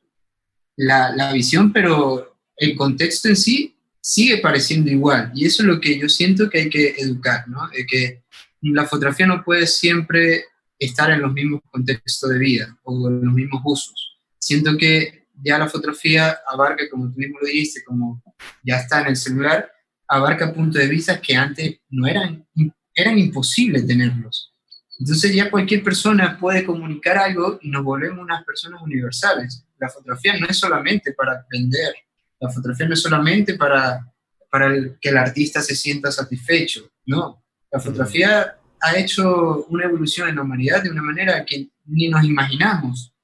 la, 0.76 1.14
la 1.14 1.32
visión, 1.32 1.72
pero 1.72 2.36
el 2.56 2.76
contexto 2.76 3.28
en 3.28 3.36
sí 3.36 3.76
sigue 4.00 4.38
pareciendo 4.38 4.90
igual. 4.90 5.30
Y 5.34 5.46
eso 5.46 5.62
es 5.62 5.68
lo 5.68 5.80
que 5.80 5.98
yo 5.98 6.08
siento 6.08 6.50
que 6.50 6.58
hay 6.58 6.70
que 6.70 6.94
educar, 6.98 7.46
¿no? 7.48 7.68
De 7.68 7.86
que 7.86 8.22
la 8.62 8.86
fotografía 8.86 9.26
no 9.26 9.44
puede 9.44 9.66
siempre 9.66 10.44
estar 10.78 11.10
en 11.10 11.20
los 11.20 11.32
mismos 11.32 11.60
contextos 11.70 12.30
de 12.30 12.38
vida 12.38 12.76
o 12.82 13.08
en 13.08 13.24
los 13.24 13.34
mismos 13.34 13.62
usos. 13.64 14.18
Siento 14.38 14.76
que 14.76 15.19
ya 15.42 15.58
la 15.58 15.68
fotografía 15.68 16.38
abarca, 16.46 16.88
como 16.90 17.10
tú 17.10 17.18
mismo 17.18 17.38
lo 17.40 17.46
dijiste, 17.46 17.82
como 17.84 18.22
ya 18.62 18.76
está 18.76 19.02
en 19.02 19.08
el 19.08 19.16
celular, 19.16 19.70
abarca 20.08 20.52
puntos 20.52 20.80
de 20.80 20.88
vista 20.88 21.20
que 21.20 21.36
antes 21.36 21.80
no 21.88 22.06
eran, 22.06 22.46
eran 22.94 23.18
imposibles 23.18 23.86
tenerlos. 23.86 24.52
Entonces 24.98 25.34
ya 25.34 25.50
cualquier 25.50 25.82
persona 25.82 26.38
puede 26.38 26.64
comunicar 26.64 27.16
algo 27.16 27.58
y 27.62 27.70
nos 27.70 27.82
volvemos 27.82 28.20
unas 28.20 28.44
personas 28.44 28.82
universales. 28.82 29.64
La 29.78 29.88
fotografía 29.88 30.38
no 30.38 30.46
es 30.46 30.58
solamente 30.58 31.12
para 31.12 31.46
vender, 31.50 31.94
la 32.38 32.50
fotografía 32.50 32.86
no 32.86 32.94
es 32.94 33.02
solamente 33.02 33.54
para 33.54 34.04
para 34.50 34.74
que 35.00 35.08
el 35.08 35.16
artista 35.16 35.62
se 35.62 35.76
sienta 35.76 36.10
satisfecho. 36.10 36.90
No, 37.06 37.42
la 37.70 37.80
fotografía 37.80 38.56
ha 38.80 38.98
hecho 38.98 39.64
una 39.66 39.84
evolución 39.84 40.28
en 40.28 40.36
la 40.36 40.42
humanidad 40.42 40.82
de 40.82 40.90
una 40.90 41.02
manera 41.02 41.44
que 41.44 41.68
ni 41.86 42.08
nos 42.08 42.24
imaginamos, 42.24 43.14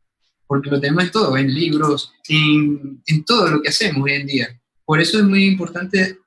porque 0.46 0.70
lo 0.70 0.80
tenemos 0.80 1.04
en 1.04 1.10
todo, 1.10 1.36
en 1.36 1.52
libros, 1.52 2.12
en, 2.28 3.24
todo 3.24 3.48
lo 3.48 3.62
que 3.62 3.68
hacemos 3.68 4.02
hoy 4.04 4.12
en 4.12 4.26
día. 4.26 4.60
Por 4.84 5.00
eso 5.00 5.18
es 5.18 5.24
muy 5.24 5.44
importante 5.44 6.18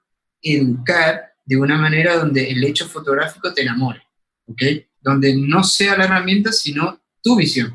educar 0.41 1.33
de 1.45 1.57
una 1.57 1.77
manera 1.77 2.17
donde 2.17 2.49
el 2.49 2.63
hecho 2.63 2.87
fotográfico 2.87 3.53
te 3.53 3.61
enamore, 3.61 4.01
¿ok? 4.45 4.61
Donde 5.01 5.35
no 5.35 5.63
sea 5.63 5.97
la 5.97 6.05
herramienta, 6.05 6.51
sino 6.51 7.01
tu 7.23 7.37
visión. 7.37 7.73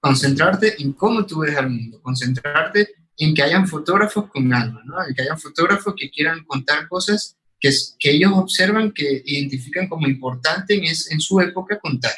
Concentrarte 0.00 0.82
en 0.82 0.92
cómo 0.92 1.26
tú 1.26 1.40
ves 1.40 1.56
al 1.56 1.70
mundo, 1.70 2.00
concentrarte 2.02 2.88
en 3.18 3.34
que 3.34 3.42
hayan 3.42 3.68
fotógrafos 3.68 4.30
con 4.30 4.52
alma, 4.52 4.82
¿no? 4.84 4.96
Que 5.14 5.22
hayan 5.22 5.38
fotógrafos 5.38 5.94
que 5.96 6.10
quieran 6.10 6.44
contar 6.44 6.88
cosas 6.88 7.36
que, 7.60 7.70
ellos 8.10 8.32
observan, 8.34 8.90
que 8.92 9.22
identifican 9.24 9.88
como 9.88 10.08
importante 10.08 10.74
en 10.74 11.20
su 11.20 11.40
época 11.40 11.78
contar. 11.78 12.14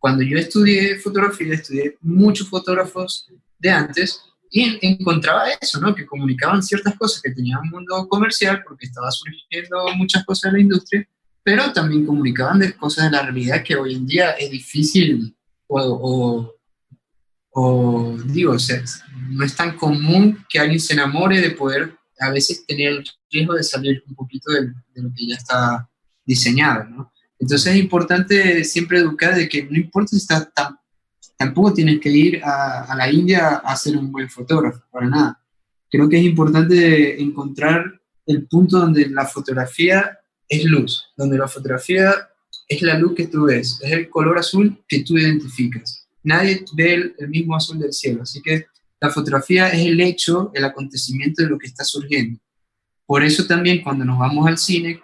Cuando 0.00 0.22
yo 0.22 0.38
estudié 0.38 0.98
fotografía, 0.98 1.52
estudié 1.54 1.98
muchos 2.00 2.48
fotógrafos 2.48 3.28
de 3.58 3.70
antes 3.70 4.22
y 4.50 4.78
encontraba 4.80 5.50
eso, 5.60 5.78
¿no? 5.78 5.94
Que 5.94 6.06
comunicaban 6.06 6.62
ciertas 6.62 6.96
cosas 6.96 7.20
que 7.20 7.30
tenían 7.30 7.60
un 7.60 7.68
mundo 7.68 8.08
comercial 8.08 8.62
porque 8.66 8.86
estaba 8.86 9.10
surgiendo 9.10 9.94
muchas 9.96 10.24
cosas 10.24 10.48
en 10.48 10.54
la 10.54 10.60
industria, 10.62 11.06
pero 11.44 11.70
también 11.72 12.06
comunicaban 12.06 12.58
de 12.58 12.74
cosas 12.74 13.04
de 13.04 13.10
la 13.16 13.22
realidad 13.22 13.62
que 13.62 13.76
hoy 13.76 13.94
en 13.94 14.06
día 14.06 14.30
es 14.30 14.50
difícil 14.50 15.36
o, 15.68 16.56
o, 17.50 18.16
digo, 18.24 18.52
o 18.52 18.58
sea, 18.58 18.82
no 19.28 19.44
es 19.44 19.54
tan 19.54 19.76
común 19.76 20.44
que 20.48 20.58
alguien 20.58 20.80
se 20.80 20.94
enamore 20.94 21.42
de 21.42 21.50
poder 21.50 21.94
a 22.18 22.30
veces 22.30 22.64
tener 22.66 22.88
el 22.88 23.10
riesgo 23.30 23.54
de 23.54 23.62
salir 23.62 24.02
un 24.08 24.14
poquito 24.14 24.50
de, 24.50 24.68
de 24.94 25.02
lo 25.02 25.12
que 25.14 25.26
ya 25.28 25.36
está 25.36 25.88
diseñado, 26.24 26.84
¿no? 26.84 27.12
Entonces 27.40 27.72
es 27.72 27.80
importante 27.80 28.62
siempre 28.64 28.98
educar 28.98 29.34
de 29.34 29.48
que 29.48 29.64
no 29.64 29.76
importa 29.76 30.10
si 30.10 30.18
está 30.18 30.48
tan 30.48 30.80
tampoco 31.40 31.72
tienes 31.72 32.00
que 32.00 32.10
ir 32.10 32.42
a, 32.44 32.94
la 32.94 33.10
India 33.10 33.62
a 33.64 33.74
ser 33.74 33.96
un 33.96 34.12
buen 34.12 34.28
fotógrafo, 34.28 34.82
para 34.90 35.08
nada. 35.08 35.42
Creo 35.90 36.06
que 36.06 36.18
es 36.18 36.24
importante 36.24 37.18
encontrar 37.18 37.98
el 38.26 38.46
punto 38.46 38.78
donde 38.78 39.08
la 39.08 39.24
fotografía 39.24 40.18
es 40.46 40.66
luz, 40.66 41.06
donde 41.16 41.38
la 41.38 41.48
fotografía 41.48 42.12
es 42.68 42.82
la 42.82 42.98
luz 42.98 43.14
que 43.14 43.26
tú 43.26 43.46
ves, 43.46 43.80
es 43.82 43.90
el 43.90 44.10
color 44.10 44.36
azul 44.36 44.84
que 44.86 45.02
tú 45.02 45.16
identificas. 45.16 46.06
Nadie 46.22 46.62
ve 46.74 46.92
el, 46.92 47.14
el 47.18 47.28
mismo 47.30 47.56
azul 47.56 47.78
del 47.78 47.94
cielo, 47.94 48.24
así 48.24 48.42
que 48.42 48.66
la 49.00 49.08
fotografía 49.08 49.70
es 49.70 49.86
el 49.86 49.98
hecho, 49.98 50.50
el 50.52 50.66
acontecimiento 50.66 51.42
de 51.42 51.48
lo 51.48 51.56
que 51.56 51.68
está 51.68 51.84
surgiendo. 51.84 52.38
Por 53.06 53.24
eso 53.24 53.46
también 53.46 53.82
cuando 53.82 54.04
nos 54.04 54.18
vamos 54.18 54.46
al 54.46 54.58
cine, 54.58 55.00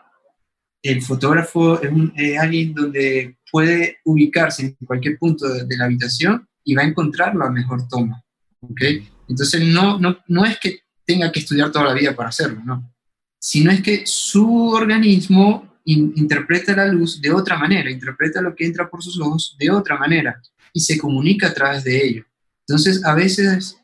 el 0.88 1.02
fotógrafo 1.02 1.80
es, 1.80 1.90
un, 1.90 2.12
es 2.16 2.38
alguien 2.38 2.74
donde 2.74 3.36
puede 3.50 3.98
ubicarse 4.04 4.76
en 4.78 4.86
cualquier 4.86 5.18
punto 5.18 5.48
de, 5.48 5.76
la 5.76 5.86
habitación 5.86 6.46
y 6.64 6.74
va 6.74 6.82
a 6.82 6.86
encontrar 6.86 7.34
la 7.34 7.50
mejor 7.50 7.88
toma. 7.88 8.22
¿okay? 8.60 9.08
Entonces, 9.28 9.64
no, 9.64 9.98
no, 9.98 10.18
no 10.28 10.44
es 10.44 10.58
que 10.58 10.80
tenga 11.04 11.30
que 11.30 11.40
estudiar 11.40 11.70
toda 11.70 11.86
la 11.86 11.94
vida 11.94 12.14
para 12.14 12.28
hacerlo, 12.28 12.60
no. 12.64 12.92
Sino 13.38 13.70
es 13.70 13.80
que 13.80 14.02
su 14.06 14.70
organismo 14.70 15.76
interpreta 15.84 16.74
la 16.74 16.88
luz 16.88 17.20
de 17.20 17.30
otra 17.30 17.56
manera, 17.56 17.90
interpreta 17.90 18.42
lo 18.42 18.54
que 18.54 18.66
entra 18.66 18.90
por 18.90 19.02
sus 19.02 19.20
ojos 19.20 19.56
de 19.58 19.70
otra 19.70 19.96
manera 19.96 20.40
y 20.72 20.80
se 20.80 20.98
comunica 20.98 21.48
a 21.48 21.54
través 21.54 21.84
de 21.84 22.04
ello. 22.04 22.24
Entonces, 22.66 23.04
a 23.04 23.14
veces 23.14 23.76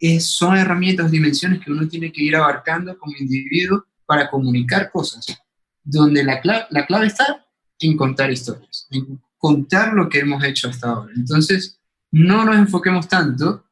es, 0.00 0.26
son 0.26 0.56
herramientas, 0.56 1.10
dimensiones 1.10 1.60
que 1.64 1.70
uno 1.70 1.86
tiene 1.86 2.10
que 2.10 2.22
ir 2.22 2.34
abarcando 2.34 2.98
como 2.98 3.16
individuo 3.16 3.84
para 4.04 4.28
comunicar 4.28 4.90
cosas, 4.90 5.26
donde 5.84 6.24
la 6.24 6.40
la 6.70 6.86
clave 6.86 7.06
está 7.06 7.46
en 7.78 7.96
contar 7.96 8.32
historias, 8.32 8.88
en 8.90 9.20
contar 9.36 9.92
lo 9.92 10.08
que 10.08 10.20
hemos 10.20 10.42
hecho 10.42 10.68
hasta 10.68 10.88
ahora. 10.88 11.12
Entonces, 11.14 11.78
no 12.10 12.44
nos 12.44 12.56
enfoquemos 12.56 13.08
tanto 13.08 13.64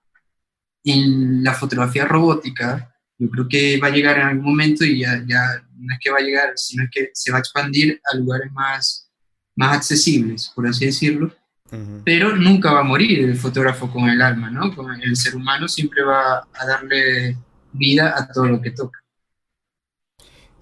en 0.85 1.43
la 1.43 1.55
fotografía 1.55 2.05
robótica. 2.05 2.95
Yo 3.19 3.31
creo 3.31 3.49
que 3.49 3.79
va 3.79 3.89
a 3.89 3.93
llegar 3.93 4.19
en 4.19 4.27
algún 4.27 4.45
momento 4.45 4.85
y 4.85 4.99
ya, 4.99 5.23
ya 5.27 5.65
no 5.77 5.95
es 5.95 6.01
que 6.01 6.11
va 6.11 6.19
a 6.19 6.23
llegar, 6.23 6.53
sino 6.57 6.85
que 6.91 7.11
se 7.15 7.31
va 7.31 7.39
a 7.39 7.41
expandir 7.41 8.01
a 8.13 8.17
lugares 8.17 8.51
más, 8.53 9.11
más 9.55 9.77
accesibles, 9.77 10.51
por 10.55 10.67
así 10.67 10.87
decirlo. 10.87 11.33
Pero 12.05 12.37
nunca 12.37 12.71
va 12.71 12.81
a 12.81 12.85
morir 12.85 13.21
el 13.21 13.37
fotógrafo 13.37 13.91
con 13.91 14.11
el 14.11 14.21
alma, 14.21 14.51
¿no? 14.51 14.75
Con 14.75 14.93
el 15.01 15.17
ser 15.17 15.37
humano 15.37 15.69
siempre 15.69 16.03
va 16.03 16.47
a 16.53 16.67
darle 16.67 17.39
vida 17.73 18.13
a 18.15 18.29
todo 18.29 18.45
lo 18.47 18.61
que 18.61 18.73
toca. 18.73 19.02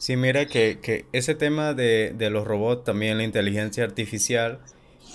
Sí, 0.00 0.16
mira 0.16 0.46
que, 0.46 1.04
ese 1.12 1.34
tema 1.34 1.74
de, 1.74 2.14
los 2.30 2.46
robots, 2.46 2.84
también 2.84 3.18
la 3.18 3.24
inteligencia 3.24 3.84
artificial, 3.84 4.60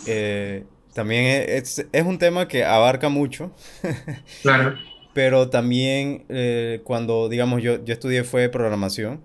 eh, 0.06 0.64
también 0.94 1.44
es, 1.48 1.84
un 2.06 2.20
tema 2.20 2.48
que 2.48 2.64
abarca 2.64 3.10
mucho. 3.10 3.52
Claro. 4.44 4.76
Pero 5.16 5.50
también 5.50 6.26
eh, 6.30 6.82
cuando, 6.84 7.30
digamos, 7.30 7.64
yo, 7.64 7.84
yo 7.84 7.94
estudié 7.94 8.24
fue 8.24 8.48
programación 8.50 9.22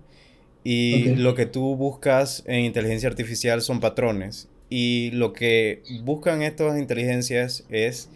y 0.63 1.13
lo 1.15 1.35
que 1.35 1.45
tú 1.45 1.75
buscas 1.75 2.43
en 2.47 2.61
inteligencia 2.61 3.07
artificial 3.07 3.61
son 3.61 3.81
patrones. 3.81 4.49
Y 4.67 5.11
lo 5.11 5.31
que 5.31 5.83
buscan 6.01 6.41
estas 6.41 6.79
inteligencias 6.79 7.65
es 7.69 8.09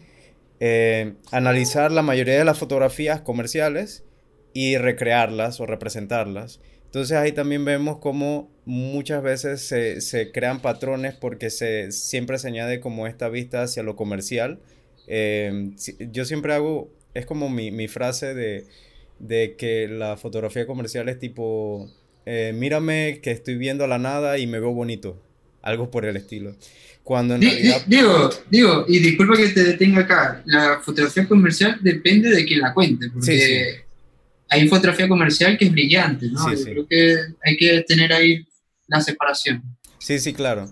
eh, 0.60 1.14
analizar 1.32 1.92
la 1.92 2.02
mayoría 2.02 2.40
de 2.40 2.46
las 2.46 2.58
fotografías 2.58 3.22
comerciales 3.22 4.04
y 4.56 4.78
recrearlas 4.78 5.60
o 5.60 5.66
representarlas. 5.66 6.62
Entonces 6.86 7.18
ahí 7.18 7.34
también 7.34 7.66
vemos 7.66 7.98
cómo 7.98 8.50
muchas 8.64 9.22
veces 9.22 9.62
se, 9.62 10.32
crean 10.32 10.62
patrones 10.62 11.14
porque 11.14 11.50
se, 11.50 11.92
siempre 11.92 12.40
se 12.40 12.48
añade 12.48 12.80
como 12.80 13.06
esta 13.06 13.28
vista 13.28 13.64
hacia 13.64 13.84
lo 13.84 13.98
comercial. 13.98 14.60
Em, 15.08 15.76
yo 16.10 16.24
siempre 16.24 16.54
hago, 16.54 16.90
es 17.14 17.26
como 17.26 17.50
mi, 17.50 17.88
frase 17.90 18.34
de, 18.34 19.56
que 19.58 19.90
la 19.90 20.16
fotografía 20.16 20.66
comercial 20.66 21.10
es 21.10 21.20
tipo, 21.20 21.92
eh, 22.26 22.54
mírame 22.56 23.20
que 23.22 23.32
estoy 23.32 23.58
viendo 23.58 23.86
la 23.88 23.98
nada 23.98 24.38
y 24.38 24.48
me 24.48 24.62
veo 24.62 24.72
bonito. 24.72 25.22
Algo 25.64 25.92
por 25.92 26.06
el 26.06 26.16
estilo. 26.16 26.56
Cuando 27.04 27.38
Digo, 27.38 28.30
digo, 28.50 28.86
y 28.88 29.00
disculpa 29.00 29.36
que 29.36 29.50
te 29.50 29.64
detenga 29.66 30.04
acá, 30.04 30.42
la 30.46 30.80
fotografía 30.82 31.28
comercial 31.28 31.78
depende 31.82 32.30
de 32.30 32.46
quien 32.46 32.62
la 32.62 32.74
cuente, 32.74 33.10
porque 33.14 33.85
hay 34.50 34.68
fotografía 34.68 35.08
comercial 35.08 35.58
que 35.58 35.66
es 35.66 35.72
brillante, 35.72 36.28
¿no? 36.28 36.54
Yo 36.54 36.64
creo 36.64 36.88
que 36.88 37.18
hay 37.44 37.58
que 37.58 37.82
tener 37.88 38.14
ahí 38.14 38.46
la 38.88 39.02
separación. 39.02 39.64
Sí, 40.00 40.20
sí, 40.20 40.34
claro. 40.34 40.72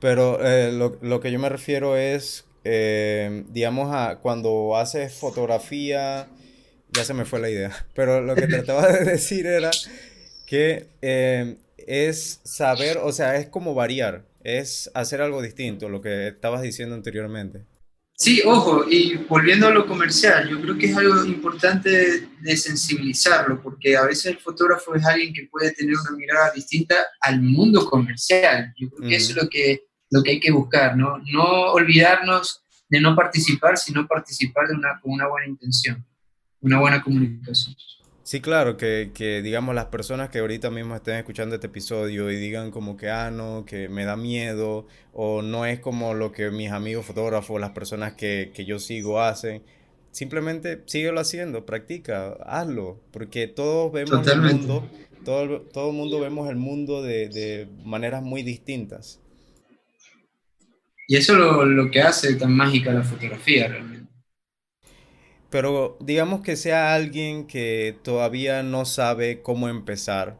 Pero 0.00 0.44
eh, 0.44 0.72
lo, 0.72 1.20
que 1.20 1.32
yo 1.32 1.38
me 1.38 1.48
refiero 1.48 1.96
es, 1.96 2.44
eh, 2.64 3.44
digamos, 3.48 3.94
a 3.94 4.18
cuando 4.20 4.76
haces 4.76 5.14
fotografía, 5.14 6.28
ya 6.92 7.04
se 7.04 7.14
me 7.14 7.24
fue 7.24 7.40
la 7.40 7.50
idea, 7.50 7.86
pero 7.94 8.20
lo 8.20 8.34
que 8.34 8.46
trataba 8.46 8.88
de 8.88 9.04
decir 9.12 9.46
era 9.46 9.70
que 10.46 10.88
eh, 11.00 11.56
es 11.78 12.40
saber, 12.44 12.98
o 12.98 13.12
sea, 13.12 13.36
es 13.36 13.46
como 13.46 13.74
variar, 13.74 14.26
es 14.42 14.90
hacer 14.94 15.22
algo 15.22 15.40
distinto, 15.40 15.88
lo 15.88 16.02
que 16.02 16.28
estabas 16.28 16.62
diciendo 16.62 16.94
anteriormente. 16.94 17.62
Sí, 18.16 18.42
ojo, 18.44 18.84
y 18.88 19.16
volviendo 19.16 19.66
a 19.66 19.72
lo 19.72 19.86
comercial, 19.86 20.48
yo 20.48 20.60
creo 20.60 20.78
que 20.78 20.86
es 20.86 20.96
algo 20.96 21.24
importante 21.24 22.28
de 22.40 22.56
sensibilizarlo, 22.56 23.60
porque 23.60 23.96
a 23.96 24.04
veces 24.04 24.26
el 24.26 24.38
fotógrafo 24.38 24.94
es 24.94 25.04
alguien 25.04 25.34
que 25.34 25.48
puede 25.50 25.72
tener 25.72 25.96
una 25.96 26.16
mirada 26.16 26.52
distinta 26.52 26.94
al 27.20 27.42
mundo 27.42 27.84
comercial. 27.90 28.72
Yo 28.78 28.88
creo 28.90 29.08
que 29.08 29.16
eso 29.16 29.30
es 29.30 29.42
lo 29.42 29.48
que, 29.48 29.86
lo 30.10 30.22
que 30.22 30.30
hay 30.30 30.40
que 30.40 30.52
buscar, 30.52 30.96
¿no? 30.96 31.18
No 31.32 31.72
olvidarnos 31.72 32.62
de 32.88 33.00
no 33.00 33.16
participar, 33.16 33.76
sino 33.76 34.06
participar 34.06 34.68
de 34.68 34.74
una, 34.74 35.00
con 35.00 35.12
una 35.12 35.26
buena 35.26 35.48
intención, 35.48 36.06
una 36.60 36.78
buena 36.78 37.02
comunicación. 37.02 37.74
Sí, 38.24 38.40
claro, 38.40 38.78
que, 38.78 39.10
que, 39.12 39.42
digamos 39.42 39.74
las 39.74 39.84
personas 39.86 40.30
que 40.30 40.38
ahorita 40.38 40.70
mismo 40.70 40.96
estén 40.96 41.16
escuchando 41.16 41.56
este 41.56 41.66
episodio 41.66 42.30
y 42.30 42.36
digan 42.36 42.70
como 42.70 42.96
que, 42.96 43.10
ah, 43.10 43.30
no, 43.30 43.66
que 43.66 43.90
me 43.90 44.06
da 44.06 44.16
miedo 44.16 44.86
o 45.12 45.42
no 45.42 45.66
es 45.66 45.78
como 45.78 46.14
lo 46.14 46.32
que 46.32 46.50
mis 46.50 46.70
amigos 46.70 47.04
fotógrafos, 47.04 47.60
las 47.60 47.72
personas 47.72 48.14
que, 48.14 48.50
que 48.54 48.64
yo 48.64 48.78
sigo 48.78 49.20
hacen, 49.20 49.62
simplemente 50.10 50.82
síguelo 50.86 51.20
haciendo, 51.20 51.66
practica, 51.66 52.32
hazlo, 52.46 52.98
porque 53.12 53.46
todos 53.46 53.92
vemos 53.92 54.26
el 54.26 54.40
mundo, 54.40 54.88
todo, 55.22 55.60
todo 55.60 55.90
el 55.90 55.96
mundo 55.96 56.18
vemos 56.18 56.48
el 56.48 56.56
mundo 56.56 57.02
de, 57.02 57.28
de 57.28 57.68
maneras 57.84 58.22
muy 58.22 58.42
distintas. 58.42 59.20
Y 61.08 61.16
eso 61.16 61.34
es 61.34 61.38
lo, 61.40 61.66
lo 61.66 61.90
que 61.90 62.00
hace 62.00 62.36
tan 62.36 62.56
mágica 62.56 62.90
la 62.90 63.02
fotografía 63.02 63.68
realmente. 63.68 63.93
Pero 65.50 65.96
digamos 66.00 66.42
que 66.42 66.56
sea 66.56 66.94
alguien 66.94 67.46
que 67.46 67.96
todavía 68.02 68.62
no 68.62 68.84
sabe 68.84 69.42
cómo 69.42 69.68
empezar, 69.68 70.36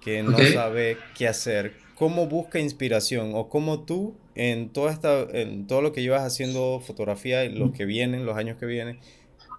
que 0.00 0.22
no 0.22 0.44
sabe 0.44 0.98
qué 1.14 1.28
hacer, 1.28 1.74
cómo 1.94 2.26
busca 2.26 2.58
inspiración 2.58 3.32
o 3.34 3.48
cómo 3.48 3.84
tú 3.84 4.16
en 4.34 4.70
todo, 4.70 4.88
esta, 4.90 5.22
en 5.32 5.66
todo 5.66 5.82
lo 5.82 5.92
que 5.92 6.02
llevas 6.02 6.22
haciendo 6.22 6.80
fotografía 6.80 7.44
y 7.44 7.50
los 7.54 7.72
que 7.72 7.86
vienen, 7.86 8.26
los 8.26 8.36
años 8.36 8.58
que 8.58 8.66
vienen, 8.66 8.98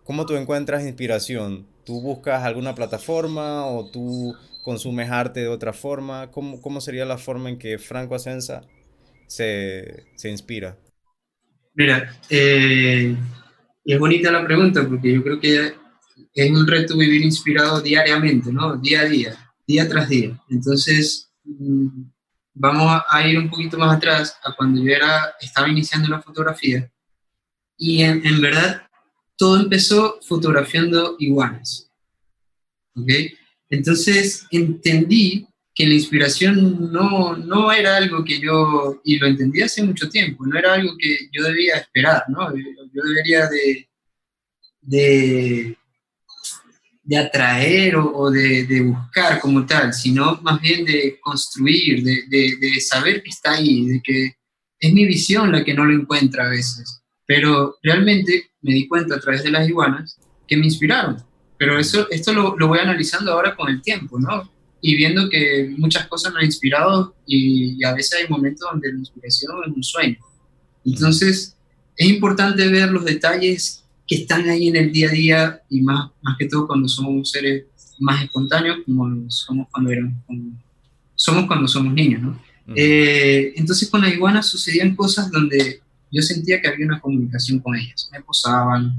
¿cómo 0.03 0.25
tú 0.25 0.35
encuentras 0.35 0.83
inspiración? 0.85 1.67
¿Tú 1.83 2.01
buscas 2.01 2.43
alguna 2.43 2.75
plataforma 2.75 3.65
o 3.67 3.89
tú 3.89 4.35
consumes 4.61 5.09
arte 5.11 5.41
de 5.41 5.47
otra 5.47 5.73
forma? 5.73 6.31
¿Cómo, 6.31 6.61
cómo 6.61 6.81
sería 6.81 7.05
la 7.05 7.17
forma 7.17 7.49
en 7.49 7.57
que 7.59 7.77
Franco 7.79 8.15
Asenza 8.15 8.63
se, 9.27 10.05
se 10.15 10.29
inspira? 10.29 10.77
Mira, 11.75 12.11
eh, 12.29 13.15
es 13.93 13.99
bonita 13.99 14.31
la 14.31 14.45
pregunta 14.45 14.88
porque 14.88 15.13
yo 15.13 15.23
creo 15.23 15.39
que 15.39 15.73
es 16.33 16.51
un 16.51 16.67
reto 16.67 16.97
vivir 16.97 17.23
inspirado 17.23 17.81
diariamente, 17.81 18.51
¿no? 18.51 18.75
Día 18.77 19.01
a 19.01 19.05
día, 19.05 19.53
día 19.65 19.88
tras 19.88 20.09
día. 20.09 20.38
Entonces, 20.49 21.31
mm, 21.45 22.03
vamos 22.53 23.01
a 23.09 23.27
ir 23.27 23.39
un 23.39 23.49
poquito 23.49 23.77
más 23.77 23.95
atrás 23.95 24.38
a 24.43 24.53
cuando 24.53 24.83
yo 24.83 24.91
era, 24.91 25.35
estaba 25.39 25.69
iniciando 25.69 26.09
la 26.09 26.21
fotografía 26.21 26.91
y 27.77 28.01
en, 28.01 28.25
en 28.25 28.41
verdad 28.41 28.81
todo 29.38 29.59
empezó 29.59 30.19
fotografiando 30.21 31.15
iguanas. 31.19 31.89
¿Ok? 32.95 33.09
Entonces 33.69 34.45
entendí 34.51 35.46
que 35.78 35.86
la 35.86 35.93
inspiración 35.93 36.91
no, 36.91 37.38
no 37.38 37.71
era 37.71 37.97
algo 37.97 38.25
que 38.25 38.39
yo, 38.39 38.99
y 39.05 39.19
lo 39.19 39.28
entendí 39.28 39.61
hace 39.61 39.84
mucho 39.84 40.09
tiempo, 40.09 40.43
no 40.43 40.57
era 40.57 40.73
algo 40.73 40.97
que 40.97 41.30
yo 41.32 41.43
debía 41.43 41.75
esperar, 41.75 42.23
¿no? 42.30 42.51
Yo 42.57 43.03
debería 43.03 43.47
de, 43.47 43.88
de, 44.82 45.78
de 47.03 47.17
atraer 47.17 47.95
o, 47.95 48.32
de, 48.32 48.65
de, 48.65 48.82
buscar 48.82 49.39
como 49.39 49.67
tal, 49.67 49.93
sino 49.93 50.39
más 50.41 50.59
bien 50.59 50.84
de 50.84 51.19
construir, 51.21 52.01
de, 52.01 52.23
de, 52.28 52.82
saber 52.82 53.21
que 53.21 53.30
está 53.30 53.51
ahí, 53.51 53.86
de 53.86 54.01
que 54.03 54.32
es 54.80 54.93
mi 54.93 55.05
visión 55.05 55.51
la 55.51 55.63
que 55.63 55.75
no 55.75 55.86
lo 55.86 55.93
encuentra 55.93 56.47
a 56.47 56.49
veces. 56.49 57.03
Pero 57.28 57.78
realmente 57.84 58.49
me 58.61 58.73
di 58.73 58.88
cuenta 58.88 59.17
a 59.17 59.19
través 59.19 59.43
de 59.43 59.51
las 59.51 59.69
iguanas 59.69 60.19
que 60.47 60.57
me 60.57 60.65
inspiraron. 60.65 61.23
Pero 61.59 61.78
eso, 61.78 62.09
esto 62.09 62.34
lo, 62.34 62.57
lo 62.57 62.67
voy 62.67 62.80
analizando 62.80 63.32
ahora 63.32 63.55
con 63.55 63.69
el 63.69 63.80
tiempo, 63.84 64.19
¿no? 64.19 64.57
Y 64.82 64.95
viendo 64.95 65.30
que 65.30 65.73
muchas 65.78 66.07
cosas 66.07 66.34
me 66.34 66.39
han 66.39 66.45
inspirado 66.45 67.15
y, 67.25 67.84
a 67.84 67.93
veces 67.93 68.19
hay 68.19 68.30
momentos 68.30 68.67
donde 68.71 68.91
la 68.91 68.99
inspiración 68.99 69.55
es 69.65 69.75
un 69.75 69.84
sueño. 69.84 70.17
Entonces, 70.86 71.55
es 71.95 72.07
importante 72.07 72.67
ver 72.69 72.91
los 72.91 73.03
detalles 73.03 73.84
que 74.07 74.15
están 74.15 74.47
ahí 74.49 74.67
en 74.67 74.75
el 74.75 74.91
día 74.91 75.09
a 75.09 75.11
día 75.11 75.61
y 75.69 75.82
más, 75.82 76.11
más 76.21 76.38
que 76.38 76.47
todo 76.47 76.67
cuando 76.67 76.88
somos 76.88 77.30
seres 77.32 77.65
más 77.99 78.23
espontáneos 78.23 78.78
como 78.86 79.30
somos 79.30 79.67
cuando, 79.71 79.91
éramos, 79.91 80.13
somos, 81.15 81.47
cuando 81.47 81.67
somos 81.67 81.93
niños, 81.93 82.21
¿no? 82.21 82.39
Eh, 82.75 83.53
entonces 83.55 83.89
con 83.89 84.01
las 84.01 84.13
iguanas 84.13 84.45
sucedían 84.45 84.95
cosas 84.95 85.32
donde 85.32 85.82
yo 86.11 86.21
sentía 86.21 86.61
que 86.61 86.67
había 86.67 86.86
una 86.86 86.99
comunicación 86.99 87.59
con 87.59 87.75
ellas. 87.75 88.09
Me 88.11 88.21
posaban, 88.21 88.93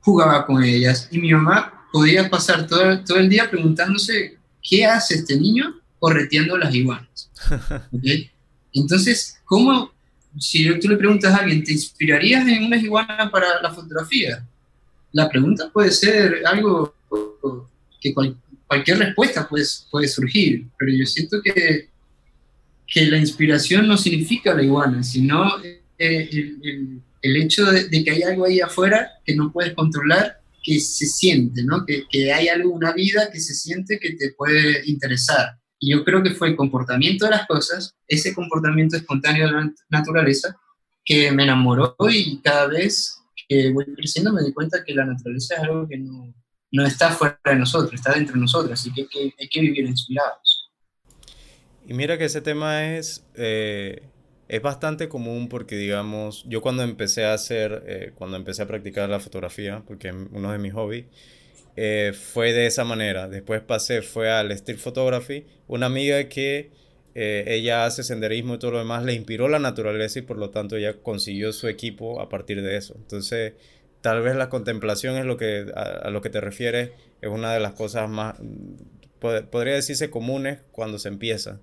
jugaba 0.00 0.44
con 0.46 0.62
ellas 0.62 1.08
y 1.10 1.18
mi 1.18 1.32
mamá 1.32 1.86
podía 1.92 2.28
pasar 2.28 2.66
todo, 2.66 3.02
todo 3.04 3.18
el 3.18 3.28
día 3.28 3.50
preguntándose 3.50 4.38
¿qué 4.62 4.86
hace 4.86 5.16
este 5.16 5.36
niño 5.36 5.80
correteando 5.98 6.56
las 6.56 6.74
iguanas? 6.74 7.30
Entonces, 8.72 9.38
¿cómo, 9.44 9.92
si 10.38 10.78
tú 10.78 10.88
le 10.88 10.96
preguntas 10.96 11.32
a 11.34 11.38
alguien, 11.38 11.62
¿te 11.62 11.72
inspirarías 11.72 12.46
en 12.46 12.64
unas 12.64 12.82
iguanas 12.82 13.30
para 13.30 13.60
la 13.60 13.70
fotografía? 13.70 14.46
La 15.12 15.28
pregunta 15.28 15.70
puede 15.70 15.90
ser 15.90 16.42
algo 16.46 16.94
que 18.00 18.14
cualquier 18.66 18.98
respuesta 18.98 19.48
puede, 19.48 19.64
puede 19.90 20.08
surgir, 20.08 20.66
pero 20.78 20.92
yo 20.92 21.06
siento 21.06 21.42
que, 21.42 21.88
que 22.86 23.06
la 23.06 23.18
inspiración 23.18 23.86
no 23.86 23.96
significa 23.96 24.54
la 24.54 24.62
iguana, 24.62 25.02
sino 25.02 25.62
eh, 25.62 25.82
el, 25.98 27.00
el, 27.20 27.36
hecho 27.36 27.70
de, 27.70 27.88
de, 27.88 28.02
que 28.02 28.10
hay 28.10 28.22
algo 28.22 28.46
ahí 28.46 28.60
afuera 28.60 29.12
que 29.24 29.36
no 29.36 29.52
puedes 29.52 29.74
controlar 29.74 30.41
que 30.62 30.80
se 30.80 31.06
siente, 31.06 31.64
¿no? 31.64 31.84
Que, 31.84 32.04
que 32.08 32.32
hay 32.32 32.48
algo, 32.48 32.70
una 32.70 32.92
vida 32.92 33.30
que 33.30 33.40
se 33.40 33.54
siente 33.54 33.98
que 33.98 34.12
te 34.12 34.32
puede 34.32 34.82
interesar. 34.86 35.58
Y 35.78 35.90
yo 35.90 36.04
creo 36.04 36.22
que 36.22 36.30
fue 36.30 36.48
el 36.48 36.56
comportamiento 36.56 37.24
de 37.24 37.32
las 37.32 37.46
cosas, 37.46 37.94
ese 38.06 38.32
comportamiento 38.34 38.96
espontáneo 38.96 39.46
de 39.46 39.52
la 39.52 39.72
naturaleza, 39.90 40.56
que 41.04 41.32
me 41.32 41.42
enamoró 41.42 41.96
y 42.08 42.40
cada 42.40 42.68
vez 42.68 43.18
que 43.48 43.72
voy 43.72 43.86
creciendo 43.96 44.32
me 44.32 44.44
di 44.44 44.52
cuenta 44.52 44.84
que 44.84 44.94
la 44.94 45.04
naturaleza 45.04 45.56
es 45.56 45.60
algo 45.62 45.88
que 45.88 45.98
no, 45.98 46.32
no 46.70 46.86
está 46.86 47.10
fuera 47.10 47.38
de 47.44 47.56
nosotros, 47.56 47.94
está 47.94 48.14
dentro 48.14 48.34
de 48.34 48.40
nosotros, 48.40 48.72
así 48.72 48.92
que 48.92 49.02
hay 49.02 49.08
que, 49.08 49.34
hay 49.38 49.48
que 49.48 49.60
vivir 49.60 49.86
inspirados. 49.86 50.70
Y 51.86 51.94
mira 51.94 52.16
que 52.16 52.26
ese 52.26 52.40
tema 52.40 52.94
es 52.96 53.24
eh, 53.34 54.08
es 54.52 54.60
bastante 54.60 55.08
común 55.08 55.48
porque, 55.48 55.76
digamos, 55.76 56.44
yo 56.46 56.60
cuando 56.60 56.82
empecé 56.82 57.24
a 57.24 57.32
hacer, 57.32 57.84
eh, 57.86 58.12
cuando 58.14 58.36
empecé 58.36 58.60
a 58.60 58.66
practicar 58.66 59.08
la 59.08 59.18
fotografía, 59.18 59.82
porque 59.86 60.08
es 60.08 60.14
uno 60.30 60.52
de 60.52 60.58
mis 60.58 60.74
hobbies, 60.74 61.06
eh, 61.74 62.12
fue 62.14 62.52
de 62.52 62.66
esa 62.66 62.84
manera. 62.84 63.28
Después 63.28 63.62
pasé, 63.62 64.02
fue 64.02 64.30
al 64.30 64.52
street 64.52 64.76
photography. 64.76 65.46
Una 65.68 65.86
amiga 65.86 66.28
que 66.28 66.70
eh, 67.14 67.44
ella 67.46 67.86
hace 67.86 68.02
senderismo 68.02 68.56
y 68.56 68.58
todo 68.58 68.72
lo 68.72 68.78
demás, 68.80 69.06
le 69.06 69.14
inspiró 69.14 69.48
la 69.48 69.58
naturaleza 69.58 70.18
y 70.18 70.22
por 70.22 70.36
lo 70.36 70.50
tanto 70.50 70.76
ella 70.76 70.98
consiguió 71.02 71.54
su 71.54 71.66
equipo 71.66 72.20
a 72.20 72.28
partir 72.28 72.60
de 72.60 72.76
eso. 72.76 72.94
Entonces, 72.98 73.54
tal 74.02 74.20
vez 74.20 74.36
la 74.36 74.50
contemplación 74.50 75.16
es 75.16 75.24
lo 75.24 75.38
que, 75.38 75.72
a, 75.74 76.10
lo 76.10 76.20
que 76.20 76.28
te 76.28 76.42
refieres, 76.42 76.90
es 77.22 77.30
una 77.30 77.54
de 77.54 77.60
las 77.60 77.72
cosas 77.72 78.10
más, 78.10 78.36
podría 79.18 79.76
decirse 79.76 80.10
comunes 80.10 80.58
cuando 80.72 80.98
se 80.98 81.08
empieza. 81.08 81.58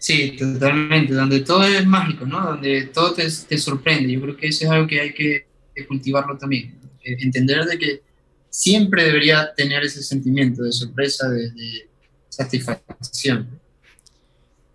Sí, 0.00 0.34
totalmente, 0.38 1.12
donde 1.12 1.40
todo 1.40 1.62
es 1.62 1.86
mágico, 1.86 2.24
¿no? 2.24 2.42
Donde 2.42 2.84
todo 2.86 3.12
te, 3.12 3.28
te 3.46 3.58
sorprende. 3.58 4.10
Yo 4.10 4.22
creo 4.22 4.34
que 4.34 4.46
eso 4.46 4.64
es 4.64 4.70
algo 4.70 4.86
que 4.86 4.98
hay 4.98 5.12
que, 5.12 5.46
cultivarlo 5.86 6.38
también. 6.38 6.74
Eh, 7.04 7.16
entender 7.20 7.66
de 7.66 7.78
que 7.78 8.00
siempre 8.48 9.04
debería 9.04 9.52
tener 9.54 9.84
ese 9.84 10.02
sentimiento 10.02 10.62
de 10.62 10.72
sorpresa, 10.72 11.28
de, 11.28 11.86
satisfacción. 12.30 13.60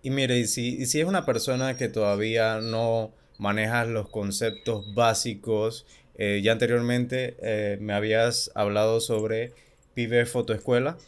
Y 0.04 0.12
mire, 0.12 0.38
y 0.38 0.46
si, 0.46 0.86
si 0.86 1.00
es 1.00 1.08
una 1.08 1.26
persona 1.26 1.76
que 1.76 1.90
todavía 1.90 2.62
no 2.62 3.12
maneja 3.40 3.84
los 3.86 4.10
conceptos 4.10 4.94
básicos, 4.94 5.88
eh, 6.20 6.42
ya 6.44 6.52
anteriormente 6.52 7.36
eh, 7.42 7.80
me 7.82 7.94
habías 7.94 8.52
hablado 8.54 9.02
sobre 9.02 9.54
Pibe 9.96 10.28
Fotoescuela. 10.28 11.00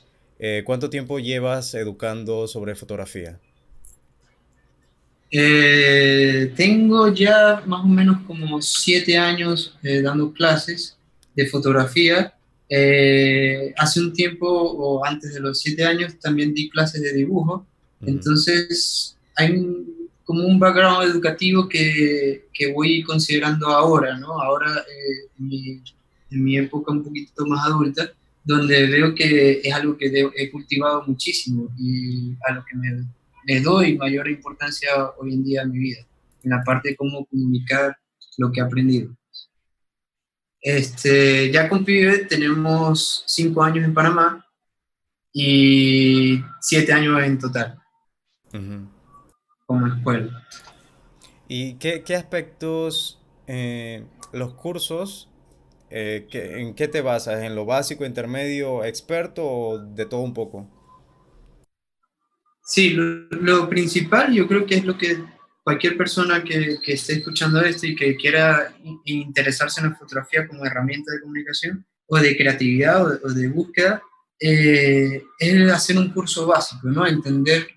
¿Cuánto 0.65 0.89
tiempo 0.89 1.19
llevas 1.19 1.73
educando 1.73 2.47
sobre 2.47 2.75
fotografía? 2.75 3.39
Eh, 5.29 6.53
tengo 6.55 7.09
ya 7.13 7.61
más 7.65 7.83
o 7.83 7.87
menos 7.87 8.21
como 8.25 8.61
siete 8.61 9.17
años 9.17 9.77
eh, 9.83 10.01
dando 10.01 10.31
clases 10.31 10.97
de 11.35 11.47
fotografía. 11.47 12.33
Eh, 12.69 13.73
hace 13.77 13.99
un 13.99 14.13
tiempo, 14.13 14.47
o 14.47 15.05
antes 15.05 15.33
de 15.33 15.39
los 15.39 15.59
siete 15.59 15.83
años, 15.83 16.17
también 16.19 16.53
di 16.53 16.69
clases 16.69 17.01
de 17.01 17.13
dibujo. 17.13 17.65
Entonces, 18.01 19.17
hay 19.35 19.53
como 20.23 20.45
un 20.45 20.59
background 20.59 21.09
educativo 21.09 21.67
que, 21.69 22.47
que, 22.53 22.73
voy 22.73 23.01
considerando 23.03 23.67
ahora, 23.67 24.17
¿no? 24.17 24.39
Ahora, 24.41 24.83
en 25.39 25.47
mi, 25.47 25.81
en, 26.31 26.43
mi, 26.43 26.57
época 26.57 26.91
un 26.91 27.03
poquito 27.03 27.45
más 27.45 27.65
adulta, 27.65 28.11
donde 28.43 28.87
veo 28.87 29.15
que 29.15 29.61
es 29.63 29.73
algo 29.73 29.97
que 29.97 30.11
he 30.35 30.51
cultivado 30.51 31.03
muchísimo 31.07 31.69
y 31.79 32.33
a 32.47 32.53
lo 32.53 32.65
que 32.65 32.75
me 32.75 33.05
le 33.47 33.61
doy 33.61 33.97
mayor 33.97 34.27
importancia 34.27 34.89
hoy 35.17 35.33
en 35.33 35.43
día 35.43 35.61
en 35.61 35.71
mi 35.71 35.79
vida, 35.79 36.05
en 36.43 36.49
la 36.51 36.63
parte 36.63 36.89
de 36.89 36.95
cómo 36.97 37.25
comunicar 37.25 37.97
lo 38.37 38.51
que 38.51 38.59
he 38.59 38.63
aprendido. 38.63 39.15
Este, 40.59 41.49
ya 41.49 41.69
con 41.69 41.85
PIBE 41.85 42.25
tenemos 42.25 43.23
cinco 43.25 43.63
años 43.63 43.85
en 43.85 43.93
Panamá 43.93 44.45
y 45.31 46.43
siete 46.59 46.91
años 46.91 47.23
en 47.23 47.39
total 47.39 47.79
como 49.65 49.87
escuela. 49.87 50.45
¿Y 51.47 51.75
qué, 51.75 52.03
qué 52.03 52.15
aspectos, 52.15 53.21
eh, 53.47 54.05
los 54.33 54.55
cursos, 54.55 55.29
eh, 55.89 56.27
en 56.31 56.73
qué 56.73 56.89
te 56.89 56.99
basas? 57.01 57.43
¿En 57.43 57.55
lo 57.55 57.65
básico, 57.65 58.05
intermedio, 58.05 58.83
experto 58.83 59.45
o 59.45 59.77
de 59.79 60.05
todo 60.05 60.21
un 60.21 60.33
poco? 60.33 60.67
Sí, 62.69 62.89
lo, 62.89 63.69
principal 63.69 64.33
yo 64.33 64.45
creo 64.45 64.65
que 64.65 64.75
es 64.75 64.83
lo 64.83 64.97
que 64.97 65.23
cualquier 65.63 65.95
persona 65.95 66.43
que, 66.43 66.79
que, 66.83 66.93
esté 66.93 67.13
escuchando 67.13 67.61
esto 67.61 67.87
y 67.87 67.95
que 67.95 68.17
quiera 68.17 68.75
interesarse 69.05 69.79
en 69.79 69.91
la 69.91 69.95
fotografía 69.95 70.45
como 70.45 70.65
herramienta 70.65 71.13
de 71.13 71.21
comunicación 71.21 71.85
o 72.07 72.17
de 72.17 72.35
creatividad 72.35 73.05
o 73.05 73.33
de, 73.33 73.47
búsqueda, 73.47 74.01
eh, 74.37 75.23
es 75.39 75.71
hacer 75.71 75.97
un 75.97 76.11
curso 76.11 76.45
básico, 76.45 76.89
¿no? 76.89 77.07
Entender 77.07 77.69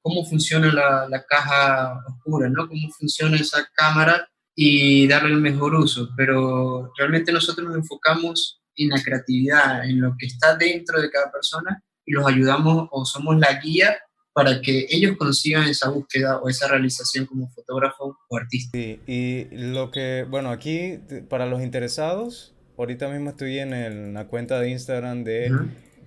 cómo 0.00 0.24
funciona 0.24 0.72
la, 0.72 1.06
la, 1.10 1.22
caja 1.26 2.02
oscura, 2.08 2.48
¿no? 2.48 2.66
Cómo 2.68 2.90
funciona 2.98 3.36
esa 3.36 3.68
cámara 3.74 4.26
y 4.54 5.06
darle 5.06 5.34
el 5.34 5.42
mejor 5.42 5.74
uso. 5.74 6.08
Pero 6.16 6.90
realmente 6.96 7.32
nosotros 7.32 7.66
nos 7.66 7.76
enfocamos 7.76 8.62
en 8.76 8.88
la 8.88 9.02
creatividad, 9.02 9.84
en 9.84 10.00
lo 10.00 10.16
que 10.18 10.24
está 10.24 10.56
dentro 10.56 11.02
de 11.02 11.10
cada 11.10 11.30
persona 11.30 11.82
y 12.06 12.12
los 12.12 12.26
ayudamos 12.26 12.88
o 12.90 13.04
somos 13.04 13.38
la 13.38 13.60
guía 13.60 13.96
para 14.32 14.60
que 14.60 14.86
ellos 14.90 15.16
consigan 15.16 15.66
esa 15.66 15.88
búsqueda 15.88 16.38
o 16.38 16.48
esa 16.48 16.68
realización 16.68 17.24
como 17.24 17.48
fotógrafo 17.50 18.18
o 18.28 18.36
artista. 18.36 18.76
Sí, 18.76 19.00
y 19.06 19.46
lo 19.50 19.90
que, 19.90 20.26
bueno, 20.28 20.50
aquí 20.50 20.98
para 21.30 21.46
los 21.46 21.62
interesados, 21.62 22.54
ahorita 22.76 23.08
mismo 23.08 23.30
estoy 23.30 23.58
en, 23.58 24.12
la 24.12 24.26
cuenta 24.26 24.60
de 24.60 24.70
Instagram 24.70 25.24
de 25.24 25.50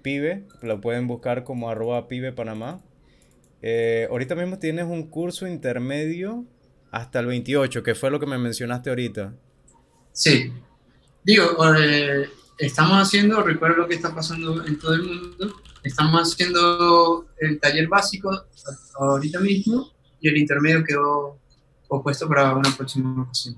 Pibe, 0.04 0.46
lo 0.62 0.80
pueden 0.80 1.08
buscar 1.08 1.44
como 1.44 1.72
arroba 1.72 2.08
Pibe 2.08 2.32
Panamá. 2.32 2.82
Eh, 3.62 4.08
ahorita 4.10 4.36
mismo 4.36 4.60
tienes 4.60 4.86
un 4.86 5.08
curso 5.10 5.48
intermedio 5.48 6.46
hasta 6.92 7.20
el 7.20 7.26
28, 7.26 7.84
que 7.84 7.96
fue 7.96 8.12
lo 8.12 8.20
que 8.20 8.26
me 8.26 8.38
mencionaste 8.38 8.90
ahorita. 8.90 9.34
Sí. 10.12 10.54
Digo, 11.24 11.46
eh, 11.76 12.30
estamos 12.60 12.98
haciendo, 12.98 13.42
recuerdo 13.42 13.78
lo 13.78 13.88
que 13.88 13.96
está 13.96 14.14
pasando 14.14 14.66
en 14.66 14.78
todo 14.78 14.94
el 14.94 15.04
mundo, 15.04 15.56
estamos 15.84 16.22
haciendo 16.22 17.28
el 17.38 17.60
taller 17.60 17.88
básico 17.88 18.46
ahorita 19.00 19.40
mismo 19.40 19.92
y 20.20 20.30
el 20.30 20.38
intermedio 20.38 20.84
quedó 20.84 21.38
opuesto 21.88 22.28
para 22.28 22.56
una 22.56 22.76
próxima 22.76 23.24
ocasión. 23.24 23.58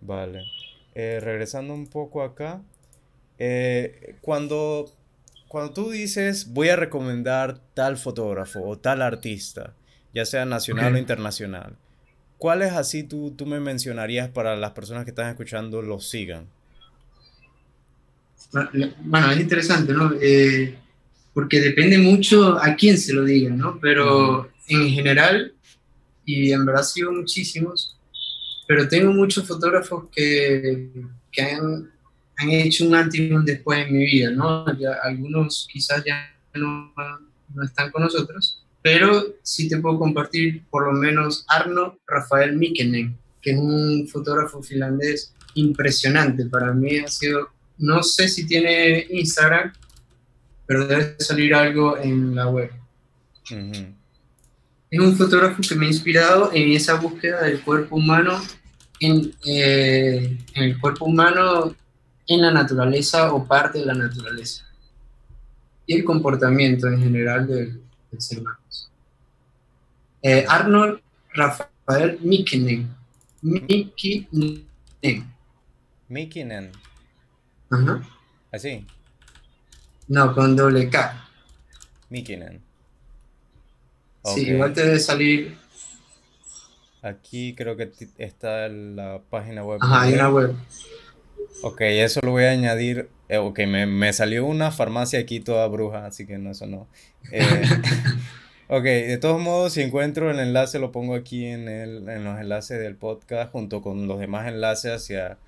Vale. 0.00 0.44
Eh, 0.94 1.20
regresando 1.20 1.74
un 1.74 1.86
poco 1.86 2.22
acá, 2.22 2.62
eh, 3.38 4.16
cuando, 4.20 4.90
cuando 5.48 5.72
tú 5.72 5.90
dices 5.90 6.52
voy 6.52 6.70
a 6.70 6.76
recomendar 6.76 7.60
tal 7.74 7.96
fotógrafo 7.96 8.62
o 8.66 8.78
tal 8.78 9.02
artista, 9.02 9.74
ya 10.14 10.24
sea 10.24 10.44
nacional 10.44 10.94
o 10.94 10.98
internacional, 10.98 11.76
¿cuáles 12.38 12.72
así 12.72 13.02
tú, 13.02 13.32
tú 13.32 13.46
me 13.46 13.60
mencionarías 13.60 14.30
para 14.30 14.56
las 14.56 14.72
personas 14.72 15.04
que 15.04 15.10
están 15.10 15.28
escuchando 15.28 15.82
los 15.82 16.08
sigan? 16.08 16.48
Bueno, 18.52 19.30
es 19.30 19.40
interesante, 19.40 19.92
¿no? 19.92 20.12
Eh, 20.20 20.76
porque 21.34 21.60
depende 21.60 21.98
mucho 21.98 22.56
a 22.62 22.74
quién 22.74 22.96
se 22.96 23.12
lo 23.12 23.24
diga, 23.24 23.50
¿no? 23.50 23.78
Pero 23.80 24.50
en 24.68 24.88
general, 24.90 25.52
y 26.24 26.52
en 26.52 26.64
verdad 26.64 26.82
sigo 26.82 27.12
muchísimos, 27.12 27.96
pero 28.66 28.88
tengo 28.88 29.12
muchos 29.12 29.46
fotógrafos 29.46 30.04
que, 30.10 30.90
que 31.30 31.42
han, 31.42 31.90
han, 32.36 32.50
hecho 32.50 32.86
un 32.86 32.94
antes 32.94 33.20
y 33.20 33.30
un 33.30 33.44
después 33.44 33.86
en 33.86 33.96
mi 33.96 34.06
vida, 34.06 34.30
¿no? 34.30 34.64
algunos 35.02 35.68
quizás 35.70 36.02
ya 36.04 36.34
no, 36.54 36.92
no, 37.54 37.62
están 37.62 37.90
con 37.90 38.02
nosotros, 38.02 38.62
pero 38.82 39.34
sí 39.42 39.68
te 39.68 39.78
puedo 39.78 39.98
compartir 39.98 40.64
por 40.70 40.86
lo 40.86 40.92
menos 40.92 41.44
Arno 41.48 41.98
Rafael 42.06 42.56
Mikenen, 42.56 43.16
que 43.40 43.52
es 43.52 43.58
un 43.58 44.08
fotógrafo 44.08 44.62
finlandés 44.62 45.32
impresionante. 45.54 46.46
Para 46.46 46.72
mí 46.72 46.98
ha 46.98 47.08
sido, 47.08 47.50
no 47.78 48.02
sé 48.02 48.28
si 48.28 48.46
tiene 48.46 49.06
Instagram, 49.10 49.72
pero 50.66 50.86
debe 50.86 51.16
salir 51.18 51.54
algo 51.54 51.96
en 51.98 52.34
la 52.34 52.48
web. 52.48 52.70
Es 54.90 55.00
un 55.00 55.16
fotógrafo 55.16 55.62
que 55.66 55.74
me 55.74 55.86
ha 55.86 55.88
inspirado 55.88 56.50
en 56.52 56.72
esa 56.72 56.94
búsqueda 56.94 57.42
del 57.42 57.60
cuerpo 57.60 57.96
humano, 57.96 58.40
en, 59.00 59.32
eh, 59.44 60.38
en 60.54 60.62
el 60.62 60.80
cuerpo 60.80 61.04
humano 61.04 61.74
en 62.26 62.40
la 62.40 62.50
naturaleza 62.50 63.32
o 63.32 63.46
parte 63.46 63.78
de 63.78 63.86
la 63.86 63.94
naturaleza. 63.94 64.64
Y 65.86 65.94
el 65.94 66.04
comportamiento 66.04 66.88
en 66.88 67.00
general 67.00 67.46
del, 67.46 67.80
ser 68.18 68.40
humano. 68.40 68.58
Eh, 70.22 70.44
Arnold 70.48 71.00
Rafael 71.34 72.18
Mikinen. 72.20 72.88
Mikinen. 73.42 74.64
Mikinen. 76.08 76.72
Ajá. 77.70 78.02
Así. 78.52 78.86
No, 80.08 80.34
con 80.34 80.54
doble 80.56 80.88
K. 80.88 81.28
Mikinen. 82.10 82.60
Sí, 84.24 84.48
igual 84.48 84.72
te 84.72 84.84
debe 84.84 84.98
salir. 84.98 85.56
Aquí 87.02 87.54
creo 87.54 87.76
que 87.76 87.90
está 88.18 88.68
la 88.68 89.20
página 89.30 89.62
web. 89.62 89.78
Ajá, 89.82 90.02
hay 90.02 90.14
una 90.14 90.30
web. 90.30 90.54
Ok, 91.62 91.80
eso 91.82 92.20
lo 92.22 92.32
voy 92.32 92.44
a 92.44 92.50
añadir. 92.50 93.08
Eh, 93.28 93.38
ok, 93.38 93.60
me, 93.66 94.12
salió 94.12 94.44
una 94.44 94.70
farmacia 94.70 95.18
aquí 95.18 95.40
toda 95.40 95.66
bruja, 95.68 96.06
así 96.06 96.26
que 96.26 96.38
no, 96.38 96.50
eso 96.50 96.66
no. 96.66 96.88
Eh, 97.32 97.46
ok, 98.68 98.82
de 98.82 99.18
todos 99.18 99.40
modos, 99.40 99.72
si 99.72 99.82
encuentro 99.82 100.30
el 100.30 100.38
enlace, 100.38 100.78
lo 100.78 100.92
pongo 100.92 101.14
aquí 101.14 101.46
en, 101.46 101.68
el, 101.68 102.08
en 102.08 102.24
los 102.24 102.40
enlaces 102.40 102.80
del 102.80 102.96
podcast, 102.96 103.52
junto 103.52 103.82
con 103.82 104.06
los 104.06 104.18
demás 104.18 104.48
enlaces 104.48 104.92
hacia 104.92 105.38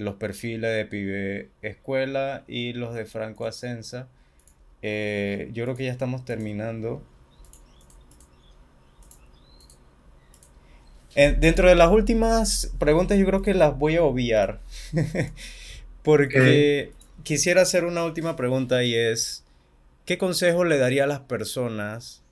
los 0.00 0.16
perfiles 0.16 0.74
de 0.74 0.84
Pibe 0.84 1.50
Escuela 1.62 2.44
y 2.46 2.72
los 2.72 2.94
de 2.94 3.04
Franco 3.04 3.46
Ascensa. 3.46 4.08
Eh, 4.82 5.50
yo 5.52 5.64
creo 5.64 5.76
que 5.76 5.84
ya 5.84 5.92
estamos 5.92 6.24
terminando. 6.24 7.02
dentro 11.40 11.68
de 11.68 11.74
las 11.74 11.90
últimas 11.90 12.72
preguntas 12.78 13.18
yo 13.18 13.26
creo 13.26 13.42
que 13.42 13.52
las 13.54 13.76
voy 13.76 13.96
a 13.96 14.02
obviar. 14.02 14.60
Porque 16.02 16.92
quisiera 17.24 17.62
hacer 17.62 17.84
una 17.84 18.04
última 18.04 18.36
pregunta 18.36 18.84
y 18.84 18.94
es, 18.94 19.44
¿qué 20.04 20.16
consejo 20.16 20.64
le 20.64 20.78
daría 20.78 21.04
a 21.04 21.08
las 21.08 21.20
personas 21.20 22.22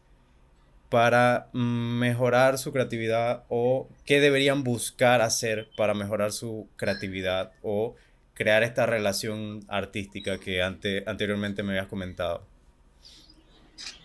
para 0.89 1.49
mejorar 1.53 2.59
su 2.59 2.73
creatividad 2.73 3.45
o 3.49 3.89
qué 4.05 4.21
deberían 4.21 4.65
buscar 4.65 5.21
hacer 5.21 5.69
para 5.77 5.95
mejorar 5.95 6.33
su 6.33 6.69
creatividad 6.77 7.53
o 7.63 7.97
crear 8.35 8.63
esta 8.63 8.87
relación 8.87 9.65
artística 9.69 10.39
que 10.39 10.63
anteriormente 10.63 11.63
me 11.63 11.71
habías 11.73 11.89
comentado? 11.89 12.47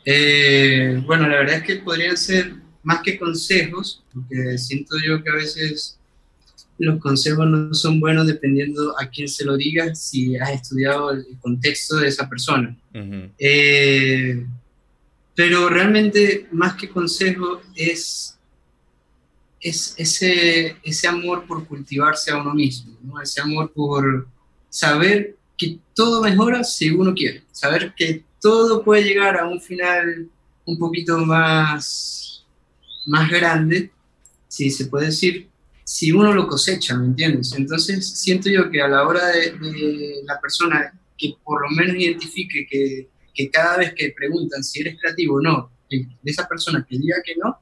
Eh, 0.06 1.02
bueno, 1.06 1.28
la 1.28 1.38
verdad 1.38 1.58
es 1.58 1.64
que 1.64 1.76
podrían 1.78 2.18
ser 2.18 2.54
más 2.84 3.02
que 3.04 3.20
consejos, 3.20 4.04
porque 4.14 4.58
siento 4.58 4.96
yo 5.06 5.24
que 5.24 5.30
a 5.30 5.36
veces 5.36 6.00
los 6.80 7.00
consejos 7.00 7.48
no 7.48 7.74
son 7.74 8.00
buenos 8.00 8.26
dependiendo 8.26 8.96
a 9.00 9.08
quién 9.08 9.28
se 9.28 9.46
lo 9.46 9.56
diga, 9.56 9.94
si 9.94 10.36
has 10.38 10.52
estudiado 10.52 11.12
el 11.12 11.26
contexto 11.40 11.98
de 11.98 12.08
esa 12.08 12.28
persona. 12.28 12.76
Eh, 13.38 14.46
pero 15.36 15.70
realmente 15.70 16.48
más 16.52 16.76
que 16.76 16.90
consejo 16.90 17.62
es, 17.76 18.38
es 19.60 19.94
ese, 19.98 20.78
ese 20.84 21.08
amor 21.08 21.46
por 21.46 21.66
cultivarse 21.68 22.32
a 22.32 22.38
uno 22.38 22.54
mismo, 22.54 22.98
¿no? 23.02 23.22
ese 23.22 23.42
amor 23.42 23.72
por 23.72 24.28
saber 24.70 25.36
que 25.58 25.80
todo 25.94 26.22
mejora 26.22 26.64
si 26.64 26.90
uno 26.90 27.14
quiere, 27.14 27.44
saber 27.52 27.94
que 27.96 28.24
todo 28.40 28.84
puede 28.84 29.04
llegar 29.04 29.40
a 29.40 29.48
un 29.48 29.62
final 29.62 30.30
un 30.66 30.78
poquito 30.78 31.18
más, 31.20 32.46
más 33.06 33.30
grande, 33.30 33.92
si 34.48 34.70
se 34.70 34.88
puede 34.88 35.08
decir, 35.08 35.48
si 35.84 36.12
uno 36.12 36.34
lo 36.34 36.48
cosecha, 36.48 36.98
¿me 36.98 37.06
entiendes? 37.06 37.54
Entonces 37.54 38.08
siento 38.08 38.50
yo 38.50 38.70
que 38.70 38.82
a 38.82 38.88
la 38.88 39.08
hora 39.08 39.28
de, 39.28 39.52
de 39.52 40.22
la 40.26 40.40
persona 40.40 40.94
que 41.18 41.36
por 41.44 41.62
lo 41.62 41.70
menos 41.76 41.96
identifique 41.96 42.66
que 42.70 43.08
que 43.34 43.50
cada 43.50 43.78
vez 43.78 43.94
que 43.94 44.14
preguntan 44.16 44.64
si 44.64 44.82
eres 44.82 45.00
creativo 45.00 45.36
o 45.36 45.42
no, 45.42 45.72
de 45.90 46.08
esa 46.24 46.48
persona 46.48 46.86
que 46.88 46.98
diga 46.98 47.18
que 47.26 47.36
no, 47.36 47.58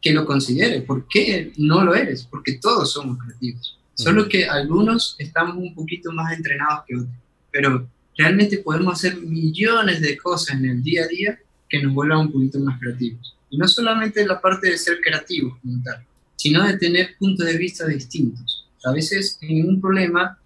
que 0.00 0.12
lo 0.12 0.26
considere. 0.26 0.82
¿Por 0.82 1.08
qué 1.08 1.52
no 1.56 1.84
lo 1.84 1.94
eres? 1.94 2.24
Porque 2.24 2.58
todos 2.58 2.92
somos 2.92 3.18
creativos. 3.18 3.78
Solo 3.94 4.28
que 4.28 4.46
algunos 4.46 5.16
estamos 5.18 5.56
un 5.56 5.74
poquito 5.74 6.12
más 6.12 6.36
entrenados 6.36 6.84
que 6.86 6.96
otros. 6.96 7.14
Pero 7.50 7.88
realmente 8.16 8.58
podemos 8.58 8.94
hacer 8.94 9.16
millones 9.16 10.00
de 10.00 10.16
cosas 10.18 10.56
en 10.56 10.66
el 10.66 10.82
día 10.82 11.04
a 11.04 11.08
día 11.08 11.38
que 11.68 11.82
nos 11.82 11.94
vuelvan 11.94 12.18
un 12.18 12.32
poquito 12.32 12.58
más 12.58 12.78
creativos. 12.80 13.36
Y 13.50 13.56
no 13.56 13.68
solamente 13.68 14.26
la 14.26 14.40
parte 14.40 14.68
de 14.68 14.78
ser 14.78 15.00
creativos 15.00 15.58
como 15.60 15.82
tal, 15.82 16.04
sino 16.36 16.66
de 16.66 16.76
tener 16.76 17.16
puntos 17.18 17.46
de 17.46 17.56
vista 17.56 17.86
distintos. 17.86 18.66
A 18.84 18.92
veces 18.92 19.38
en 19.40 19.66
un 19.68 19.80
problema, 19.80 20.38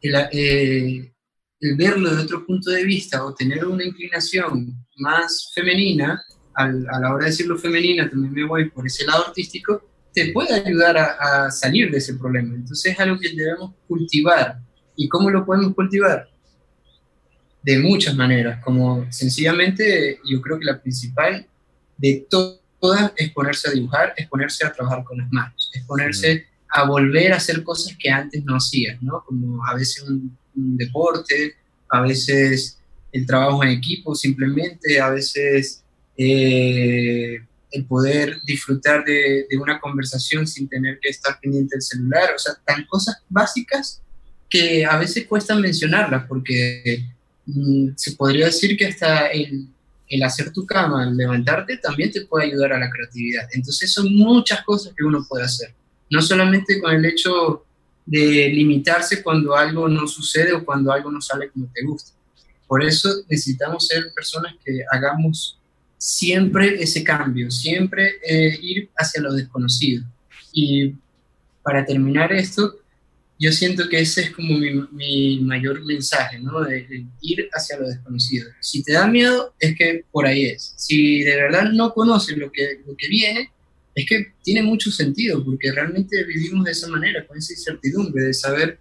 el, 0.00 0.14
eh, 0.32 1.12
el 1.64 1.76
verlo 1.76 2.14
de 2.14 2.22
otro 2.22 2.44
punto 2.44 2.70
de 2.70 2.84
vista 2.84 3.24
o 3.24 3.34
tener 3.34 3.64
una 3.64 3.84
inclinación 3.84 4.86
más 4.98 5.50
femenina, 5.54 6.22
a 6.54 6.68
la 6.68 7.12
hora 7.12 7.24
de 7.24 7.30
decirlo 7.30 7.56
femenina, 7.56 8.08
también 8.08 8.32
me 8.32 8.44
voy 8.44 8.68
por 8.68 8.86
ese 8.86 9.06
lado 9.06 9.26
artístico, 9.26 9.82
te 10.12 10.30
puede 10.30 10.54
ayudar 10.54 10.96
a, 10.98 11.50
salir 11.50 11.90
de 11.90 11.98
ese 11.98 12.14
problema. 12.14 12.54
Entonces 12.54 12.92
es 12.92 13.00
algo 13.00 13.18
que 13.18 13.30
debemos 13.30 13.72
cultivar. 13.88 14.60
¿Y 14.94 15.08
cómo 15.08 15.30
lo 15.30 15.44
podemos 15.44 15.74
cultivar? 15.74 16.28
De 17.62 17.78
muchas 17.78 18.14
maneras, 18.14 18.62
como 18.62 19.10
sencillamente 19.10 20.20
yo 20.30 20.42
creo 20.42 20.58
que 20.58 20.66
la 20.66 20.80
principal 20.80 21.46
de 21.96 22.26
todas 22.28 23.12
es 23.16 23.32
ponerse 23.32 23.70
a 23.70 23.72
dibujar, 23.72 24.12
es 24.18 24.28
ponerse 24.28 24.66
a 24.66 24.72
trabajar 24.72 25.02
con 25.02 25.16
las 25.16 25.32
manos, 25.32 25.70
es 25.72 25.82
ponerse 25.84 26.46
a 26.68 26.84
volver 26.84 27.32
a 27.32 27.36
hacer 27.36 27.64
cosas 27.64 27.96
que 27.98 28.10
antes 28.10 28.44
no 28.44 28.56
hacías, 28.56 29.02
¿no? 29.02 29.24
Como 29.24 29.66
a 29.66 29.74
veces 29.74 30.02
un 30.02 30.36
un 30.56 30.76
deporte, 30.76 31.54
a 31.90 32.02
veces 32.02 32.78
el 33.12 33.26
trabajo 33.26 33.62
en 33.62 33.70
equipo 33.70 34.14
simplemente, 34.14 35.00
a 35.00 35.10
veces 35.10 35.82
eh, 36.16 37.40
el 37.70 37.84
poder 37.86 38.40
disfrutar 38.44 39.04
de, 39.04 39.46
una 39.60 39.80
conversación 39.80 40.46
sin 40.46 40.68
tener 40.68 40.98
que 41.00 41.10
estar 41.10 41.38
pendiente 41.40 41.76
del 41.76 41.82
celular, 41.82 42.30
o 42.34 42.38
sea, 42.38 42.54
tan 42.64 42.84
cosas 42.86 43.16
básicas 43.28 44.00
que 44.48 44.84
a 44.84 44.96
veces 44.96 45.26
cuesta 45.26 45.54
mencionarlas 45.54 46.26
porque 46.28 47.04
mm, 47.46 47.88
se 47.96 48.12
podría 48.12 48.46
decir 48.46 48.76
que 48.76 48.86
hasta 48.86 49.28
el, 49.28 49.68
el 50.08 50.22
hacer 50.22 50.52
tu 50.52 50.64
cama, 50.64 51.04
el 51.04 51.16
levantarte, 51.16 51.78
también 51.78 52.12
te 52.12 52.22
puede 52.22 52.46
ayudar 52.46 52.72
a 52.72 52.78
la 52.78 52.90
creatividad. 52.90 53.48
Entonces 53.52 53.92
son 53.92 54.14
muchas 54.14 54.62
cosas 54.64 54.94
que 54.96 55.04
uno 55.04 55.26
puede 55.28 55.44
hacer, 55.44 55.74
no 56.10 56.22
solamente 56.22 56.80
con 56.80 56.94
el 56.94 57.04
hecho 57.04 57.64
de 58.06 58.48
limitarse 58.48 59.22
cuando 59.22 59.56
algo 59.56 59.88
no 59.88 60.06
sucede 60.06 60.52
o 60.52 60.64
cuando 60.64 60.92
algo 60.92 61.10
no 61.10 61.20
sale 61.20 61.50
como 61.50 61.70
te 61.72 61.82
gusta, 61.84 62.12
Por 62.66 62.82
eso 62.82 63.08
necesitamos 63.28 63.86
ser 63.86 64.12
personas 64.14 64.54
que 64.64 64.80
hagamos 64.90 65.58
siempre 65.96 66.82
ese 66.82 67.02
cambio, 67.02 67.50
siempre 67.50 68.16
eh, 68.28 68.58
ir 68.60 68.90
hacia 68.96 69.22
lo 69.22 69.32
desconocido. 69.32 70.04
Y 70.52 70.94
para 71.62 71.84
terminar 71.84 72.32
esto, 72.32 72.74
yo 73.38 73.50
siento 73.52 73.88
que 73.88 74.00
ese 74.00 74.22
es 74.22 74.30
como 74.30 74.56
mi, 74.58 75.40
mayor 75.40 75.84
mensaje, 75.84 76.38
¿no? 76.38 76.60
De, 76.60 77.06
ir 77.20 77.48
hacia 77.52 77.78
lo 77.78 77.88
desconocido. 77.88 78.48
Si 78.60 78.82
te 78.82 78.92
da 78.92 79.06
miedo, 79.06 79.54
es 79.58 79.76
que 79.76 80.04
por 80.12 80.26
ahí 80.26 80.44
es. 80.44 80.74
Si 80.76 81.22
de 81.22 81.36
verdad 81.36 81.70
no 81.72 81.92
conoces 81.92 82.36
lo 82.36 82.52
que, 82.52 82.82
lo 82.86 82.94
que 82.96 83.08
viene, 83.08 83.50
es 83.94 84.06
que 84.06 84.32
tiene 84.42 84.62
mucho 84.62 84.90
sentido, 84.90 85.44
porque 85.44 85.70
realmente 85.70 86.24
vivimos 86.24 86.64
de 86.64 86.72
esa 86.72 86.88
manera, 86.88 87.26
con 87.26 87.38
esa 87.38 87.52
incertidumbre 87.52 88.24
de 88.24 88.34
saber 88.34 88.78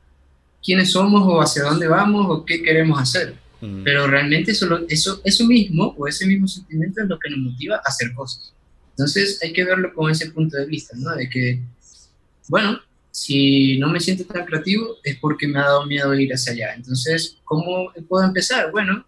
quiénes 0.64 0.92
somos 0.92 1.24
o 1.26 1.42
hacia 1.42 1.64
dónde 1.64 1.88
vamos 1.88 2.26
o 2.30 2.46
qué 2.46 2.64
queremos 2.64 3.00
hacer. 3.00 3.36
Mm. 3.62 3.84
Pero 3.84 4.08
realmente 4.08 4.52
eso, 4.52 4.80
eso, 4.90 5.22
eso 5.24 5.46
mismo 5.46 5.96
o 5.98 6.08
ese 6.08 6.26
mismo 6.26 6.48
sentimiento 6.48 7.02
es 7.02 7.08
lo 7.08 7.20
que 7.20 7.30
nos 7.30 7.40
motiva 7.40 7.76
a 7.76 7.82
hacer 7.86 8.14
cosas. 8.14 8.54
Entonces 8.92 9.40
hay 9.42 9.54
que 9.54 9.64
verlo 9.64 9.94
con 9.94 10.12
ese 10.12 10.32
punto 10.32 10.58
de 10.58 10.66
vista, 10.66 10.96
¿no? 10.98 11.16
De 11.16 11.30
que, 11.30 11.60
bueno, 12.48 12.80
si 13.12 13.78
no 13.78 13.90
me 13.90 14.00
siento 14.00 14.26
tan 14.26 14.46
creativo 14.46 14.98
es 15.04 15.18
porque 15.18 15.48
me 15.48 15.60
ha 15.60 15.64
dado 15.64 15.86
miedo 15.86 16.14
ir 16.16 16.34
hacia 16.34 16.54
allá. 16.54 16.74
Entonces, 16.76 17.38
¿cómo 17.44 17.92
puedo 18.08 18.26
empezar? 18.26 18.72
Bueno, 18.72 19.06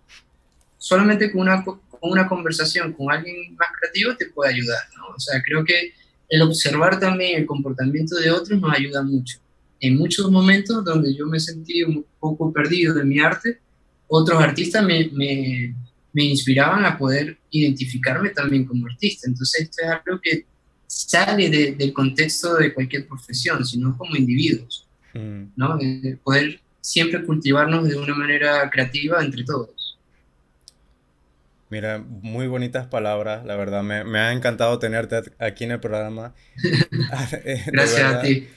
solamente 0.78 1.32
con 1.32 1.41
una, 1.41 1.64
con 2.00 2.12
una 2.12 2.28
conversación 2.28 2.93
con 2.93 3.12
alguien 3.12 3.56
más 3.56 3.70
creativo 3.80 4.16
te 4.16 4.28
puede 4.28 4.54
ayudar, 4.54 4.82
¿no? 4.98 5.16
O 5.16 5.20
sea, 5.20 5.41
creo 5.43 5.64
que 5.64 5.93
el 6.30 6.41
observar 6.41 7.00
también 7.00 7.39
el 7.39 7.46
comportamiento 7.46 8.16
de 8.16 8.32
otros 8.32 8.60
nos 8.60 8.74
ayuda 8.74 9.04
mucho. 9.04 9.39
En 9.80 9.98
muchos 9.98 10.32
momentos 10.32 10.84
donde 10.84 11.14
yo 11.16 11.26
me 11.28 11.39
sentí 11.39 11.84
un 11.84 12.06
poco 12.20 12.52
perdido 12.52 12.93
de 12.93 13.04
mi 13.04 13.20
arte, 13.20 13.60
otros 14.08 14.41
artistas 14.41 14.84
me, 14.84 15.10
me, 15.14 15.76
me 16.14 16.24
inspiraban 16.24 16.86
a 16.86 16.98
poder 16.98 17.38
identificarme 17.52 18.30
también 18.30 18.66
como 18.66 18.88
artista. 18.88 19.28
Entonces, 19.28 19.64
esto 19.64 19.84
es 19.84 19.89
algo 19.89 20.20
que 20.22 20.46
sale 20.88 21.76
del 21.78 21.93
contexto 21.93 22.56
de 22.56 22.74
cualquier 22.74 23.08
profesión, 23.08 23.66
sino 23.66 23.98
como 23.98 24.16
individuos, 24.16 24.88
mm. 25.14 25.43
¿no? 25.56 25.78
poder 26.24 26.62
siempre 26.80 27.24
cultivarnos 27.26 27.88
de 27.89 27.98
una 27.98 28.16
manera 28.16 28.70
creativa 28.70 29.24
entre 29.24 29.43
todos. 29.43 29.85
Mira, 31.70 31.97
muy 31.97 32.47
bonitas 32.47 32.88
palabras, 32.88 33.45
la 33.45 33.55
verdad, 33.55 33.82
me, 33.84 34.03
me 34.03 34.20
ha 34.20 34.32
encantado 34.32 34.78
tenerte 34.80 35.22
aquí 35.39 35.63
en 35.63 35.72
el 35.72 35.80
programa. 35.80 36.34
Gracias 37.68 38.01
a 38.01 38.22
ti. 38.22 38.47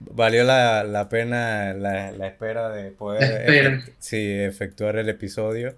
Valió 0.00 0.44
la, 0.44 0.82
la 0.82 1.08
pena 1.08 1.74
la, 1.74 2.10
la, 2.10 2.26
espera 2.26 2.70
de 2.70 2.90
poder 2.90 3.82
sí, 3.98 4.16
efectuar 4.18 4.96
el 4.96 5.08
episodio. 5.08 5.76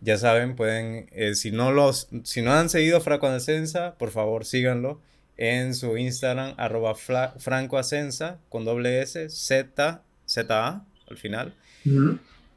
Ya 0.00 0.16
saben, 0.16 0.56
pueden, 0.56 1.08
eh, 1.12 1.34
si, 1.34 1.50
no 1.50 1.70
los, 1.70 2.08
si 2.24 2.40
no 2.40 2.52
han 2.54 2.68
seguido 2.70 3.00
Franco 3.00 3.26
Ascensa, 3.26 3.94
por 3.98 4.10
favor 4.10 4.44
síganlo 4.44 5.00
en 5.38 5.74
su 5.74 5.96
Instagram, 5.96 6.54
arroba 6.56 6.94
francoascensa, 6.94 8.38
con 8.48 8.64
doble 8.64 9.00
S, 9.02 9.30
Z, 9.30 10.02
Z-A, 10.26 10.84
al 11.08 11.16
final. 11.16 11.54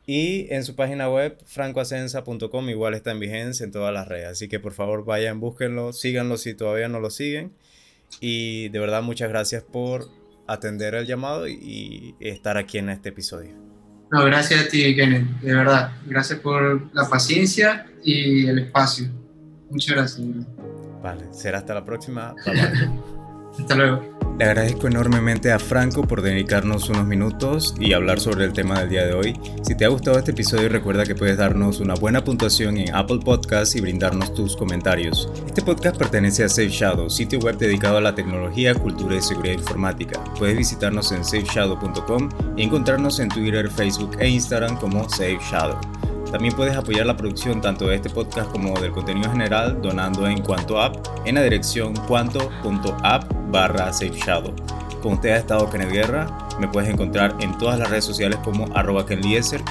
Y 0.08 0.48
en 0.54 0.64
su 0.64 0.76
página 0.76 1.10
web, 1.10 1.38
francoascensa.com, 1.46 2.70
igual 2.70 2.96
está 2.96 3.12
en 3.12 3.20
vigencia 3.20 3.64
en 3.64 3.72
todas 3.72 3.94
las 3.94 4.08
redes. 4.08 4.28
Así 4.28 4.48
que 4.48 4.60
por 4.60 4.74
favor 4.74 5.06
vayan, 5.06 5.40
búsquenlo, 5.40 5.94
síganlo 5.94 6.38
si 6.38 6.54
todavía 6.54 6.88
no 6.88 7.00
lo 7.00 7.10
siguen. 7.10 7.54
Y 8.20 8.70
de 8.70 8.80
verdad, 8.80 9.04
muchas 9.04 9.30
gracias 9.30 9.64
por 9.64 10.10
atender 10.48 10.96
el 10.96 11.06
llamado 11.06 11.48
y, 11.48 12.16
estar 12.20 12.58
aquí 12.58 12.78
en 12.78 12.90
este 12.90 13.10
episodio. 13.10 13.52
No, 14.12 14.26
gracias 14.26 14.66
a 14.66 14.68
ti, 14.68 14.96
Kenneth, 14.96 15.40
de 15.40 15.56
verdad. 15.56 15.94
Gracias 16.06 16.40
por 16.40 16.94
la 16.94 17.08
paciencia 17.08 17.88
y 18.04 18.48
el 18.48 18.60
espacio. 18.60 19.08
Muchas 19.70 19.96
gracias. 19.96 20.28
Vale, 21.02 21.24
será 21.32 21.60
hasta 21.60 21.74
la 21.74 21.86
próxima. 21.86 22.36
hasta 23.58 23.76
luego. 23.76 24.11
Le 24.42 24.48
agradezco 24.48 24.88
enormemente 24.88 25.52
a 25.52 25.60
Franco 25.60 26.08
por 26.08 26.24
dedicarnos 26.24 26.90
unos 26.90 27.06
minutos 27.06 27.76
y 27.80 27.94
hablar 27.94 28.20
sobre 28.20 28.44
el 28.44 28.54
tema 28.54 28.80
del 28.80 28.90
día 28.90 29.06
de 29.06 29.14
hoy. 29.14 29.40
Si 29.62 29.76
te 29.76 29.86
ha 29.86 29.90
gustado 29.90 30.18
este 30.18 30.32
episodio 30.32 30.68
recuerda 30.68 31.06
que 31.06 31.14
puedes 31.14 31.38
darnos 31.38 31.80
una 31.80 31.94
buena 31.94 32.24
puntuación 32.24 32.80
en 32.80 32.92
Apple 32.96 33.20
Podcasts 33.24 33.76
y 33.76 33.82
brindarnos 33.82 34.34
tus 34.34 34.58
comentarios. 34.58 35.30
Este 35.46 35.62
podcast 35.62 35.96
pertenece 35.96 36.44
a 36.44 36.50
Safe 36.50 36.70
Shadow, 36.70 37.08
sitio 37.08 37.38
web 37.38 37.60
dedicado 37.60 37.98
a 37.98 38.02
la 38.02 38.16
tecnología, 38.16 38.74
cultura 38.74 39.16
y 39.16 39.22
seguridad 39.22 39.54
informática. 39.54 40.24
Puedes 40.40 40.58
visitarnos 40.58 41.12
en 41.12 41.24
safeshadow.com 41.24 42.30
y 42.58 42.64
encontrarnos 42.64 43.20
en 43.20 43.30
Twitter, 43.30 43.70
Facebook 43.70 44.18
e 44.18 44.28
Instagram 44.28 44.76
como 44.78 45.08
Safe 45.08 45.38
Shadow. 45.52 45.80
También 46.32 46.56
puedes 46.56 46.76
apoyar 46.76 47.06
la 47.06 47.18
producción 47.18 47.62
tanto 47.62 47.88
de 47.88 47.96
este 47.96 48.10
podcast 48.10 48.50
como 48.52 48.80
del 48.80 48.92
contenido 48.92 49.30
general 49.32 49.82
donando 49.82 50.28
en 50.28 50.42
Cuanto 50.42 50.82
App 50.82 50.96
en 51.26 51.36
la 51.36 51.44
dirección 51.44 51.94
cuanto.app 52.08 53.52
barra 53.52 53.92
SafeShadow. 53.92 54.54
Con 55.02 55.14
usted 55.14 55.32
ha 55.32 55.38
estado 55.38 55.70
Kenneth 55.70 55.92
Guerra. 55.92 56.28
Me 56.60 56.68
puedes 56.68 56.90
encontrar 56.90 57.36
en 57.40 57.58
todas 57.58 57.80
las 57.80 57.90
redes 57.90 58.06
sociales 58.06 58.40
como 58.44 58.66
arroba 58.76 59.06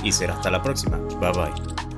y 0.02 0.12
será 0.12 0.34
hasta 0.34 0.50
la 0.50 0.62
próxima. 0.62 0.98
Bye 1.20 1.32
bye. 1.32 1.89